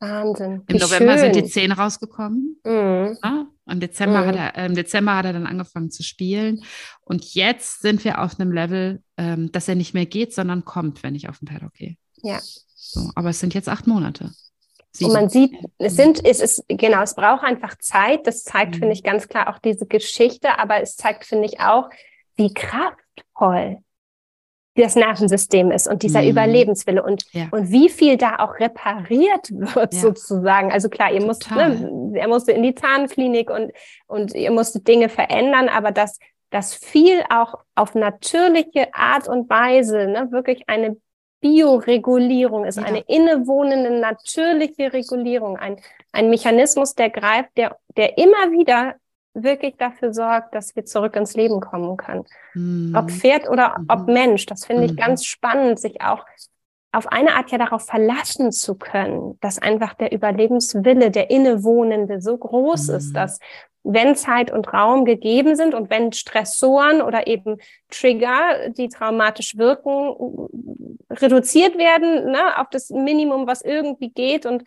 Wahnsinn. 0.00 0.62
Im 0.66 0.76
November 0.76 1.18
schön. 1.18 1.34
sind 1.34 1.36
die 1.36 1.50
Zehen 1.50 1.72
rausgekommen. 1.72 2.60
Mhm. 2.64 3.18
Ja? 3.22 3.46
Im, 3.66 3.80
Dezember 3.80 4.22
mhm. 4.22 4.26
hat 4.26 4.36
er, 4.36 4.66
Im 4.66 4.74
Dezember 4.74 5.16
hat 5.16 5.26
er 5.26 5.32
dann 5.32 5.46
angefangen 5.46 5.90
zu 5.90 6.02
spielen. 6.02 6.62
Und 7.02 7.34
jetzt 7.34 7.82
sind 7.82 8.04
wir 8.04 8.20
auf 8.22 8.38
einem 8.38 8.52
Level, 8.52 9.02
ähm, 9.16 9.52
dass 9.52 9.68
er 9.68 9.74
nicht 9.74 9.94
mehr 9.94 10.06
geht, 10.06 10.32
sondern 10.32 10.64
kommt, 10.64 11.02
wenn 11.02 11.14
ich 11.14 11.28
auf 11.28 11.38
dem 11.38 11.48
Paddock 11.48 11.74
gehe. 11.74 11.96
Ja, 12.22 12.40
so, 12.40 13.10
aber 13.14 13.30
es 13.30 13.40
sind 13.40 13.54
jetzt 13.54 13.68
acht 13.68 13.86
Monate. 13.86 14.32
Und 15.00 15.12
man 15.12 15.28
sieht, 15.28 15.56
es 15.78 15.96
sind, 15.96 16.24
es 16.24 16.40
ist, 16.40 16.64
genau, 16.68 17.02
es 17.02 17.14
braucht 17.14 17.44
einfach 17.44 17.76
Zeit. 17.78 18.26
Das 18.26 18.42
zeigt, 18.42 18.74
mhm. 18.74 18.78
finde 18.78 18.92
ich, 18.94 19.02
ganz 19.02 19.28
klar 19.28 19.48
auch 19.48 19.58
diese 19.58 19.86
Geschichte, 19.86 20.58
aber 20.58 20.80
es 20.80 20.96
zeigt, 20.96 21.24
finde 21.24 21.46
ich, 21.46 21.60
auch, 21.60 21.90
wie 22.36 22.52
kraftvoll 22.52 23.78
das 24.74 24.94
Nervensystem 24.94 25.70
ist 25.70 25.88
und 25.88 26.02
dieser 26.02 26.22
mhm. 26.22 26.28
Überlebenswille 26.28 27.02
und, 27.02 27.24
ja. 27.32 27.48
und 27.50 27.70
wie 27.70 27.88
viel 27.88 28.16
da 28.16 28.36
auch 28.38 28.60
repariert 28.60 29.50
wird 29.50 29.94
ja. 29.94 30.00
sozusagen. 30.00 30.72
Also 30.72 30.88
klar, 30.88 31.12
ihr 31.12 31.24
musst, 31.24 31.50
ne, 31.50 32.12
er 32.14 32.28
musste 32.28 32.52
in 32.52 32.62
die 32.62 32.74
Zahnklinik 32.74 33.50
und, 33.50 33.72
und 34.06 34.34
ihr 34.34 34.50
musstet 34.50 34.86
Dinge 34.86 35.08
verändern, 35.08 35.68
aber 35.68 35.90
dass, 35.90 36.18
dass 36.50 36.74
viel 36.74 37.22
auch 37.30 37.54
auf 37.74 37.94
natürliche 37.94 38.94
Art 38.94 39.28
und 39.28 39.50
Weise, 39.50 40.06
ne, 40.06 40.28
wirklich 40.30 40.68
eine 40.68 40.96
Bioregulierung 41.40 42.64
ist, 42.64 42.76
ja. 42.78 42.84
eine 42.84 43.00
innewohnende, 43.00 43.98
natürliche 44.00 44.92
Regulierung, 44.92 45.56
ein, 45.56 45.76
ein 46.12 46.30
Mechanismus, 46.30 46.94
der 46.94 47.10
greift, 47.10 47.50
der, 47.56 47.76
der 47.96 48.18
immer 48.18 48.50
wieder 48.50 48.94
wirklich 49.34 49.76
dafür 49.76 50.12
sorgt, 50.12 50.54
dass 50.54 50.74
wir 50.74 50.84
zurück 50.84 51.14
ins 51.16 51.34
Leben 51.34 51.60
kommen 51.60 51.96
können. 51.96 52.24
Mhm. 52.54 52.94
Ob 52.96 53.10
Pferd 53.10 53.48
oder 53.48 53.78
mhm. 53.78 53.86
ob 53.88 54.06
Mensch, 54.08 54.46
das 54.46 54.64
finde 54.64 54.84
ich 54.84 54.92
mhm. 54.92 54.96
ganz 54.96 55.24
spannend, 55.24 55.78
sich 55.78 56.00
auch 56.00 56.24
auf 56.92 57.06
eine 57.08 57.34
Art 57.34 57.50
ja 57.50 57.58
darauf 57.58 57.84
verlassen 57.84 58.50
zu 58.50 58.74
können, 58.74 59.38
dass 59.40 59.58
einfach 59.58 59.94
der 59.94 60.12
Überlebenswille, 60.12 61.10
der 61.10 61.30
Innewohnende 61.30 62.20
so 62.20 62.36
groß 62.36 62.88
ist, 62.90 63.10
mhm. 63.10 63.14
dass 63.14 63.38
wenn 63.84 64.16
Zeit 64.16 64.50
und 64.50 64.72
Raum 64.72 65.04
gegeben 65.04 65.56
sind 65.56 65.74
und 65.74 65.90
wenn 65.90 66.12
Stressoren 66.12 67.00
oder 67.00 67.26
eben 67.26 67.58
Trigger, 67.90 68.70
die 68.70 68.88
traumatisch 68.88 69.56
wirken, 69.56 70.48
reduziert 71.10 71.78
werden 71.78 72.32
ne, 72.32 72.58
auf 72.58 72.68
das 72.70 72.90
Minimum, 72.90 73.46
was 73.46 73.62
irgendwie 73.62 74.10
geht 74.10 74.46
und 74.46 74.64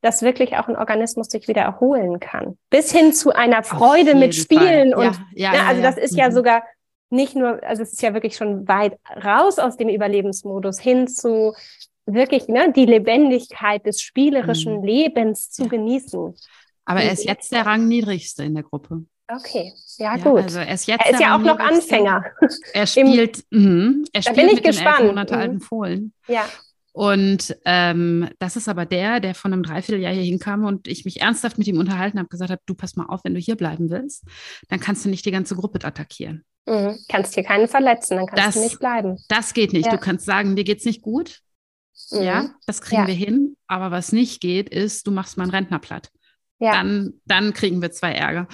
dass 0.00 0.22
wirklich 0.22 0.56
auch 0.58 0.68
ein 0.68 0.76
Organismus 0.76 1.28
sich 1.28 1.48
wieder 1.48 1.62
erholen 1.62 2.20
kann. 2.20 2.58
Bis 2.68 2.92
hin 2.92 3.14
zu 3.14 3.34
einer 3.34 3.62
Freude 3.62 4.14
mit 4.14 4.34
Spielen. 4.34 4.92
Fall. 4.92 5.08
Und 5.08 5.20
ja, 5.32 5.52
ja, 5.54 5.62
ne, 5.62 5.66
also 5.66 5.82
das 5.82 5.96
ist 5.96 6.12
mhm. 6.12 6.18
ja 6.18 6.30
sogar 6.30 6.62
nicht 7.14 7.36
nur, 7.36 7.62
also 7.62 7.82
es 7.82 7.92
ist 7.92 8.02
ja 8.02 8.12
wirklich 8.12 8.36
schon 8.36 8.66
weit 8.68 8.98
raus 9.24 9.58
aus 9.58 9.76
dem 9.76 9.88
Überlebensmodus 9.88 10.78
hin 10.80 11.08
zu 11.08 11.54
wirklich 12.06 12.48
ne, 12.48 12.72
die 12.74 12.84
Lebendigkeit 12.84 13.86
des 13.86 14.00
spielerischen 14.00 14.78
mhm. 14.78 14.84
Lebens 14.84 15.50
zu 15.50 15.68
genießen. 15.68 16.34
Aber 16.84 17.00
er 17.00 17.12
ist 17.12 17.24
jetzt 17.24 17.52
der 17.52 17.64
Rangniedrigste 17.64 18.44
in 18.44 18.54
der 18.54 18.64
Gruppe. 18.64 19.04
Okay, 19.26 19.72
ja, 19.96 20.16
gut. 20.18 20.42
also 20.42 20.58
er 20.58 20.74
ist, 20.74 20.86
jetzt 20.86 21.06
er 21.06 21.12
ist 21.12 21.20
ja 21.20 21.34
auch 21.34 21.40
noch 21.40 21.58
Anfänger. 21.58 22.24
Er 22.74 22.86
spielt, 22.86 23.42
Im, 23.48 24.02
mh, 24.02 24.04
er 24.12 24.22
spielt 24.22 24.36
bin 24.36 24.46
ich 24.48 24.54
mit 24.56 24.64
gespannt. 24.64 24.98
den 24.98 25.06
Monate 25.06 25.36
alten 25.36 25.54
mhm. 25.54 25.60
Fohlen. 25.60 26.12
Ja. 26.28 26.44
Und 26.92 27.56
ähm, 27.64 28.28
das 28.38 28.56
ist 28.56 28.68
aber 28.68 28.84
der, 28.84 29.18
der 29.20 29.34
von 29.34 29.52
einem 29.52 29.62
Dreivierteljahr 29.62 30.12
hier 30.12 30.22
hinkam 30.22 30.64
und 30.64 30.86
ich 30.86 31.04
mich 31.04 31.22
ernsthaft 31.22 31.58
mit 31.58 31.66
ihm 31.66 31.78
unterhalten 31.78 32.18
habe, 32.18 32.28
gesagt 32.28 32.50
habe, 32.50 32.62
du 32.66 32.74
pass 32.74 32.96
mal 32.96 33.06
auf, 33.06 33.24
wenn 33.24 33.34
du 33.34 33.40
hier 33.40 33.56
bleiben 33.56 33.90
willst, 33.90 34.24
dann 34.68 34.78
kannst 34.78 35.04
du 35.04 35.08
nicht 35.08 35.24
die 35.24 35.32
ganze 35.32 35.56
Gruppe 35.56 35.84
attackieren. 35.84 36.44
Mhm. 36.66 36.98
Kannst 37.08 37.34
hier 37.34 37.44
keinen 37.44 37.68
verletzen, 37.68 38.16
dann 38.16 38.26
kannst 38.26 38.46
das, 38.46 38.54
du 38.54 38.60
nicht 38.60 38.78
bleiben. 38.78 39.18
Das 39.28 39.54
geht 39.54 39.72
nicht. 39.72 39.86
Ja. 39.86 39.92
Du 39.92 39.98
kannst 39.98 40.24
sagen, 40.24 40.56
dir 40.56 40.64
geht's 40.64 40.84
nicht 40.84 41.02
gut. 41.02 41.40
Mhm. 42.10 42.22
Ja, 42.22 42.50
das 42.66 42.80
kriegen 42.80 43.02
ja. 43.02 43.06
wir 43.08 43.14
hin. 43.14 43.56
Aber 43.66 43.90
was 43.90 44.12
nicht 44.12 44.40
geht, 44.40 44.68
ist, 44.68 45.06
du 45.06 45.10
machst 45.10 45.36
mal 45.36 45.44
einen 45.44 45.52
Rentner 45.52 45.78
platt 45.78 46.10
ja. 46.58 46.72
dann, 46.72 47.14
dann 47.26 47.52
kriegen 47.52 47.82
wir 47.82 47.90
zwei 47.90 48.12
Ärger. 48.12 48.48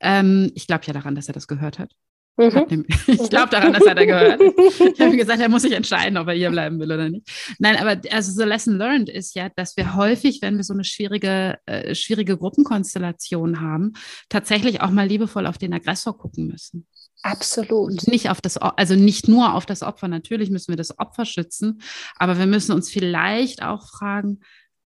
Ähm, 0.00 0.50
ich 0.54 0.66
glaube 0.66 0.84
ja 0.86 0.92
daran, 0.92 1.14
dass 1.14 1.28
er 1.28 1.34
das 1.34 1.46
gehört 1.46 1.78
hat. 1.78 1.92
Mhm. 2.36 2.86
Ich 3.06 3.28
glaube 3.30 3.50
daran, 3.50 3.74
dass 3.74 3.84
er 3.84 3.94
da 3.94 4.04
gehört. 4.04 4.40
Ich 4.40 5.00
habe 5.00 5.16
gesagt, 5.16 5.40
er 5.40 5.48
muss 5.48 5.62
sich 5.62 5.72
entscheiden, 5.72 6.16
ob 6.16 6.28
er 6.28 6.34
hier 6.34 6.50
bleiben 6.50 6.80
will 6.80 6.90
oder 6.90 7.08
nicht. 7.08 7.28
Nein, 7.58 7.76
aber 7.76 8.00
also 8.10 8.32
so 8.32 8.44
Lesson 8.44 8.78
learned 8.78 9.10
ist 9.10 9.34
ja, 9.34 9.50
dass 9.54 9.76
wir 9.76 9.94
häufig, 9.94 10.40
wenn 10.40 10.56
wir 10.56 10.64
so 10.64 10.72
eine 10.72 10.84
schwierige, 10.84 11.58
äh, 11.66 11.94
schwierige 11.94 12.36
Gruppenkonstellation 12.36 13.60
haben, 13.60 13.92
tatsächlich 14.28 14.80
auch 14.80 14.90
mal 14.90 15.06
liebevoll 15.06 15.46
auf 15.46 15.58
den 15.58 15.74
Aggressor 15.74 16.16
gucken 16.16 16.46
müssen. 16.46 16.86
Absolut. 17.22 18.06
Nicht 18.08 18.30
auf 18.30 18.40
das, 18.40 18.56
also 18.56 18.96
nicht 18.96 19.28
nur 19.28 19.54
auf 19.54 19.64
das 19.64 19.82
Opfer. 19.82 20.08
Natürlich 20.08 20.50
müssen 20.50 20.68
wir 20.68 20.76
das 20.76 20.98
Opfer 20.98 21.24
schützen, 21.24 21.80
aber 22.16 22.38
wir 22.38 22.46
müssen 22.46 22.72
uns 22.72 22.90
vielleicht 22.90 23.62
auch 23.62 23.88
fragen, 23.88 24.40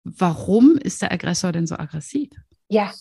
warum 0.03 0.77
ist 0.77 1.03
der 1.03 1.13
Aggressor 1.13 1.53
denn 1.53 1.67
so 1.67 1.77
aggressiv? 1.77 2.31
Ja. 2.69 2.93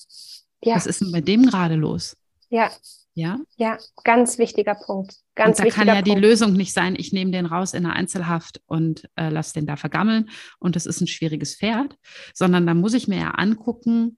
ja. 0.61 0.75
Was 0.75 0.85
ist 0.85 1.01
denn 1.01 1.11
bei 1.11 1.21
dem 1.21 1.47
gerade 1.47 1.75
los? 1.75 2.15
Ja. 2.49 2.71
Ja? 3.15 3.39
Ja, 3.57 3.77
ganz 4.03 4.37
wichtiger 4.37 4.75
Punkt. 4.75 5.17
Ganz 5.35 5.59
und 5.59 5.67
da 5.67 5.71
kann 5.71 5.87
ja 5.87 5.95
Punkt. 5.95 6.07
die 6.07 6.15
Lösung 6.15 6.53
nicht 6.53 6.73
sein, 6.73 6.95
ich 6.97 7.13
nehme 7.13 7.31
den 7.31 7.45
raus 7.45 7.73
in 7.73 7.83
der 7.83 7.93
Einzelhaft 7.93 8.61
und 8.65 9.07
äh, 9.15 9.29
lasse 9.29 9.53
den 9.53 9.67
da 9.67 9.75
vergammeln 9.75 10.29
und 10.59 10.75
das 10.75 10.85
ist 10.85 10.99
ein 11.01 11.07
schwieriges 11.07 11.55
Pferd, 11.55 11.95
sondern 12.33 12.65
da 12.65 12.73
muss 12.73 12.93
ich 12.93 13.07
mir 13.07 13.19
ja 13.19 13.31
angucken, 13.31 14.17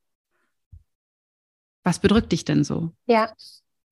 was 1.83 1.99
bedrückt 1.99 2.31
dich 2.31 2.45
denn 2.45 2.63
so? 2.63 2.91
Ja. 3.05 3.33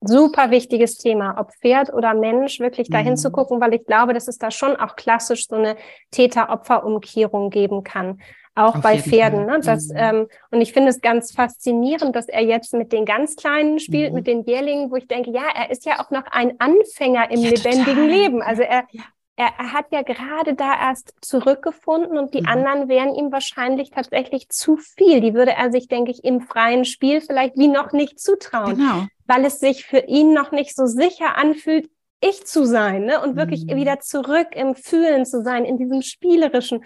Super 0.08 0.52
wichtiges 0.52 0.98
Thema, 0.98 1.36
ob 1.40 1.54
Pferd 1.54 1.94
oder 1.94 2.14
Mensch, 2.14 2.60
wirklich 2.60 2.90
dahin 2.90 3.12
mhm. 3.12 3.18
zu 3.18 3.32
gucken, 3.32 3.62
weil 3.62 3.74
ich 3.74 3.86
glaube, 3.86 4.14
dass 4.14 4.28
es 4.28 4.38
da 4.38 4.52
schon 4.52 4.76
auch 4.76 4.96
klassisch 4.96 5.48
so 5.48 5.56
eine 5.56 5.76
Täter-Opfer-Umkehrung 6.12 7.50
geben 7.50 7.84
kann. 7.84 8.22
Auch 8.56 8.76
Auf 8.76 8.82
bei 8.82 9.00
Pferden. 9.00 9.48
Ne? 9.48 9.60
Das, 9.64 9.88
mhm. 9.88 9.96
ähm, 9.98 10.28
und 10.52 10.62
ich 10.62 10.74
finde 10.74 10.90
es 10.90 11.02
ganz 11.02 11.32
faszinierend, 11.32 12.16
dass 12.16 12.28
er 12.28 12.44
jetzt 12.44 12.74
mit 12.74 12.92
den 12.92 13.06
ganz 13.06 13.36
Kleinen 13.36 13.80
spielt, 13.80 14.12
mhm. 14.12 14.16
mit 14.16 14.28
den 14.28 14.44
Jährlingen, 14.44 14.92
wo 14.92 14.96
ich 14.96 15.08
denke, 15.08 15.32
ja, 15.32 15.44
er 15.56 15.72
ist 15.72 15.86
ja 15.86 16.00
auch 16.00 16.12
noch 16.12 16.26
ein 16.32 16.60
Anfänger 16.60 17.32
im 17.32 17.40
ja, 17.40 17.50
lebendigen 17.50 17.86
total. 17.86 18.08
Leben. 18.08 18.42
Also 18.44 18.62
er, 18.62 18.84
ja. 18.92 19.04
Er, 19.36 19.50
er, 19.58 19.74
hat 19.74 19.88
ja 19.92 20.04
gerade 20.04 20.54
da 20.54 20.80
erst 20.80 21.16
zurückgefunden 21.22 22.18
und 22.18 22.34
die 22.34 22.42
mhm. 22.42 22.48
anderen 22.48 22.88
wären 22.88 23.16
ihm 23.16 23.32
wahrscheinlich 23.32 23.90
tatsächlich 23.90 24.50
zu 24.50 24.78
viel. 24.78 25.22
Die 25.22 25.34
würde 25.34 25.54
er 25.54 25.72
sich, 25.72 25.88
denke 25.88 26.12
ich, 26.12 26.24
im 26.24 26.42
freien 26.42 26.86
Spiel 26.86 27.20
vielleicht 27.20 27.58
wie 27.58 27.68
noch 27.68 27.94
nicht 27.94 28.20
zutrauen. 28.20 28.78
Genau. 28.78 29.08
Weil 29.26 29.46
es 29.46 29.60
sich 29.60 29.86
für 29.86 30.00
ihn 30.00 30.34
noch 30.34 30.52
nicht 30.52 30.76
so 30.76 30.86
sicher 30.86 31.36
anfühlt, 31.38 31.90
ich 32.22 32.46
zu 32.46 32.66
sein 32.66 33.06
ne? 33.06 33.22
und 33.22 33.36
wirklich 33.36 33.66
mhm. 33.66 33.76
wieder 33.76 34.00
zurück 34.00 34.50
im 34.52 34.76
Fühlen 34.76 35.26
zu 35.26 35.42
sein, 35.42 35.66
in 35.66 35.78
diesem 35.78 36.02
spielerischen. 36.02 36.86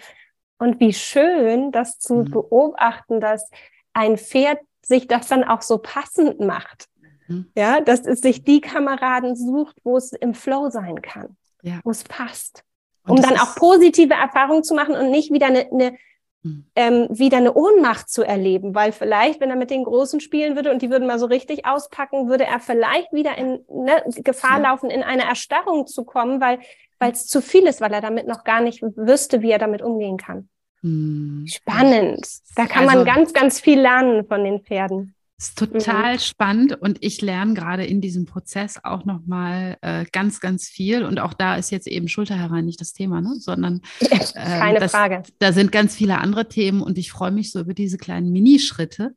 Und 0.58 0.80
wie 0.80 0.92
schön, 0.92 1.70
das 1.70 1.98
zu 1.98 2.14
mhm. 2.14 2.30
beobachten, 2.30 3.20
dass 3.20 3.48
ein 3.92 4.16
Pferd 4.16 4.58
sich 4.82 5.06
das 5.06 5.28
dann 5.28 5.44
auch 5.44 5.62
so 5.62 5.78
passend 5.78 6.40
macht. 6.40 6.86
Mhm. 7.28 7.50
Ja, 7.56 7.80
dass 7.80 8.06
es 8.06 8.20
sich 8.20 8.42
die 8.42 8.60
Kameraden 8.60 9.36
sucht, 9.36 9.76
wo 9.84 9.96
es 9.96 10.12
im 10.12 10.34
Flow 10.34 10.70
sein 10.70 11.02
kann, 11.02 11.36
ja. 11.68 11.80
wo 11.84 11.90
es 11.90 12.04
passt. 12.04 12.64
Und 13.06 13.18
um 13.18 13.22
dann 13.22 13.38
auch 13.38 13.54
positive 13.56 14.14
Erfahrungen 14.14 14.64
zu 14.64 14.74
machen 14.74 14.94
und 14.94 15.10
nicht 15.10 15.32
wieder 15.32 15.46
eine, 15.46 15.66
eine 15.70 15.98
mhm. 16.42 16.66
ähm, 16.76 17.06
wieder 17.10 17.38
eine 17.38 17.54
Ohnmacht 17.54 18.10
zu 18.10 18.22
erleben, 18.22 18.74
weil 18.74 18.92
vielleicht, 18.92 19.40
wenn 19.40 19.50
er 19.50 19.56
mit 19.56 19.70
den 19.70 19.84
Großen 19.84 20.20
spielen 20.20 20.56
würde 20.56 20.70
und 20.70 20.82
die 20.82 20.90
würden 20.90 21.06
mal 21.06 21.18
so 21.18 21.26
richtig 21.26 21.64
auspacken, 21.64 22.28
würde 22.28 22.44
er 22.44 22.60
vielleicht 22.60 23.12
wieder 23.12 23.38
in 23.38 23.60
ne, 23.70 24.02
Gefahr 24.08 24.58
ja. 24.60 24.70
laufen, 24.70 24.90
in 24.90 25.02
eine 25.02 25.22
Erstarrung 25.22 25.86
zu 25.86 26.04
kommen, 26.04 26.40
weil 26.40 26.58
weil 26.98 27.12
es 27.12 27.26
zu 27.26 27.40
viel 27.40 27.66
ist, 27.66 27.80
weil 27.80 27.92
er 27.92 28.00
damit 28.00 28.26
noch 28.26 28.44
gar 28.44 28.60
nicht 28.60 28.82
wüsste, 28.82 29.42
wie 29.42 29.50
er 29.50 29.58
damit 29.58 29.82
umgehen 29.82 30.16
kann. 30.16 30.48
Hm. 30.80 31.46
Spannend. 31.48 32.26
Da 32.56 32.66
kann 32.66 32.88
also, 32.88 32.96
man 32.96 33.04
ganz, 33.04 33.32
ganz 33.32 33.60
viel 33.60 33.80
lernen 33.80 34.26
von 34.26 34.44
den 34.44 34.60
Pferden. 34.60 35.14
Ist 35.40 35.56
total 35.56 36.14
mhm. 36.14 36.18
spannend 36.18 36.72
und 36.80 36.98
ich 37.00 37.20
lerne 37.22 37.54
gerade 37.54 37.86
in 37.86 38.00
diesem 38.00 38.26
Prozess 38.26 38.80
auch 38.82 39.04
nochmal 39.04 39.76
äh, 39.82 40.04
ganz, 40.10 40.40
ganz 40.40 40.66
viel. 40.66 41.04
Und 41.04 41.20
auch 41.20 41.32
da 41.32 41.54
ist 41.54 41.70
jetzt 41.70 41.86
eben 41.86 42.08
Schulter 42.08 42.36
herein 42.36 42.64
nicht 42.64 42.80
das 42.80 42.92
Thema, 42.92 43.20
ne? 43.20 43.36
sondern 43.38 43.80
äh, 44.00 44.18
keine 44.34 44.80
das, 44.80 44.90
Frage. 44.90 45.22
Da 45.38 45.52
sind 45.52 45.70
ganz 45.70 45.94
viele 45.94 46.18
andere 46.18 46.48
Themen 46.48 46.82
und 46.82 46.98
ich 46.98 47.12
freue 47.12 47.30
mich 47.30 47.52
so 47.52 47.60
über 47.60 47.72
diese 47.72 47.98
kleinen 47.98 48.32
Minischritte, 48.32 49.14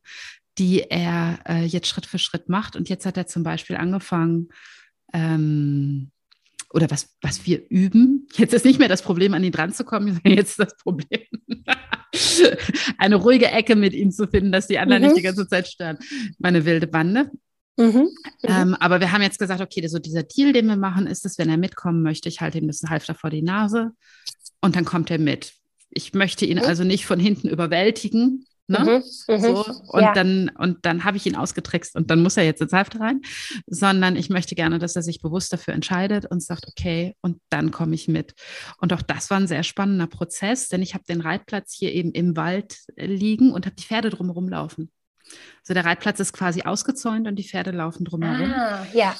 die 0.58 0.82
er 0.82 1.40
äh, 1.48 1.64
jetzt 1.64 1.88
Schritt 1.88 2.06
für 2.06 2.20
Schritt 2.20 2.48
macht. 2.48 2.76
Und 2.76 2.88
jetzt 2.88 3.04
hat 3.04 3.16
er 3.16 3.26
zum 3.26 3.42
Beispiel 3.42 3.74
angefangen, 3.74 4.50
ähm, 5.12 6.12
oder 6.72 6.90
was, 6.90 7.14
was 7.20 7.46
wir 7.46 7.62
üben. 7.68 8.26
Jetzt 8.34 8.54
ist 8.54 8.64
nicht 8.64 8.78
mehr 8.78 8.88
das 8.88 9.02
Problem, 9.02 9.34
an 9.34 9.44
ihn 9.44 9.52
dran 9.52 9.72
zu 9.72 9.84
kommen, 9.84 10.20
jetzt 10.24 10.50
ist 10.50 10.58
das 10.58 10.76
Problem, 10.76 11.26
eine 12.98 13.16
ruhige 13.16 13.46
Ecke 13.46 13.76
mit 13.76 13.94
ihm 13.94 14.10
zu 14.10 14.26
finden, 14.26 14.52
dass 14.52 14.66
die 14.66 14.78
anderen 14.78 15.02
mhm. 15.02 15.08
nicht 15.08 15.18
die 15.18 15.22
ganze 15.22 15.48
Zeit 15.48 15.68
stören. 15.68 15.98
Meine 16.38 16.64
wilde 16.64 16.86
Bande. 16.86 17.30
Mhm. 17.76 17.86
mhm. 17.86 18.08
Ähm, 18.44 18.74
aber 18.80 19.00
wir 19.00 19.12
haben 19.12 19.22
jetzt 19.22 19.38
gesagt, 19.38 19.60
okay, 19.60 19.86
so 19.86 19.98
dieser 19.98 20.22
Deal, 20.22 20.52
den 20.52 20.66
wir 20.66 20.76
machen, 20.76 21.06
ist, 21.06 21.24
dass 21.24 21.38
wenn 21.38 21.48
er 21.48 21.56
mitkommen 21.56 22.02
möchte, 22.02 22.28
ich 22.28 22.40
halte 22.40 22.58
ihm 22.58 22.64
ein 22.64 22.68
bisschen 22.68 22.90
Halfter 22.90 23.14
vor 23.14 23.30
die 23.30 23.42
Nase 23.42 23.92
und 24.60 24.76
dann 24.76 24.84
kommt 24.84 25.10
er 25.10 25.18
mit. 25.18 25.54
Ich 25.90 26.14
möchte 26.14 26.46
ihn 26.46 26.58
mhm. 26.58 26.64
also 26.64 26.84
nicht 26.84 27.06
von 27.06 27.20
hinten 27.20 27.48
überwältigen, 27.48 28.46
Ne? 28.72 29.02
Mhm, 29.28 29.34
mhm, 29.34 29.40
so, 29.40 29.64
und, 29.88 30.02
ja. 30.02 30.12
dann, 30.12 30.50
und 30.58 30.78
dann 30.84 31.04
habe 31.04 31.16
ich 31.16 31.26
ihn 31.26 31.36
ausgetrickst 31.36 31.94
und 31.94 32.10
dann 32.10 32.22
muss 32.22 32.36
er 32.36 32.44
jetzt 32.44 32.60
ins 32.60 32.72
Halfter 32.72 33.00
rein, 33.00 33.20
sondern 33.66 34.16
ich 34.16 34.30
möchte 34.30 34.54
gerne, 34.54 34.78
dass 34.78 34.96
er 34.96 35.02
sich 35.02 35.20
bewusst 35.20 35.52
dafür 35.52 35.74
entscheidet 35.74 36.26
und 36.30 36.42
sagt, 36.42 36.66
okay, 36.66 37.14
und 37.20 37.38
dann 37.50 37.70
komme 37.70 37.94
ich 37.94 38.08
mit. 38.08 38.34
Und 38.78 38.92
auch 38.92 39.02
das 39.02 39.30
war 39.30 39.38
ein 39.38 39.46
sehr 39.46 39.62
spannender 39.62 40.06
Prozess, 40.06 40.68
denn 40.68 40.82
ich 40.82 40.94
habe 40.94 41.04
den 41.04 41.20
Reitplatz 41.20 41.72
hier 41.72 41.92
eben 41.92 42.12
im 42.12 42.36
Wald 42.36 42.78
liegen 42.96 43.52
und 43.52 43.66
habe 43.66 43.76
die 43.76 43.84
Pferde 43.84 44.10
drumherum 44.10 44.48
laufen. 44.48 44.90
Also 45.62 45.74
der 45.74 45.84
Reitplatz 45.84 46.20
ist 46.20 46.32
quasi 46.32 46.62
ausgezäunt 46.62 47.28
und 47.28 47.36
die 47.36 47.44
Pferde 47.44 47.70
laufen 47.70 48.04
drumherum. 48.04 48.52
Ah, 48.52 48.86
ja. 48.92 49.14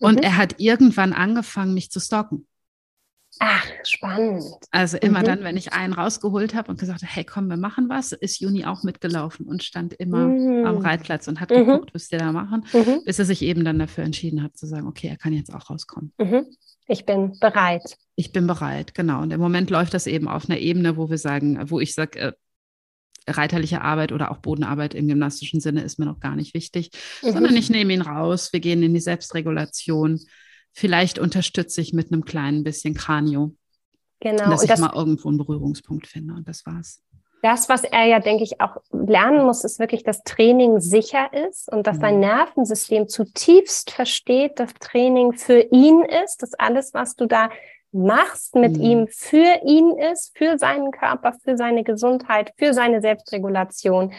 Mhm. 0.00 0.06
Und 0.06 0.24
er 0.24 0.36
hat 0.36 0.56
irgendwann 0.58 1.12
angefangen, 1.12 1.74
mich 1.74 1.90
zu 1.90 2.00
stalken. 2.00 2.46
Ach, 3.40 3.64
spannend. 3.82 4.44
Also 4.70 4.96
immer 4.98 5.20
mhm. 5.20 5.24
dann, 5.24 5.44
wenn 5.44 5.56
ich 5.56 5.72
einen 5.72 5.92
rausgeholt 5.92 6.54
habe 6.54 6.70
und 6.70 6.78
gesagt 6.78 7.02
habe, 7.02 7.12
hey, 7.12 7.24
komm, 7.24 7.48
wir 7.48 7.56
machen 7.56 7.88
was, 7.88 8.12
ist 8.12 8.40
Juni 8.40 8.64
auch 8.64 8.82
mitgelaufen 8.82 9.46
und 9.46 9.62
stand 9.62 9.92
immer 9.94 10.28
mhm. 10.28 10.66
am 10.66 10.78
Reitplatz 10.78 11.26
und 11.28 11.40
hat 11.40 11.50
mhm. 11.50 11.66
geguckt, 11.66 11.94
was 11.94 12.10
wir 12.10 12.18
da 12.18 12.32
machen, 12.32 12.64
mhm. 12.72 13.02
bis 13.04 13.18
er 13.18 13.24
sich 13.24 13.42
eben 13.42 13.64
dann 13.64 13.78
dafür 13.78 14.04
entschieden 14.04 14.42
hat 14.42 14.56
zu 14.56 14.66
sagen, 14.66 14.86
okay, 14.86 15.08
er 15.08 15.16
kann 15.16 15.32
jetzt 15.32 15.52
auch 15.52 15.68
rauskommen. 15.68 16.12
Mhm. 16.18 16.46
Ich 16.86 17.06
bin 17.06 17.38
bereit. 17.40 17.96
Ich 18.14 18.32
bin 18.32 18.46
bereit, 18.46 18.94
genau. 18.94 19.22
Und 19.22 19.32
im 19.32 19.40
Moment 19.40 19.70
läuft 19.70 19.94
das 19.94 20.06
eben 20.06 20.28
auf 20.28 20.48
einer 20.48 20.58
Ebene, 20.58 20.96
wo 20.96 21.10
wir 21.10 21.18
sagen, 21.18 21.58
wo 21.70 21.80
ich 21.80 21.94
sage, 21.94 22.18
äh, 22.18 22.32
reiterliche 23.26 23.80
Arbeit 23.80 24.12
oder 24.12 24.30
auch 24.30 24.38
Bodenarbeit 24.38 24.94
im 24.94 25.08
gymnastischen 25.08 25.60
Sinne 25.60 25.82
ist 25.82 25.98
mir 25.98 26.04
noch 26.04 26.20
gar 26.20 26.36
nicht 26.36 26.52
wichtig, 26.52 26.90
sondern 27.22 27.52
mhm. 27.52 27.56
ich 27.56 27.70
nehme 27.70 27.94
ihn 27.94 28.02
raus, 28.02 28.52
wir 28.52 28.60
gehen 28.60 28.82
in 28.82 28.92
die 28.92 29.00
Selbstregulation 29.00 30.20
vielleicht 30.74 31.18
unterstütze 31.18 31.80
ich 31.80 31.92
mit 31.92 32.12
einem 32.12 32.24
kleinen 32.24 32.64
bisschen 32.64 32.94
Kranio. 32.94 33.54
Genau. 34.20 34.50
Dass 34.50 34.62
ich 34.62 34.68
das, 34.68 34.80
mal 34.80 34.92
irgendwo 34.94 35.28
einen 35.28 35.38
Berührungspunkt 35.38 36.06
finde 36.06 36.34
und 36.34 36.48
das 36.48 36.66
war's. 36.66 37.02
Das, 37.42 37.68
was 37.68 37.84
er 37.84 38.04
ja, 38.06 38.20
denke 38.20 38.42
ich, 38.42 38.60
auch 38.62 38.78
lernen 38.90 39.44
muss, 39.44 39.64
ist 39.64 39.78
wirklich, 39.78 40.02
dass 40.02 40.22
Training 40.22 40.80
sicher 40.80 41.30
ist 41.46 41.70
und 41.70 41.86
dass 41.86 41.98
mhm. 41.98 42.00
sein 42.00 42.20
Nervensystem 42.20 43.08
zutiefst 43.08 43.90
versteht, 43.90 44.58
dass 44.58 44.72
Training 44.80 45.34
für 45.34 45.60
ihn 45.60 46.02
ist, 46.24 46.42
dass 46.42 46.54
alles, 46.54 46.94
was 46.94 47.16
du 47.16 47.26
da 47.26 47.50
machst 47.92 48.54
mit 48.54 48.78
mhm. 48.78 48.82
ihm, 48.82 49.08
für 49.08 49.60
ihn 49.64 49.92
ist, 49.98 50.36
für 50.36 50.58
seinen 50.58 50.90
Körper, 50.90 51.34
für 51.44 51.58
seine 51.58 51.84
Gesundheit, 51.84 52.52
für 52.56 52.72
seine 52.72 53.02
Selbstregulation 53.02 54.12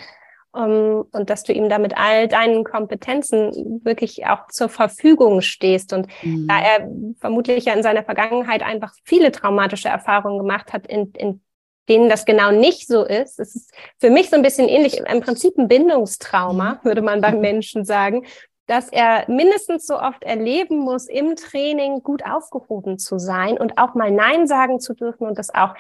um, 0.56 0.64
ähm, 0.64 1.06
und 1.12 1.30
dass 1.30 1.44
du 1.44 1.54
ihm 1.54 1.70
da 1.70 1.78
mit 1.78 1.98
all 1.98 2.28
deinen 2.28 2.64
Kompetenzen 2.64 3.82
wirklich 3.84 4.26
auch 4.26 4.48
zur 4.48 4.70
Verfügung 4.70 5.42
stehst. 5.42 5.94
Und 5.94 6.08
mhm. 6.24 6.48
da 6.48 6.60
er 6.60 6.90
vermutlich 7.20 7.66
ja 7.66 7.74
in 7.74 7.84
seiner 7.84 8.04
Vergangenheit 8.04 8.64
einfach 8.64 8.94
viele 9.04 9.32
traumatische 9.32 9.90
Erfahrungen 9.90 10.40
gemacht 10.40 10.74
hat, 10.74 10.88
in, 10.88 11.12
in 11.18 11.42
denen 11.90 12.10
das 12.10 12.26
genau 12.26 12.52
nicht 12.52 12.88
so 12.88 13.04
ist. 13.04 13.40
Es 13.40 13.56
ist 13.56 13.74
für 14.00 14.10
mich 14.10 14.30
so 14.30 14.36
ein 14.36 14.42
bisschen 14.42 14.68
ähnlich, 14.68 14.98
im 14.98 15.22
Prinzip 15.22 15.58
ein 15.58 15.68
Bindungstrauma, 15.68 16.74
mhm. 16.74 16.88
würde 16.88 17.02
man 17.02 17.22
beim 17.22 17.40
Menschen 17.42 17.86
sagen, 17.86 18.26
dass 18.68 18.90
er 18.90 19.26
mindestens 19.30 19.86
so 19.86 20.00
oft 20.00 20.24
erleben 20.24 20.80
muss, 20.80 21.08
im 21.08 21.36
Training 21.36 22.02
gut 22.02 22.26
aufgehoben 22.26 22.98
zu 22.98 23.20
sein 23.20 23.60
und 23.60 23.78
auch 23.78 23.94
mal 23.94 24.10
Nein 24.10 24.48
sagen 24.48 24.80
zu 24.80 24.94
dürfen 24.96 25.28
und 25.28 25.38
das 25.38 25.54
auch 25.54 25.76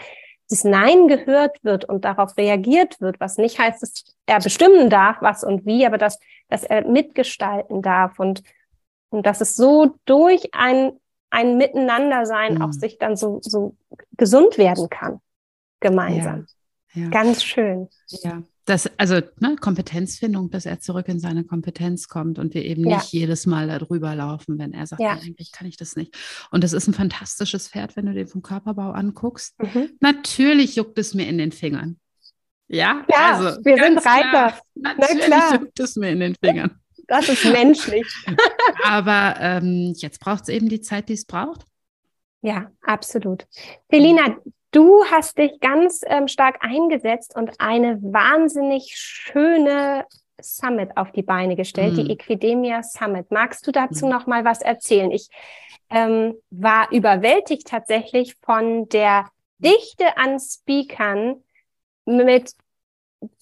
das 0.49 0.63
Nein 0.63 1.07
gehört 1.07 1.63
wird 1.63 1.85
und 1.85 2.05
darauf 2.05 2.37
reagiert 2.37 3.01
wird, 3.01 3.19
was 3.19 3.37
nicht 3.37 3.59
heißt, 3.59 3.81
dass 3.81 4.03
er 4.25 4.39
bestimmen 4.39 4.89
darf, 4.89 5.17
was 5.21 5.43
und 5.43 5.65
wie, 5.65 5.85
aber 5.85 5.97
dass, 5.97 6.19
dass 6.49 6.63
er 6.63 6.87
mitgestalten 6.87 7.81
darf 7.81 8.19
und, 8.19 8.43
und 9.09 9.25
dass 9.25 9.41
es 9.41 9.55
so 9.55 9.97
durch 10.05 10.53
ein, 10.53 10.91
ein 11.31 11.57
Miteinandersein 11.57 12.55
mhm. 12.55 12.61
auch 12.61 12.73
sich 12.73 12.97
dann 12.97 13.15
so, 13.15 13.39
so 13.41 13.75
gesund 14.17 14.57
werden 14.57 14.89
kann, 14.89 15.19
gemeinsam. 15.79 16.45
Ja, 16.93 17.03
ja. 17.03 17.09
Ganz 17.09 17.43
schön. 17.43 17.89
Ja, 18.07 18.43
das, 18.66 18.89
also 18.97 19.22
ne, 19.39 19.55
Kompetenzfindung, 19.59 20.49
dass 20.49 20.66
er 20.66 20.80
zurück 20.80 21.07
in 21.07 21.20
seine 21.20 21.43
Kompetenz 21.43 22.07
kommt 22.07 22.39
und 22.39 22.53
wir 22.55 22.66
eben 22.66 22.88
ja. 22.88 22.97
nicht 22.97 23.13
jedes 23.13 23.45
Mal 23.45 23.68
darüber 23.68 24.16
laufen, 24.16 24.57
wenn 24.57 24.74
er 24.74 24.88
sagt, 24.88 25.01
ja. 25.01 25.11
eigentlich 25.11 25.51
kann 25.51 25.68
ich 25.68 25.78
das 25.78 25.95
nicht. 25.95 26.18
Und 26.51 26.63
das 26.63 26.74
ist 26.74 26.88
ein 26.88 26.93
fantastisches 26.93 27.68
Pferd, 27.68 27.95
wenn 27.95 28.07
du 28.07 28.13
den 28.13 28.28
vom 28.28 28.41
Körperbau 28.41 28.91
anguckst. 28.91 29.55
Mhm. 29.61 29.91
Natürlich 29.99 30.76
juckt 30.76 30.97
es 30.97 31.13
mir 31.13 31.28
in 31.28 31.38
den 31.38 31.51
Fingern. 31.51 31.99
Ja, 32.68 33.05
ja 33.09 33.34
also, 33.34 33.63
wir 33.63 33.78
sind 33.78 33.97
Reiter. 33.97 34.32
Klar, 34.32 34.59
natürlich 34.74 35.26
Na 35.30 35.38
klar. 35.38 35.53
juckt 35.61 35.80
es 35.80 35.95
mir 35.95 36.09
in 36.09 36.20
den 36.20 36.36
Fingern. 36.36 36.80
Das 37.07 37.30
ist 37.30 37.45
menschlich. 37.45 38.07
Aber 38.84 39.36
ähm, 39.39 39.93
jetzt 39.97 40.20
braucht 40.20 40.43
es 40.43 40.49
eben 40.49 40.70
die 40.70 40.82
Zeit, 40.82 41.09
die 41.09 41.13
es 41.13 41.26
braucht. 41.26 41.66
Ja, 42.41 42.72
absolut. 42.82 43.45
Selina, 43.91 44.38
Du 44.76 45.05
hast 45.05 45.38
dich 45.38 45.61
ganz 45.61 46.01
ähm, 46.05 46.28
stark 46.28 46.57
eingesetzt 46.59 47.34
und 47.34 47.61
eine 47.61 47.97
wahnsinnig 48.03 48.91
schöne 48.97 50.05
Summit 50.38 50.97
auf 50.97 51.13
die 51.13 51.23
Beine 51.23 51.55
gestellt, 51.55 51.93
mhm. 51.93 52.03
die 52.03 52.11
Equidemia 52.11 52.84
Summit. 52.84 53.32
Magst 53.32 53.65
du 53.65 53.71
dazu 53.71 54.05
mhm. 54.05 54.11
noch 54.11 54.28
mal 54.28 54.43
was 54.43 54.61
erzählen? 54.61 55.11
Ich 55.11 55.30
ähm, 55.89 56.36
war 56.49 56.91
überwältigt 56.91 57.69
tatsächlich 57.69 58.36
von 58.41 58.89
der 58.89 59.30
Dichte 59.59 60.17
an 60.17 60.41
Speakern 60.41 61.41
mit 62.03 62.51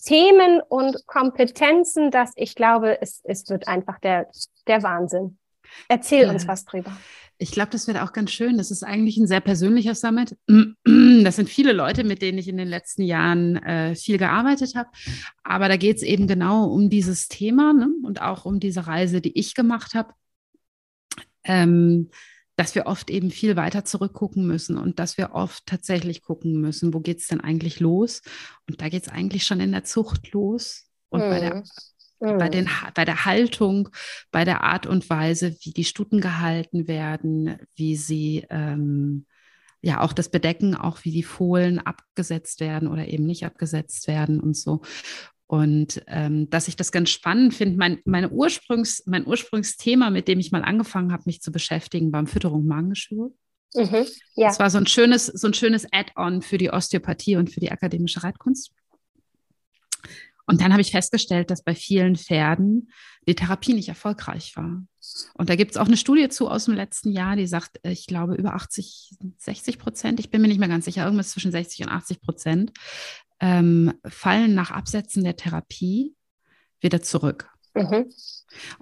Themen 0.05 0.61
und 0.61 1.07
Kompetenzen, 1.07 2.11
dass 2.11 2.31
ich 2.35 2.53
glaube, 2.53 3.01
es, 3.01 3.21
es 3.23 3.49
wird 3.49 3.67
einfach 3.67 3.97
der, 3.97 4.27
der 4.67 4.83
Wahnsinn. 4.83 5.39
Erzähl 5.87 6.29
uns 6.29 6.47
was 6.47 6.65
drüber. 6.65 6.95
Ich 7.37 7.51
glaube, 7.51 7.71
das 7.71 7.87
wird 7.87 7.97
auch 7.97 8.13
ganz 8.13 8.31
schön. 8.31 8.57
Das 8.57 8.71
ist 8.71 8.83
eigentlich 8.83 9.17
ein 9.17 9.27
sehr 9.27 9.41
persönlicher 9.41 9.95
Summit. 9.95 10.35
Das 11.23 11.37
sind 11.37 11.49
viele 11.49 11.71
Leute, 11.71 12.03
mit 12.03 12.21
denen 12.21 12.37
ich 12.37 12.49
in 12.49 12.57
den 12.57 12.67
letzten 12.67 13.01
Jahren 13.01 13.55
äh, 13.57 13.95
viel 13.95 14.17
gearbeitet 14.17 14.75
habe. 14.75 14.89
Aber 15.43 15.69
da 15.69 15.77
geht 15.77 15.97
es 15.97 16.03
eben 16.03 16.27
genau 16.27 16.65
um 16.65 16.89
dieses 16.89 17.29
Thema 17.29 17.71
ne? 17.71 17.87
und 18.03 18.21
auch 18.21 18.43
um 18.45 18.59
diese 18.59 18.87
Reise, 18.87 19.21
die 19.21 19.37
ich 19.39 19.55
gemacht 19.55 19.93
habe. 19.93 20.13
ähm, 21.45 22.09
dass 22.55 22.75
wir 22.75 22.85
oft 22.85 23.09
eben 23.09 23.31
viel 23.31 23.55
weiter 23.55 23.83
zurückgucken 23.83 24.45
müssen 24.45 24.77
und 24.77 24.99
dass 24.99 25.17
wir 25.17 25.31
oft 25.33 25.65
tatsächlich 25.65 26.21
gucken 26.21 26.61
müssen, 26.61 26.93
wo 26.93 26.99
geht 26.99 27.19
es 27.19 27.27
denn 27.27 27.41
eigentlich 27.41 27.79
los? 27.79 28.21
Und 28.69 28.81
da 28.81 28.89
geht 28.89 29.03
es 29.03 29.09
eigentlich 29.09 29.45
schon 29.45 29.59
in 29.59 29.71
der 29.71 29.83
Zucht 29.83 30.31
los 30.33 30.85
und 31.09 31.21
mhm. 31.21 31.29
bei, 31.29 31.39
der, 31.39 31.63
mhm. 32.23 32.37
bei, 32.37 32.49
den, 32.49 32.69
bei 32.95 33.05
der 33.05 33.25
Haltung, 33.25 33.89
bei 34.31 34.45
der 34.45 34.63
Art 34.63 34.85
und 34.85 35.09
Weise, 35.09 35.55
wie 35.61 35.71
die 35.71 35.83
Stuten 35.83 36.21
gehalten 36.21 36.87
werden, 36.87 37.57
wie 37.75 37.95
sie 37.95 38.45
ähm, 38.49 39.25
ja 39.81 40.01
auch 40.01 40.13
das 40.13 40.29
Bedecken, 40.29 40.75
auch 40.75 41.03
wie 41.03 41.11
die 41.11 41.23
Fohlen 41.23 41.79
abgesetzt 41.79 42.61
werden 42.61 42.87
oder 42.87 43.07
eben 43.07 43.25
nicht 43.25 43.45
abgesetzt 43.45 44.07
werden 44.07 44.39
und 44.39 44.55
so. 44.55 44.81
Und 45.45 46.01
ähm, 46.07 46.49
dass 46.49 46.67
ich 46.67 46.77
das 46.77 46.91
ganz 46.91 47.09
spannend 47.09 47.53
finde, 47.53 47.77
mein, 47.77 47.99
meine 48.05 48.29
Ursprungs, 48.29 49.03
mein 49.05 49.27
Ursprungsthema, 49.27 50.09
mit 50.09 50.27
dem 50.27 50.39
ich 50.39 50.51
mal 50.51 50.63
angefangen 50.63 51.11
habe, 51.11 51.23
mich 51.25 51.41
zu 51.41 51.51
beschäftigen, 51.51 52.11
war 52.11 52.25
Fütterung 52.25 52.65
Magengeschwür. 52.65 53.31
Mhm, 53.75 54.05
ja. 54.35 54.47
Das 54.47 54.59
war 54.59 54.69
so 54.69 54.77
ein 54.77 54.87
schönes, 54.87 55.27
so 55.27 55.47
ein 55.47 55.53
schönes 55.53 55.85
Add-on 55.91 56.41
für 56.41 56.57
die 56.57 56.71
Osteopathie 56.71 57.35
und 57.35 57.51
für 57.51 57.59
die 57.59 57.71
akademische 57.71 58.23
Reitkunst. 58.23 58.71
Und 60.45 60.61
dann 60.61 60.71
habe 60.71 60.81
ich 60.81 60.91
festgestellt, 60.91 61.49
dass 61.49 61.63
bei 61.63 61.73
vielen 61.73 62.15
Pferden 62.15 62.91
die 63.27 63.35
Therapie 63.35 63.73
nicht 63.73 63.89
erfolgreich 63.89 64.55
war. 64.57 64.83
Und 65.35 65.49
da 65.49 65.55
gibt 65.55 65.71
es 65.71 65.77
auch 65.77 65.87
eine 65.87 65.97
Studie 65.97 66.29
zu 66.29 66.49
aus 66.49 66.65
dem 66.65 66.73
letzten 66.73 67.11
Jahr, 67.11 67.35
die 67.35 67.47
sagt, 67.47 67.79
äh, 67.83 67.91
ich 67.91 68.07
glaube, 68.07 68.35
über 68.35 68.53
80, 68.53 69.15
60 69.37 69.79
Prozent, 69.79 70.19
ich 70.19 70.29
bin 70.29 70.41
mir 70.41 70.47
nicht 70.47 70.59
mehr 70.59 70.67
ganz 70.67 70.85
sicher, 70.85 71.05
irgendwas 71.05 71.31
zwischen 71.31 71.51
60 71.51 71.85
und 71.85 71.89
80 71.89 72.21
Prozent, 72.21 72.71
ähm, 73.39 73.93
fallen 74.05 74.53
nach 74.53 74.71
Absetzen 74.71 75.23
der 75.23 75.35
Therapie 75.35 76.15
wieder 76.81 77.01
zurück. 77.01 77.49
Mhm. 77.73 78.11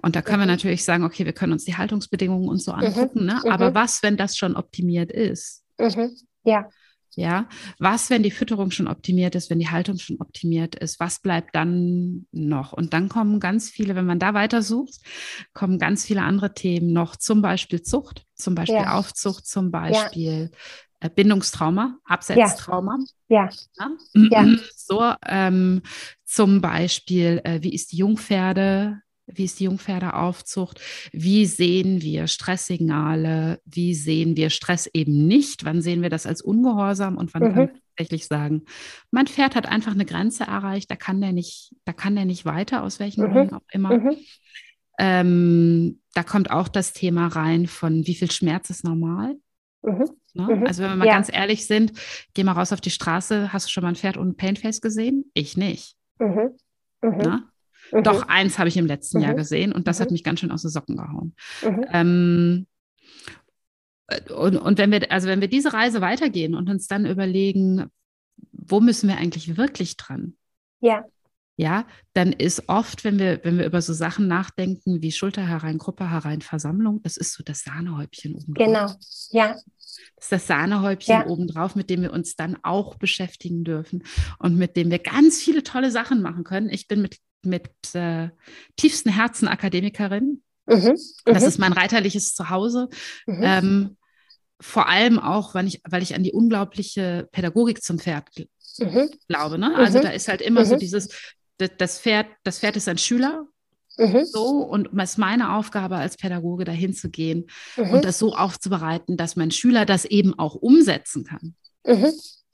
Und 0.02 0.16
da 0.16 0.22
können 0.22 0.38
mhm. 0.38 0.42
wir 0.42 0.46
natürlich 0.52 0.84
sagen, 0.84 1.04
okay, 1.04 1.24
wir 1.24 1.32
können 1.32 1.52
uns 1.52 1.64
die 1.64 1.76
Haltungsbedingungen 1.76 2.48
und 2.48 2.60
so 2.62 2.72
mhm. 2.72 2.78
angucken, 2.78 3.24
ne? 3.24 3.40
Mhm. 3.44 3.50
aber 3.50 3.74
was, 3.74 4.02
wenn 4.02 4.16
das 4.16 4.36
schon 4.36 4.56
optimiert 4.56 5.12
ist? 5.12 5.64
Mhm. 5.78 6.16
Ja. 6.44 6.68
Ja, 7.14 7.46
was, 7.78 8.08
wenn 8.08 8.22
die 8.22 8.30
Fütterung 8.30 8.70
schon 8.70 8.88
optimiert 8.88 9.34
ist, 9.34 9.50
wenn 9.50 9.58
die 9.58 9.68
Haltung 9.68 9.98
schon 9.98 10.18
optimiert 10.20 10.74
ist, 10.76 10.98
was 10.98 11.20
bleibt 11.20 11.54
dann 11.54 12.26
noch? 12.32 12.72
Und 12.72 12.94
dann 12.94 13.10
kommen 13.10 13.38
ganz 13.38 13.68
viele, 13.68 13.94
wenn 13.94 14.06
man 14.06 14.18
da 14.18 14.32
weitersucht, 14.32 14.94
kommen 15.52 15.78
ganz 15.78 16.06
viele 16.06 16.22
andere 16.22 16.54
Themen 16.54 16.92
noch, 16.92 17.16
zum 17.16 17.42
Beispiel 17.42 17.82
Zucht, 17.82 18.24
zum 18.34 18.54
Beispiel 18.54 18.76
ja. 18.76 18.98
Aufzucht, 18.98 19.46
zum 19.46 19.70
Beispiel 19.70 20.50
ja. 20.50 20.58
Äh, 21.02 21.10
Bindungstrauma, 21.10 21.98
Absetztrauma. 22.04 22.98
Ja. 23.28 23.48
ja. 23.78 23.90
ja. 24.14 24.46
So, 24.76 25.12
ähm, 25.26 25.82
zum 26.24 26.60
Beispiel, 26.60 27.40
äh, 27.44 27.62
wie 27.62 27.74
ist 27.74 27.92
die 27.92 27.96
Jungpferde? 27.96 29.00
Wie 29.26 29.44
ist 29.44 29.60
die 29.60 29.64
Jungpferdeaufzucht? 29.64 30.80
Wie 31.12 31.46
sehen 31.46 32.02
wir 32.02 32.26
Stresssignale? 32.26 33.60
Wie 33.64 33.94
sehen 33.94 34.36
wir 34.36 34.50
Stress 34.50 34.88
eben 34.92 35.26
nicht? 35.26 35.64
Wann 35.64 35.80
sehen 35.80 36.02
wir 36.02 36.10
das 36.10 36.26
als 36.26 36.42
ungehorsam 36.42 37.16
und 37.16 37.32
wann 37.34 37.42
mhm. 37.42 37.46
kann 37.46 37.56
man 37.66 37.80
tatsächlich 37.96 38.26
sagen, 38.26 38.62
mein 39.10 39.26
Pferd 39.26 39.54
hat 39.54 39.66
einfach 39.66 39.92
eine 39.92 40.04
Grenze 40.04 40.44
erreicht, 40.44 40.90
da 40.90 40.96
kann 40.96 41.20
der 41.20 41.32
nicht, 41.32 41.74
da 41.84 41.92
kann 41.92 42.16
der 42.16 42.24
nicht 42.24 42.44
weiter, 42.44 42.82
aus 42.82 43.00
welchen 43.00 43.24
mhm. 43.26 43.32
Gründen 43.32 43.54
auch 43.54 43.68
immer. 43.70 43.98
Mhm. 43.98 44.16
Ähm, 44.98 46.00
da 46.14 46.22
kommt 46.22 46.50
auch 46.50 46.68
das 46.68 46.92
Thema 46.92 47.28
rein 47.28 47.66
von 47.66 48.06
wie 48.06 48.14
viel 48.14 48.30
Schmerz 48.30 48.70
ist 48.70 48.84
normal. 48.84 49.36
Mhm. 49.82 50.04
Ne? 50.34 50.56
Mhm. 50.56 50.66
Also 50.66 50.82
wenn 50.82 50.90
wir 50.90 50.96
mal 50.96 51.06
ja. 51.06 51.14
ganz 51.14 51.30
ehrlich 51.32 51.66
sind, 51.66 51.92
geh 52.34 52.44
mal 52.44 52.52
raus 52.52 52.72
auf 52.72 52.80
die 52.80 52.90
Straße, 52.90 53.52
hast 53.52 53.66
du 53.66 53.70
schon 53.70 53.82
mal 53.82 53.90
ein 53.90 53.96
Pferd 53.96 54.16
ohne 54.16 54.32
Painface 54.32 54.80
gesehen? 54.80 55.30
Ich 55.34 55.56
nicht. 55.56 55.96
Mhm. 56.18 56.56
Mhm. 57.02 57.16
Ne? 57.16 57.44
Mhm. 57.92 58.02
Doch, 58.02 58.28
eins 58.28 58.58
habe 58.58 58.68
ich 58.68 58.76
im 58.76 58.86
letzten 58.86 59.18
mhm. 59.18 59.24
Jahr 59.24 59.34
gesehen 59.34 59.72
und 59.72 59.86
das 59.86 59.98
mhm. 59.98 60.04
hat 60.04 60.10
mich 60.10 60.24
ganz 60.24 60.40
schön 60.40 60.50
aus 60.50 60.62
den 60.62 60.70
Socken 60.70 60.96
gehauen. 60.96 61.34
Mhm. 61.62 61.86
Ähm, 61.92 62.66
und, 64.34 64.56
und 64.56 64.78
wenn 64.78 64.90
wir, 64.90 65.10
also 65.10 65.28
wenn 65.28 65.40
wir 65.40 65.48
diese 65.48 65.72
Reise 65.72 66.00
weitergehen 66.00 66.54
und 66.54 66.68
uns 66.68 66.86
dann 66.86 67.06
überlegen, 67.06 67.86
wo 68.52 68.80
müssen 68.80 69.08
wir 69.08 69.16
eigentlich 69.16 69.56
wirklich 69.56 69.96
dran? 69.96 70.36
Ja. 70.80 71.04
Ja, 71.56 71.86
dann 72.14 72.32
ist 72.32 72.68
oft, 72.68 73.04
wenn 73.04 73.18
wir, 73.18 73.40
wenn 73.44 73.58
wir 73.58 73.66
über 73.66 73.82
so 73.82 73.92
Sachen 73.92 74.26
nachdenken 74.26 75.02
wie 75.02 75.12
Schulter 75.12 75.46
herein, 75.46 75.76
Gruppe 75.76 76.10
herein, 76.10 76.40
Versammlung, 76.40 77.02
das 77.02 77.18
ist 77.18 77.34
so 77.34 77.44
das 77.44 77.62
Sahnehäubchen 77.62 78.34
oben. 78.34 78.54
Genau, 78.54 78.90
ja. 79.30 79.54
Das 80.16 80.24
ist 80.24 80.32
das 80.32 80.46
Sahnehäubchen 80.46 81.14
ja. 81.14 81.26
obendrauf, 81.26 81.76
mit 81.76 81.90
dem 81.90 82.00
wir 82.02 82.12
uns 82.12 82.36
dann 82.36 82.56
auch 82.62 82.94
beschäftigen 82.94 83.64
dürfen 83.64 84.02
und 84.38 84.56
mit 84.56 84.76
dem 84.76 84.90
wir 84.90 84.98
ganz 84.98 85.42
viele 85.42 85.62
tolle 85.62 85.90
Sachen 85.90 86.22
machen 86.22 86.42
können. 86.42 86.70
Ich 86.70 86.88
bin 86.88 87.02
mit 87.02 87.18
mit 87.44 87.70
äh, 87.94 88.28
tiefstem 88.76 89.12
Herzen 89.12 89.48
Akademikerin. 89.48 90.42
Mhm, 90.66 90.96
das 91.24 91.42
mhm. 91.42 91.48
ist 91.48 91.58
mein 91.58 91.72
reiterliches 91.72 92.34
Zuhause. 92.34 92.88
Mhm. 93.26 93.40
Ähm, 93.42 93.96
vor 94.60 94.88
allem 94.88 95.18
auch, 95.18 95.54
weil 95.54 95.66
ich, 95.66 95.82
weil 95.88 96.02
ich 96.02 96.14
an 96.14 96.22
die 96.22 96.32
unglaubliche 96.32 97.28
Pädagogik 97.32 97.82
zum 97.82 97.98
Pferd 97.98 98.28
mhm. 98.78 99.10
glaube. 99.28 99.58
Ne? 99.58 99.74
Also 99.74 99.98
mhm. 99.98 100.02
da 100.02 100.10
ist 100.10 100.28
halt 100.28 100.40
immer 100.40 100.64
so 100.64 100.76
dieses, 100.76 101.08
das 101.56 102.00
Pferd, 102.00 102.26
das 102.44 102.60
Pferd 102.60 102.76
ist 102.76 102.88
ein 102.88 102.98
Schüler. 102.98 103.46
So, 104.24 104.46
und 104.62 104.88
es 104.98 105.10
ist 105.10 105.18
meine 105.18 105.54
Aufgabe 105.54 105.96
als 105.96 106.16
Pädagoge, 106.16 106.64
dahin 106.64 106.94
zu 106.94 107.10
gehen 107.10 107.48
und 107.76 108.06
das 108.06 108.18
so 108.18 108.34
aufzubereiten, 108.34 109.18
dass 109.18 109.36
mein 109.36 109.50
Schüler 109.50 109.84
das 109.84 110.06
eben 110.06 110.38
auch 110.38 110.54
umsetzen 110.54 111.24
kann. 111.24 111.54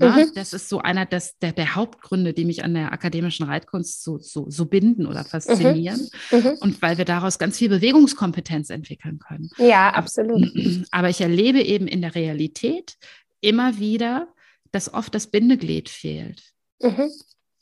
Ja, 0.01 0.11
mhm. 0.11 0.33
Das 0.35 0.53
ist 0.53 0.69
so 0.69 0.79
einer 0.79 1.07
des, 1.07 1.39
der, 1.39 1.53
der 1.53 1.75
Hauptgründe, 1.75 2.33
die 2.33 2.45
mich 2.45 2.63
an 2.63 2.75
der 2.75 2.93
akademischen 2.93 3.47
Reitkunst 3.47 4.05
so, 4.05 4.19
so, 4.19 4.49
so 4.49 4.67
binden 4.67 5.07
oder 5.07 5.25
faszinieren. 5.25 6.09
Mhm. 6.31 6.39
Mhm. 6.39 6.57
Und 6.61 6.83
weil 6.83 6.99
wir 6.99 7.05
daraus 7.05 7.39
ganz 7.39 7.59
viel 7.59 7.69
Bewegungskompetenz 7.69 8.71
entwickeln 8.71 9.19
können. 9.19 9.51
Ja, 9.59 9.91
absolut. 9.91 10.53
Aber 10.93 11.09
ich 11.09 11.21
erlebe 11.21 11.61
eben 11.61 11.89
in 11.89 12.01
der 12.01 12.15
Realität 12.15 12.97
immer 13.41 13.79
wieder, 13.79 14.29
dass 14.71 14.93
oft 14.93 15.15
das 15.15 15.29
Bindeglied 15.29 15.89
fehlt. 15.89 16.43
Mhm. 16.81 17.11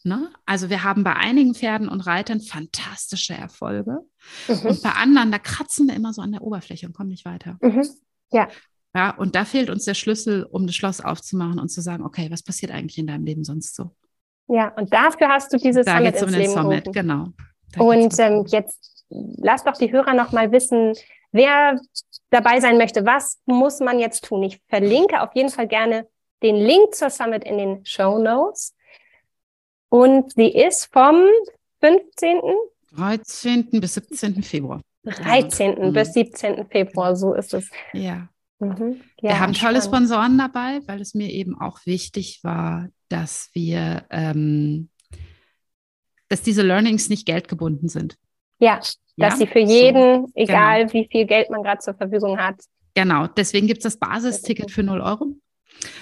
Ne? 0.04 0.30
Also 0.44 0.68
wir 0.68 0.84
haben 0.84 1.04
bei 1.04 1.14
einigen 1.14 1.54
Pferden 1.54 1.88
und 1.88 2.02
Reitern 2.02 2.40
fantastische 2.40 3.34
Erfolge. 3.34 3.98
Mhm. 4.46 4.60
Und 4.60 4.82
bei 4.82 4.90
anderen, 4.90 5.32
da 5.32 5.38
kratzen 5.38 5.88
wir 5.88 5.94
immer 5.94 6.12
so 6.12 6.22
an 6.22 6.32
der 6.32 6.42
Oberfläche 6.42 6.86
und 6.86 6.92
kommen 6.92 7.08
nicht 7.08 7.24
weiter. 7.24 7.58
Mhm. 7.62 7.88
Ja. 8.30 8.48
Ja, 8.96 9.10
und 9.10 9.34
da 9.34 9.44
fehlt 9.44 9.68
uns 9.68 9.84
der 9.84 9.92
Schlüssel, 9.92 10.44
um 10.50 10.66
das 10.66 10.74
Schloss 10.74 11.02
aufzumachen 11.02 11.60
und 11.60 11.68
zu 11.68 11.82
sagen, 11.82 12.02
okay, 12.02 12.28
was 12.30 12.42
passiert 12.42 12.72
eigentlich 12.72 12.96
in 12.96 13.06
deinem 13.06 13.26
Leben 13.26 13.44
sonst 13.44 13.76
so? 13.76 13.90
Ja, 14.48 14.68
und 14.74 14.90
dafür 14.90 15.28
hast 15.28 15.52
du 15.52 15.58
dieses 15.58 15.84
da 15.84 15.98
Summit 15.98 16.14
ins 16.14 16.22
um 16.22 16.30
den 16.30 16.40
Leben 16.40 16.52
Summit, 16.52 16.84
gerufen. 16.84 16.92
genau. 16.92 17.26
Da 17.72 17.80
und 17.82 18.18
ähm, 18.18 18.46
jetzt 18.46 19.06
lass 19.10 19.64
doch 19.64 19.76
die 19.76 19.92
Hörer 19.92 20.14
noch 20.14 20.32
mal 20.32 20.50
wissen, 20.50 20.94
wer 21.30 21.78
dabei 22.30 22.58
sein 22.60 22.78
möchte. 22.78 23.04
Was 23.04 23.38
muss 23.44 23.80
man 23.80 23.98
jetzt 23.98 24.24
tun? 24.24 24.42
Ich 24.44 24.62
verlinke 24.66 25.20
auf 25.20 25.34
jeden 25.34 25.50
Fall 25.50 25.68
gerne 25.68 26.08
den 26.42 26.56
Link 26.56 26.94
zur 26.94 27.10
Summit 27.10 27.44
in 27.44 27.58
den 27.58 27.84
Show 27.84 28.16
Notes. 28.18 28.74
Und 29.90 30.32
sie 30.32 30.54
ist 30.54 30.86
vom 30.90 31.22
15. 31.80 32.40
13. 32.92 33.68
bis 33.72 33.92
17. 33.92 34.42
Februar. 34.42 34.80
13. 35.04 35.88
Mhm. 35.88 35.92
bis 35.92 36.14
17. 36.14 36.66
Februar, 36.68 37.14
so 37.14 37.34
ist 37.34 37.52
es. 37.52 37.68
Ja. 37.92 38.28
Mhm. 38.58 39.00
Ja, 39.20 39.30
wir 39.30 39.40
haben 39.40 39.52
tolle 39.52 39.82
Sponsoren 39.82 40.38
dabei, 40.38 40.80
weil 40.86 41.00
es 41.00 41.14
mir 41.14 41.30
eben 41.30 41.60
auch 41.60 41.78
wichtig 41.84 42.40
war, 42.42 42.88
dass 43.08 43.50
wir, 43.52 44.06
ähm, 44.10 44.88
dass 46.28 46.42
diese 46.42 46.62
Learnings 46.62 47.08
nicht 47.08 47.26
geldgebunden 47.26 47.88
sind. 47.88 48.16
Ja, 48.58 48.76
dass 48.76 48.96
ja? 49.16 49.36
sie 49.36 49.46
für 49.46 49.60
jeden, 49.60 50.26
so, 50.26 50.32
egal 50.34 50.86
genau. 50.86 50.92
wie 50.94 51.08
viel 51.10 51.26
Geld 51.26 51.50
man 51.50 51.62
gerade 51.62 51.80
zur 51.80 51.94
Verfügung 51.94 52.38
hat. 52.38 52.56
Genau, 52.94 53.26
deswegen 53.26 53.66
gibt 53.66 53.78
es 53.78 53.94
das 53.94 53.98
Basisticket 53.98 54.70
für 54.70 54.82
0 54.82 55.00
Euro. 55.00 55.36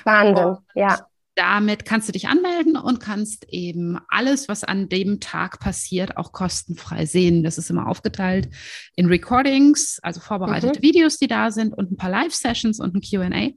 Wahnsinn, 0.04 0.44
und 0.44 0.58
ja 0.74 1.06
damit 1.34 1.84
kannst 1.84 2.08
du 2.08 2.12
dich 2.12 2.28
anmelden 2.28 2.76
und 2.76 3.00
kannst 3.00 3.46
eben 3.48 3.98
alles, 4.08 4.48
was 4.48 4.62
an 4.62 4.88
dem 4.88 5.20
Tag 5.20 5.58
passiert, 5.58 6.16
auch 6.16 6.32
kostenfrei 6.32 7.06
sehen. 7.06 7.42
Das 7.42 7.58
ist 7.58 7.70
immer 7.70 7.88
aufgeteilt 7.88 8.48
in 8.94 9.06
Recordings, 9.06 9.98
also 10.02 10.20
vorbereitete 10.20 10.78
mhm. 10.78 10.82
Videos, 10.82 11.18
die 11.18 11.26
da 11.26 11.50
sind 11.50 11.74
und 11.74 11.90
ein 11.90 11.96
paar 11.96 12.10
Live-Sessions 12.10 12.78
und 12.78 12.94
ein 12.94 13.00
QA. 13.00 13.50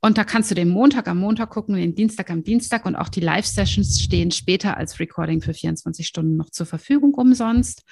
Und 0.00 0.18
da 0.18 0.24
kannst 0.24 0.50
du 0.50 0.54
den 0.54 0.70
Montag 0.70 1.06
am 1.08 1.18
Montag 1.18 1.50
gucken, 1.50 1.76
den 1.76 1.94
Dienstag 1.94 2.30
am 2.30 2.42
Dienstag 2.42 2.86
und 2.86 2.96
auch 2.96 3.08
die 3.08 3.20
Live-Sessions 3.20 4.00
stehen 4.00 4.30
später 4.30 4.76
als 4.76 4.98
Recording 4.98 5.42
für 5.42 5.54
24 5.54 6.06
Stunden 6.06 6.36
noch 6.36 6.50
zur 6.50 6.66
Verfügung 6.66 7.14
umsonst. 7.14 7.84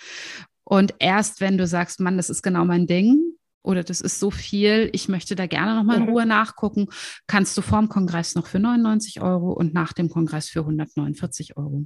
Und 0.64 0.94
erst 0.99 1.40
wenn 1.40 1.57
du 1.57 1.66
sagst, 1.66 2.01
Mann, 2.01 2.16
das 2.16 2.30
ist 2.30 2.42
genau 2.42 2.64
mein 2.64 2.86
Ding, 2.86 3.38
oder 3.68 3.84
das 3.84 4.00
ist 4.00 4.18
so 4.18 4.30
viel, 4.30 4.88
ich 4.94 5.08
möchte 5.10 5.36
da 5.36 5.46
gerne 5.46 5.74
nochmal 5.74 5.98
in 5.98 6.04
mhm. 6.04 6.08
Ruhe 6.08 6.26
nachgucken, 6.26 6.88
kannst 7.26 7.56
du 7.58 7.60
vorm 7.60 7.90
Kongress 7.90 8.34
noch 8.34 8.46
für 8.46 8.58
99 8.58 9.20
Euro 9.20 9.52
und 9.52 9.74
nach 9.74 9.92
dem 9.92 10.08
Kongress 10.08 10.48
für 10.48 10.60
149 10.60 11.58
Euro 11.58 11.84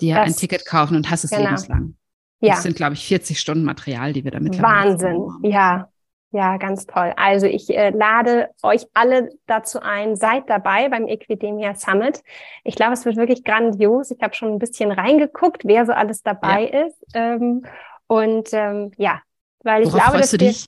dir 0.00 0.14
das, 0.14 0.26
ein 0.28 0.36
Ticket 0.36 0.64
kaufen 0.64 0.96
und 0.96 1.10
hast 1.10 1.24
es 1.24 1.30
genau. 1.30 1.42
lebenslang. 1.42 1.96
Ja. 2.40 2.54
Das 2.54 2.62
sind, 2.62 2.76
glaube 2.76 2.94
ich, 2.94 3.04
40 3.08 3.40
Stunden 3.40 3.64
Material, 3.64 4.12
die 4.12 4.22
wir 4.22 4.30
damit 4.30 4.62
Wahnsinn, 4.62 5.28
ja. 5.42 5.88
Ja, 6.30 6.58
ganz 6.58 6.84
toll. 6.84 7.14
Also 7.16 7.46
ich 7.46 7.70
äh, 7.70 7.88
lade 7.88 8.50
euch 8.62 8.84
alle 8.92 9.30
dazu 9.46 9.80
ein, 9.80 10.14
seid 10.14 10.50
dabei 10.50 10.90
beim 10.90 11.08
Equidemia 11.08 11.74
Summit. 11.74 12.22
Ich 12.64 12.76
glaube, 12.76 12.92
es 12.92 13.06
wird 13.06 13.16
wirklich 13.16 13.44
grandios. 13.44 14.10
Ich 14.10 14.20
habe 14.20 14.34
schon 14.34 14.52
ein 14.52 14.58
bisschen 14.58 14.92
reingeguckt, 14.92 15.62
wer 15.64 15.86
so 15.86 15.92
alles 15.92 16.22
dabei 16.22 16.70
ja. 16.70 16.86
ist. 16.86 17.02
Ähm, 17.14 17.64
und 18.08 18.50
ähm, 18.52 18.90
ja, 18.98 19.22
weil 19.62 19.82
ich 19.82 19.92
Worauf 19.92 20.02
glaube, 20.02 20.18
dass 20.18 20.30
du 20.30 20.40
wir, 20.40 20.48
dich? 20.48 20.66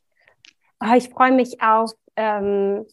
Oh, 0.81 0.95
ich 0.97 1.09
freue 1.09 1.33
mich 1.33 1.61
auf, 1.63 1.93
ähm, 2.17 2.85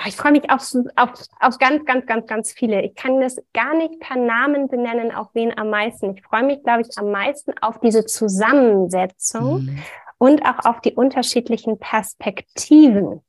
oh, 0.00 0.04
ich 0.06 0.16
freue 0.16 0.32
mich 0.32 0.50
auf, 0.50 0.72
auf, 0.96 1.10
auf 1.40 1.58
ganz, 1.58 1.84
ganz, 1.84 2.06
ganz, 2.06 2.26
ganz 2.26 2.52
viele. 2.52 2.82
Ich 2.82 2.94
kann 2.94 3.20
das 3.20 3.36
gar 3.52 3.74
nicht 3.76 4.00
per 4.00 4.16
Namen 4.16 4.68
benennen, 4.68 5.12
auf 5.12 5.28
wen 5.34 5.56
am 5.56 5.70
meisten. 5.70 6.16
Ich 6.16 6.22
freue 6.22 6.44
mich, 6.44 6.62
glaube 6.62 6.82
ich, 6.82 6.98
am 6.98 7.10
meisten 7.10 7.52
auf 7.60 7.80
diese 7.80 8.06
Zusammensetzung 8.06 9.64
mhm. 9.64 9.78
und 10.18 10.42
auch 10.44 10.64
auf 10.64 10.80
die 10.80 10.94
unterschiedlichen 10.94 11.78
Perspektiven. 11.78 13.20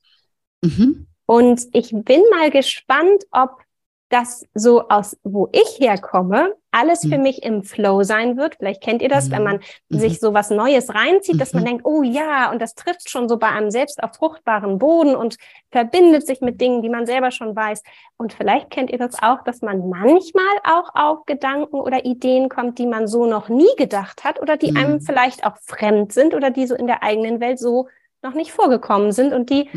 Mhm. 0.61 1.07
Und 1.25 1.61
ich 1.73 1.91
bin 1.91 2.21
mal 2.31 2.51
gespannt, 2.51 3.23
ob 3.31 3.64
das 4.09 4.45
so 4.53 4.87
aus, 4.87 5.17
wo 5.23 5.49
ich 5.51 5.79
herkomme, 5.79 6.53
alles 6.71 7.01
für 7.01 7.17
mhm. 7.17 7.23
mich 7.23 7.41
im 7.43 7.63
Flow 7.63 8.03
sein 8.03 8.37
wird. 8.37 8.55
Vielleicht 8.55 8.83
kennt 8.83 9.01
ihr 9.01 9.09
das, 9.09 9.29
mhm. 9.29 9.31
wenn 9.31 9.43
man 9.43 9.59
mhm. 9.89 9.99
sich 9.99 10.19
so 10.19 10.33
was 10.33 10.49
Neues 10.49 10.93
reinzieht, 10.93 11.39
dass 11.41 11.53
man 11.53 11.63
mhm. 11.63 11.67
denkt, 11.67 11.85
oh 11.85 12.03
ja, 12.03 12.51
und 12.51 12.61
das 12.61 12.75
trifft 12.75 13.09
schon 13.09 13.27
so 13.29 13.37
bei 13.37 13.47
einem 13.47 13.71
selbst 13.71 14.03
auf 14.03 14.15
fruchtbaren 14.15 14.77
Boden 14.77 15.15
und 15.15 15.37
verbindet 15.71 16.27
sich 16.27 16.41
mit 16.41 16.61
Dingen, 16.61 16.81
die 16.81 16.89
man 16.89 17.05
selber 17.05 17.31
schon 17.31 17.55
weiß. 17.55 17.81
Und 18.17 18.33
vielleicht 18.33 18.69
kennt 18.69 18.91
ihr 18.91 18.97
das 18.97 19.21
auch, 19.23 19.43
dass 19.43 19.61
man 19.61 19.89
manchmal 19.89 20.43
auch 20.63 20.93
auf 20.93 21.25
Gedanken 21.25 21.77
oder 21.77 22.05
Ideen 22.05 22.49
kommt, 22.49 22.77
die 22.77 22.87
man 22.87 23.07
so 23.07 23.25
noch 23.25 23.49
nie 23.49 23.73
gedacht 23.77 24.23
hat 24.23 24.41
oder 24.41 24.57
die 24.57 24.75
einem 24.75 24.95
mhm. 24.95 25.01
vielleicht 25.01 25.45
auch 25.45 25.57
fremd 25.61 26.11
sind 26.11 26.35
oder 26.35 26.51
die 26.51 26.67
so 26.67 26.75
in 26.75 26.87
der 26.87 27.01
eigenen 27.01 27.39
Welt 27.39 27.57
so 27.57 27.87
noch 28.21 28.33
nicht 28.33 28.51
vorgekommen 28.51 29.11
sind 29.11 29.33
und 29.33 29.49
die 29.49 29.69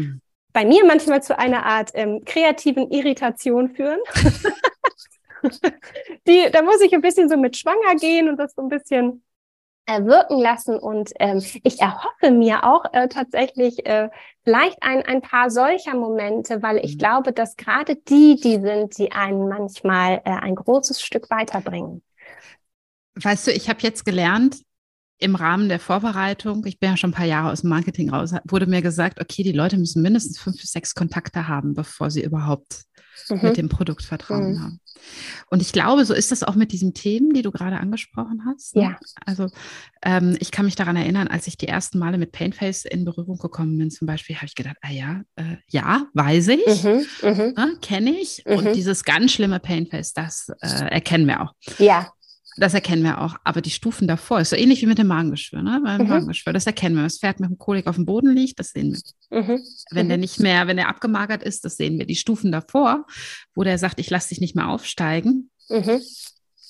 bei 0.52 0.64
mir 0.64 0.84
manchmal 0.84 1.22
zu 1.22 1.38
einer 1.38 1.64
Art 1.64 1.90
ähm, 1.94 2.24
kreativen 2.24 2.90
Irritation 2.90 3.70
führen. 3.70 4.00
Die, 6.26 6.50
da 6.50 6.62
muss 6.62 6.80
ich 6.80 6.92
ein 6.92 7.00
bisschen 7.00 7.28
so 7.28 7.36
mit 7.36 7.56
schwanger 7.56 7.94
gehen 7.96 8.28
und 8.28 8.38
das 8.38 8.54
so 8.54 8.62
ein 8.62 8.68
bisschen 8.68 9.22
äh, 9.86 10.04
wirken 10.04 10.38
lassen. 10.38 10.78
Und 10.78 11.12
ähm, 11.18 11.42
ich 11.62 11.80
erhoffe 11.80 12.30
mir 12.30 12.64
auch 12.64 12.84
äh, 12.92 13.08
tatsächlich 13.08 13.86
äh, 13.86 14.10
vielleicht 14.44 14.82
ein, 14.82 15.02
ein 15.02 15.22
paar 15.22 15.50
solcher 15.50 15.94
Momente, 15.94 16.62
weil 16.62 16.78
ich 16.84 16.94
mhm. 16.94 16.98
glaube, 16.98 17.32
dass 17.32 17.56
gerade 17.56 17.96
die, 17.96 18.36
die 18.36 18.60
sind, 18.60 18.98
die 18.98 19.12
einen 19.12 19.48
manchmal 19.48 20.20
äh, 20.24 20.30
ein 20.30 20.54
großes 20.54 21.00
Stück 21.00 21.30
weiterbringen. 21.30 22.02
Weißt 23.14 23.46
du, 23.46 23.52
ich 23.52 23.68
habe 23.68 23.80
jetzt 23.82 24.04
gelernt, 24.04 24.62
im 25.18 25.34
Rahmen 25.34 25.68
der 25.68 25.80
Vorbereitung, 25.80 26.64
ich 26.66 26.78
bin 26.78 26.90
ja 26.90 26.96
schon 26.96 27.10
ein 27.10 27.14
paar 27.14 27.26
Jahre 27.26 27.50
aus 27.50 27.62
dem 27.62 27.70
Marketing 27.70 28.10
raus, 28.10 28.32
wurde 28.44 28.66
mir 28.66 28.82
gesagt, 28.82 29.20
okay, 29.20 29.42
die 29.42 29.52
Leute 29.52 29.76
müssen 29.76 30.02
mindestens 30.02 30.38
fünf 30.38 30.60
bis 30.60 30.70
sechs 30.70 30.94
Kontakte 30.94 31.48
haben, 31.48 31.74
bevor 31.74 32.10
sie 32.10 32.22
überhaupt 32.22 32.84
mhm. 33.28 33.40
mit 33.42 33.56
dem 33.56 33.68
Produkt 33.68 34.02
Vertrauen 34.02 34.52
mhm. 34.52 34.62
haben. 34.62 34.80
Und 35.50 35.62
ich 35.62 35.72
glaube, 35.72 36.04
so 36.04 36.14
ist 36.14 36.32
das 36.32 36.42
auch 36.42 36.54
mit 36.54 36.72
diesen 36.72 36.92
Themen, 36.94 37.32
die 37.32 37.42
du 37.42 37.50
gerade 37.50 37.78
angesprochen 37.78 38.42
hast. 38.46 38.76
Ne? 38.76 38.82
Ja. 38.82 38.98
Also 39.24 39.48
ähm, 40.02 40.36
ich 40.40 40.50
kann 40.50 40.64
mich 40.64 40.76
daran 40.76 40.96
erinnern, 40.96 41.28
als 41.28 41.46
ich 41.46 41.56
die 41.56 41.68
ersten 41.68 41.98
Male 41.98 42.18
mit 42.18 42.32
Painface 42.32 42.84
in 42.84 43.04
Berührung 43.04 43.38
gekommen 43.38 43.78
bin, 43.78 43.90
zum 43.90 44.06
Beispiel, 44.06 44.36
habe 44.36 44.46
ich 44.46 44.54
gedacht, 44.54 44.76
ah 44.82 44.90
ja, 44.90 45.22
äh, 45.36 45.56
ja, 45.68 46.06
weiß 46.14 46.48
ich, 46.48 46.84
mhm. 46.84 47.06
mhm. 47.22 47.54
ne, 47.56 47.76
kenne 47.80 48.10
ich. 48.18 48.44
Und 48.46 48.64
mhm. 48.64 48.72
dieses 48.72 49.04
ganz 49.04 49.32
schlimme 49.32 49.60
Painface, 49.60 50.12
das 50.12 50.48
äh, 50.60 50.84
erkennen 50.90 51.26
wir 51.26 51.42
auch. 51.42 51.52
Ja. 51.78 52.12
Das 52.58 52.74
erkennen 52.74 53.02
wir 53.02 53.20
auch. 53.20 53.36
Aber 53.44 53.60
die 53.60 53.70
Stufen 53.70 54.08
davor 54.08 54.40
ist 54.40 54.50
so 54.50 54.56
ähnlich 54.56 54.82
wie 54.82 54.86
mit 54.86 54.98
dem 54.98 55.06
Magengeschwür. 55.06 55.62
Ne? 55.62 55.80
Beim 55.84 56.02
mhm. 56.02 56.08
Magengeschwür, 56.08 56.52
das 56.52 56.66
erkennen 56.66 56.96
wir. 56.96 57.02
Das 57.02 57.18
Pferd 57.18 57.40
mit 57.40 57.50
dem 57.50 57.58
Kolik 57.58 57.86
auf 57.86 57.96
dem 57.96 58.04
Boden 58.04 58.34
liegt, 58.34 58.58
das 58.58 58.70
sehen 58.70 58.92
wir. 58.92 59.40
Mhm. 59.42 59.62
Wenn 59.90 60.06
mhm. 60.06 60.08
der 60.08 60.18
nicht 60.18 60.40
mehr, 60.40 60.66
wenn 60.66 60.78
er 60.78 60.88
abgemagert 60.88 61.42
ist, 61.42 61.64
das 61.64 61.76
sehen 61.76 61.98
wir. 61.98 62.06
Die 62.06 62.16
Stufen 62.16 62.50
davor, 62.50 63.06
wo 63.54 63.62
der 63.62 63.78
sagt, 63.78 64.00
ich 64.00 64.10
lasse 64.10 64.30
dich 64.30 64.40
nicht 64.40 64.56
mehr 64.56 64.68
aufsteigen, 64.68 65.50
mhm. 65.68 66.00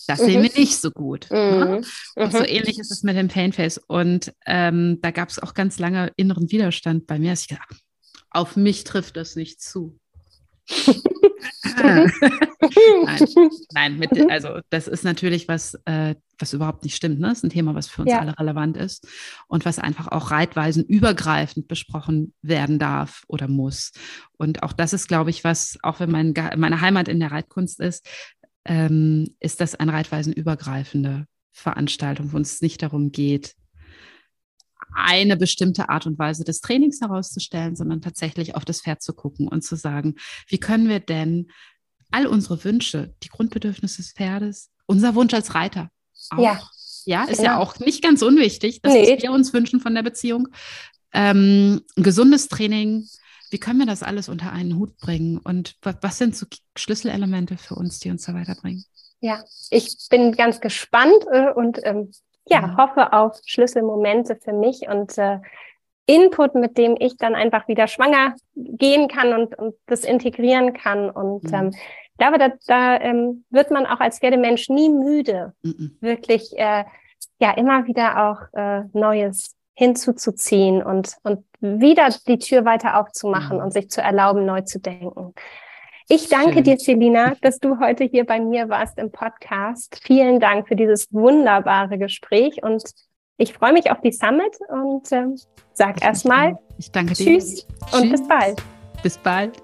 das 0.07 0.19
sehen 0.19 0.43
wir 0.43 0.51
mhm. 0.51 0.57
nicht 0.59 0.77
so 0.77 0.91
gut. 0.91 1.29
Ne? 1.31 1.83
Mhm. 2.17 2.23
Und 2.23 2.33
so 2.33 2.45
ähnlich 2.45 2.79
ist 2.79 2.91
es 2.91 3.03
mit 3.03 3.17
dem 3.17 3.29
Painface. 3.29 3.79
Und 3.87 4.33
ähm, 4.47 4.99
da 5.01 5.11
gab 5.11 5.31
es 5.31 5.39
auch 5.39 5.55
ganz 5.55 5.79
lange 5.79 6.13
inneren 6.17 6.51
Widerstand 6.51 7.07
bei 7.07 7.19
mir. 7.19 7.31
Dass 7.31 7.43
ich 7.43 7.49
gedacht, 7.49 7.75
auf 8.31 8.57
mich 8.57 8.85
trifft 8.85 9.17
das 9.17 9.37
nicht 9.37 9.63
zu. 9.63 9.99
nein, 11.77 12.13
nein 13.73 13.99
mit, 13.99 14.31
also 14.31 14.61
das 14.71 14.89
ist 14.89 15.05
natürlich 15.05 15.49
was, 15.49 15.75
äh, 15.87 16.15
was 16.39 16.53
überhaupt 16.53 16.85
nicht 16.85 16.95
stimmt. 16.95 17.21
Ne? 17.21 17.29
Das 17.29 17.39
ist 17.39 17.45
ein 17.45 17.51
Thema, 17.51 17.75
was 17.75 17.89
für 17.89 18.03
uns 18.03 18.11
ja. 18.11 18.19
alle 18.21 18.39
relevant 18.39 18.77
ist 18.77 19.07
und 19.47 19.65
was 19.65 19.79
einfach 19.79 20.09
auch 20.09 20.31
reitweisen 20.31 20.85
übergreifend 20.85 21.69
besprochen 21.69 22.35
werden 22.43 22.79
darf 22.79 23.25
oder 23.29 23.49
muss. 23.49 23.93
Und 24.37 24.63
auch 24.63 24.73
das 24.73 24.93
ist, 24.93 25.09
glaube 25.09 25.31
ich, 25.31 25.45
was, 25.45 25.79
auch 25.83 26.01
wenn 26.01 26.11
mein, 26.11 26.35
meine 26.57 26.81
Heimat 26.81 27.09
in 27.09 27.21
der 27.21 27.33
Reitkunst 27.33 27.81
ist, 27.81 28.07
ähm, 28.65 29.35
ist 29.41 29.61
das 29.61 29.75
eine 29.75 29.93
reitweisen 29.93 30.33
übergreifende 30.33 31.27
Veranstaltung, 31.53 32.33
wo 32.33 32.39
es 32.39 32.61
nicht 32.61 32.83
darum 32.83 33.11
geht, 33.11 33.55
eine 34.95 35.37
bestimmte 35.37 35.89
Art 35.89 36.07
und 36.07 36.19
Weise 36.19 36.45
des 36.45 36.61
Trainings 36.61 37.01
herauszustellen, 37.01 37.77
sondern 37.77 38.01
tatsächlich 38.01 38.55
auf 38.55 38.65
das 38.65 38.83
Pferd 38.83 39.03
zu 39.03 39.13
gucken 39.13 39.49
und 39.49 39.63
zu 39.63 39.77
sagen, 39.77 40.17
wie 40.49 40.59
können 40.59 40.89
wir 40.89 41.01
denn 41.01 41.51
all 42.11 42.27
unsere 42.27 42.65
Wünsche, 42.65 43.15
die 43.23 43.29
Grundbedürfnisse 43.29 43.99
des 43.99 44.13
Pferdes, 44.13 44.71
unser 44.87 45.15
Wunsch 45.15 45.35
als 45.35 45.55
Reiter 45.55 45.91
auch, 46.31 46.39
ja, 46.39 46.61
ja 47.05 47.25
ist 47.25 47.39
genau. 47.39 47.51
ja 47.51 47.59
auch 47.59 47.79
nicht 47.79 48.03
ganz 48.03 48.23
unwichtig, 48.23 48.83
dass 48.83 48.93
nee. 48.93 49.19
wir 49.21 49.33
uns 49.33 49.53
wünschen 49.53 49.81
von 49.81 49.95
der 49.95 50.03
Beziehung, 50.03 50.49
ähm, 51.13 51.83
ein 51.97 52.03
gesundes 52.03 52.49
Training, 52.49 53.07
wie 53.51 53.59
können 53.59 53.79
wir 53.79 53.87
das 53.87 54.03
alles 54.03 54.29
unter 54.29 54.53
einen 54.53 54.77
Hut 54.77 54.97
bringen 54.99 55.39
und 55.39 55.77
was 55.83 56.19
sind 56.19 56.37
so 56.37 56.47
Schlüsselelemente 56.77 57.57
für 57.57 57.77
uns, 57.77 57.99
die 57.99 58.11
uns 58.11 58.25
da 58.25 58.35
weiterbringen? 58.35 58.85
Ja, 59.21 59.43
ich 59.71 59.97
bin 60.11 60.33
ganz 60.33 60.61
gespannt 60.61 61.25
äh, 61.33 61.51
und 61.51 61.81
ähm, 61.83 62.13
ja, 62.49 62.63
mhm. 62.63 62.77
hoffe 62.77 63.13
auf 63.13 63.41
Schlüsselmomente 63.47 64.37
für 64.37 64.53
mich 64.53 64.89
und 64.89 65.17
äh, 65.19 65.39
Input, 66.07 66.55
mit 66.55 66.79
dem 66.79 66.97
ich 66.99 67.17
dann 67.19 67.35
einfach 67.35 67.69
wieder 67.69 67.87
schwanger 67.87 68.35
gehen 68.55 69.09
kann 69.09 69.35
und, 69.35 69.59
und 69.59 69.75
das 69.87 70.05
integrieren 70.05 70.73
kann. 70.73 71.11
Und 71.11 71.45
mhm. 71.45 71.55
ähm, 71.55 71.71
ich 71.71 72.17
glaube, 72.19 72.39
da, 72.39 72.49
da 72.67 72.97
ähm, 73.01 73.45
wird 73.51 73.71
man 73.71 73.87
auch 73.87 74.01
als 74.01 74.19
Pferdemensch 74.19 74.71
nie 74.71 74.89
müde, 74.89 75.53
mhm. 75.63 75.99
wirklich 76.01 76.59
äh, 76.59 76.85
ja 77.41 77.53
immer 77.53 77.87
wieder 77.87 78.31
auch 78.31 78.59
äh, 78.59 78.85
Neues 78.93 79.55
hinzuzuziehen 79.75 80.83
und, 80.83 81.17
und 81.23 81.45
wieder 81.61 82.09
die 82.27 82.39
Tür 82.39 82.65
weiter 82.65 82.99
aufzumachen 82.99 83.59
mhm. 83.59 83.65
und 83.65 83.73
sich 83.73 83.91
zu 83.91 84.01
erlauben, 84.01 84.47
neu 84.47 84.63
zu 84.63 84.81
denken. 84.81 85.35
Ich 86.11 86.29
danke 86.31 86.55
Schön. 86.55 86.65
dir, 86.65 86.79
Selina, 86.79 87.35
dass 87.43 87.59
du 87.59 87.79
heute 87.81 88.05
hier 88.05 88.25
bei 88.25 88.41
mir 88.41 88.71
warst 88.71 88.97
im 88.97 89.13
Podcast. 89.13 90.01
Vielen 90.03 90.41
Dank 90.41 90.67
für 90.67 90.75
dieses 90.75 91.13
wunderbare 91.13 91.99
Gespräch 91.99 92.63
und 92.63 92.83
ich 93.37 93.53
freue 93.53 93.75
mich 93.75 93.91
auf 93.91 94.01
die 94.01 94.13
Summit 94.13 94.57
und 94.71 95.13
äh, 95.13 95.27
sag 95.75 96.03
erstmal 96.03 96.59
dir. 96.79 97.07
Tschüss 97.13 97.67
und 97.93 98.11
bis 98.11 98.27
bald. 98.27 98.63
Bis 99.03 99.19
bald. 99.19 99.63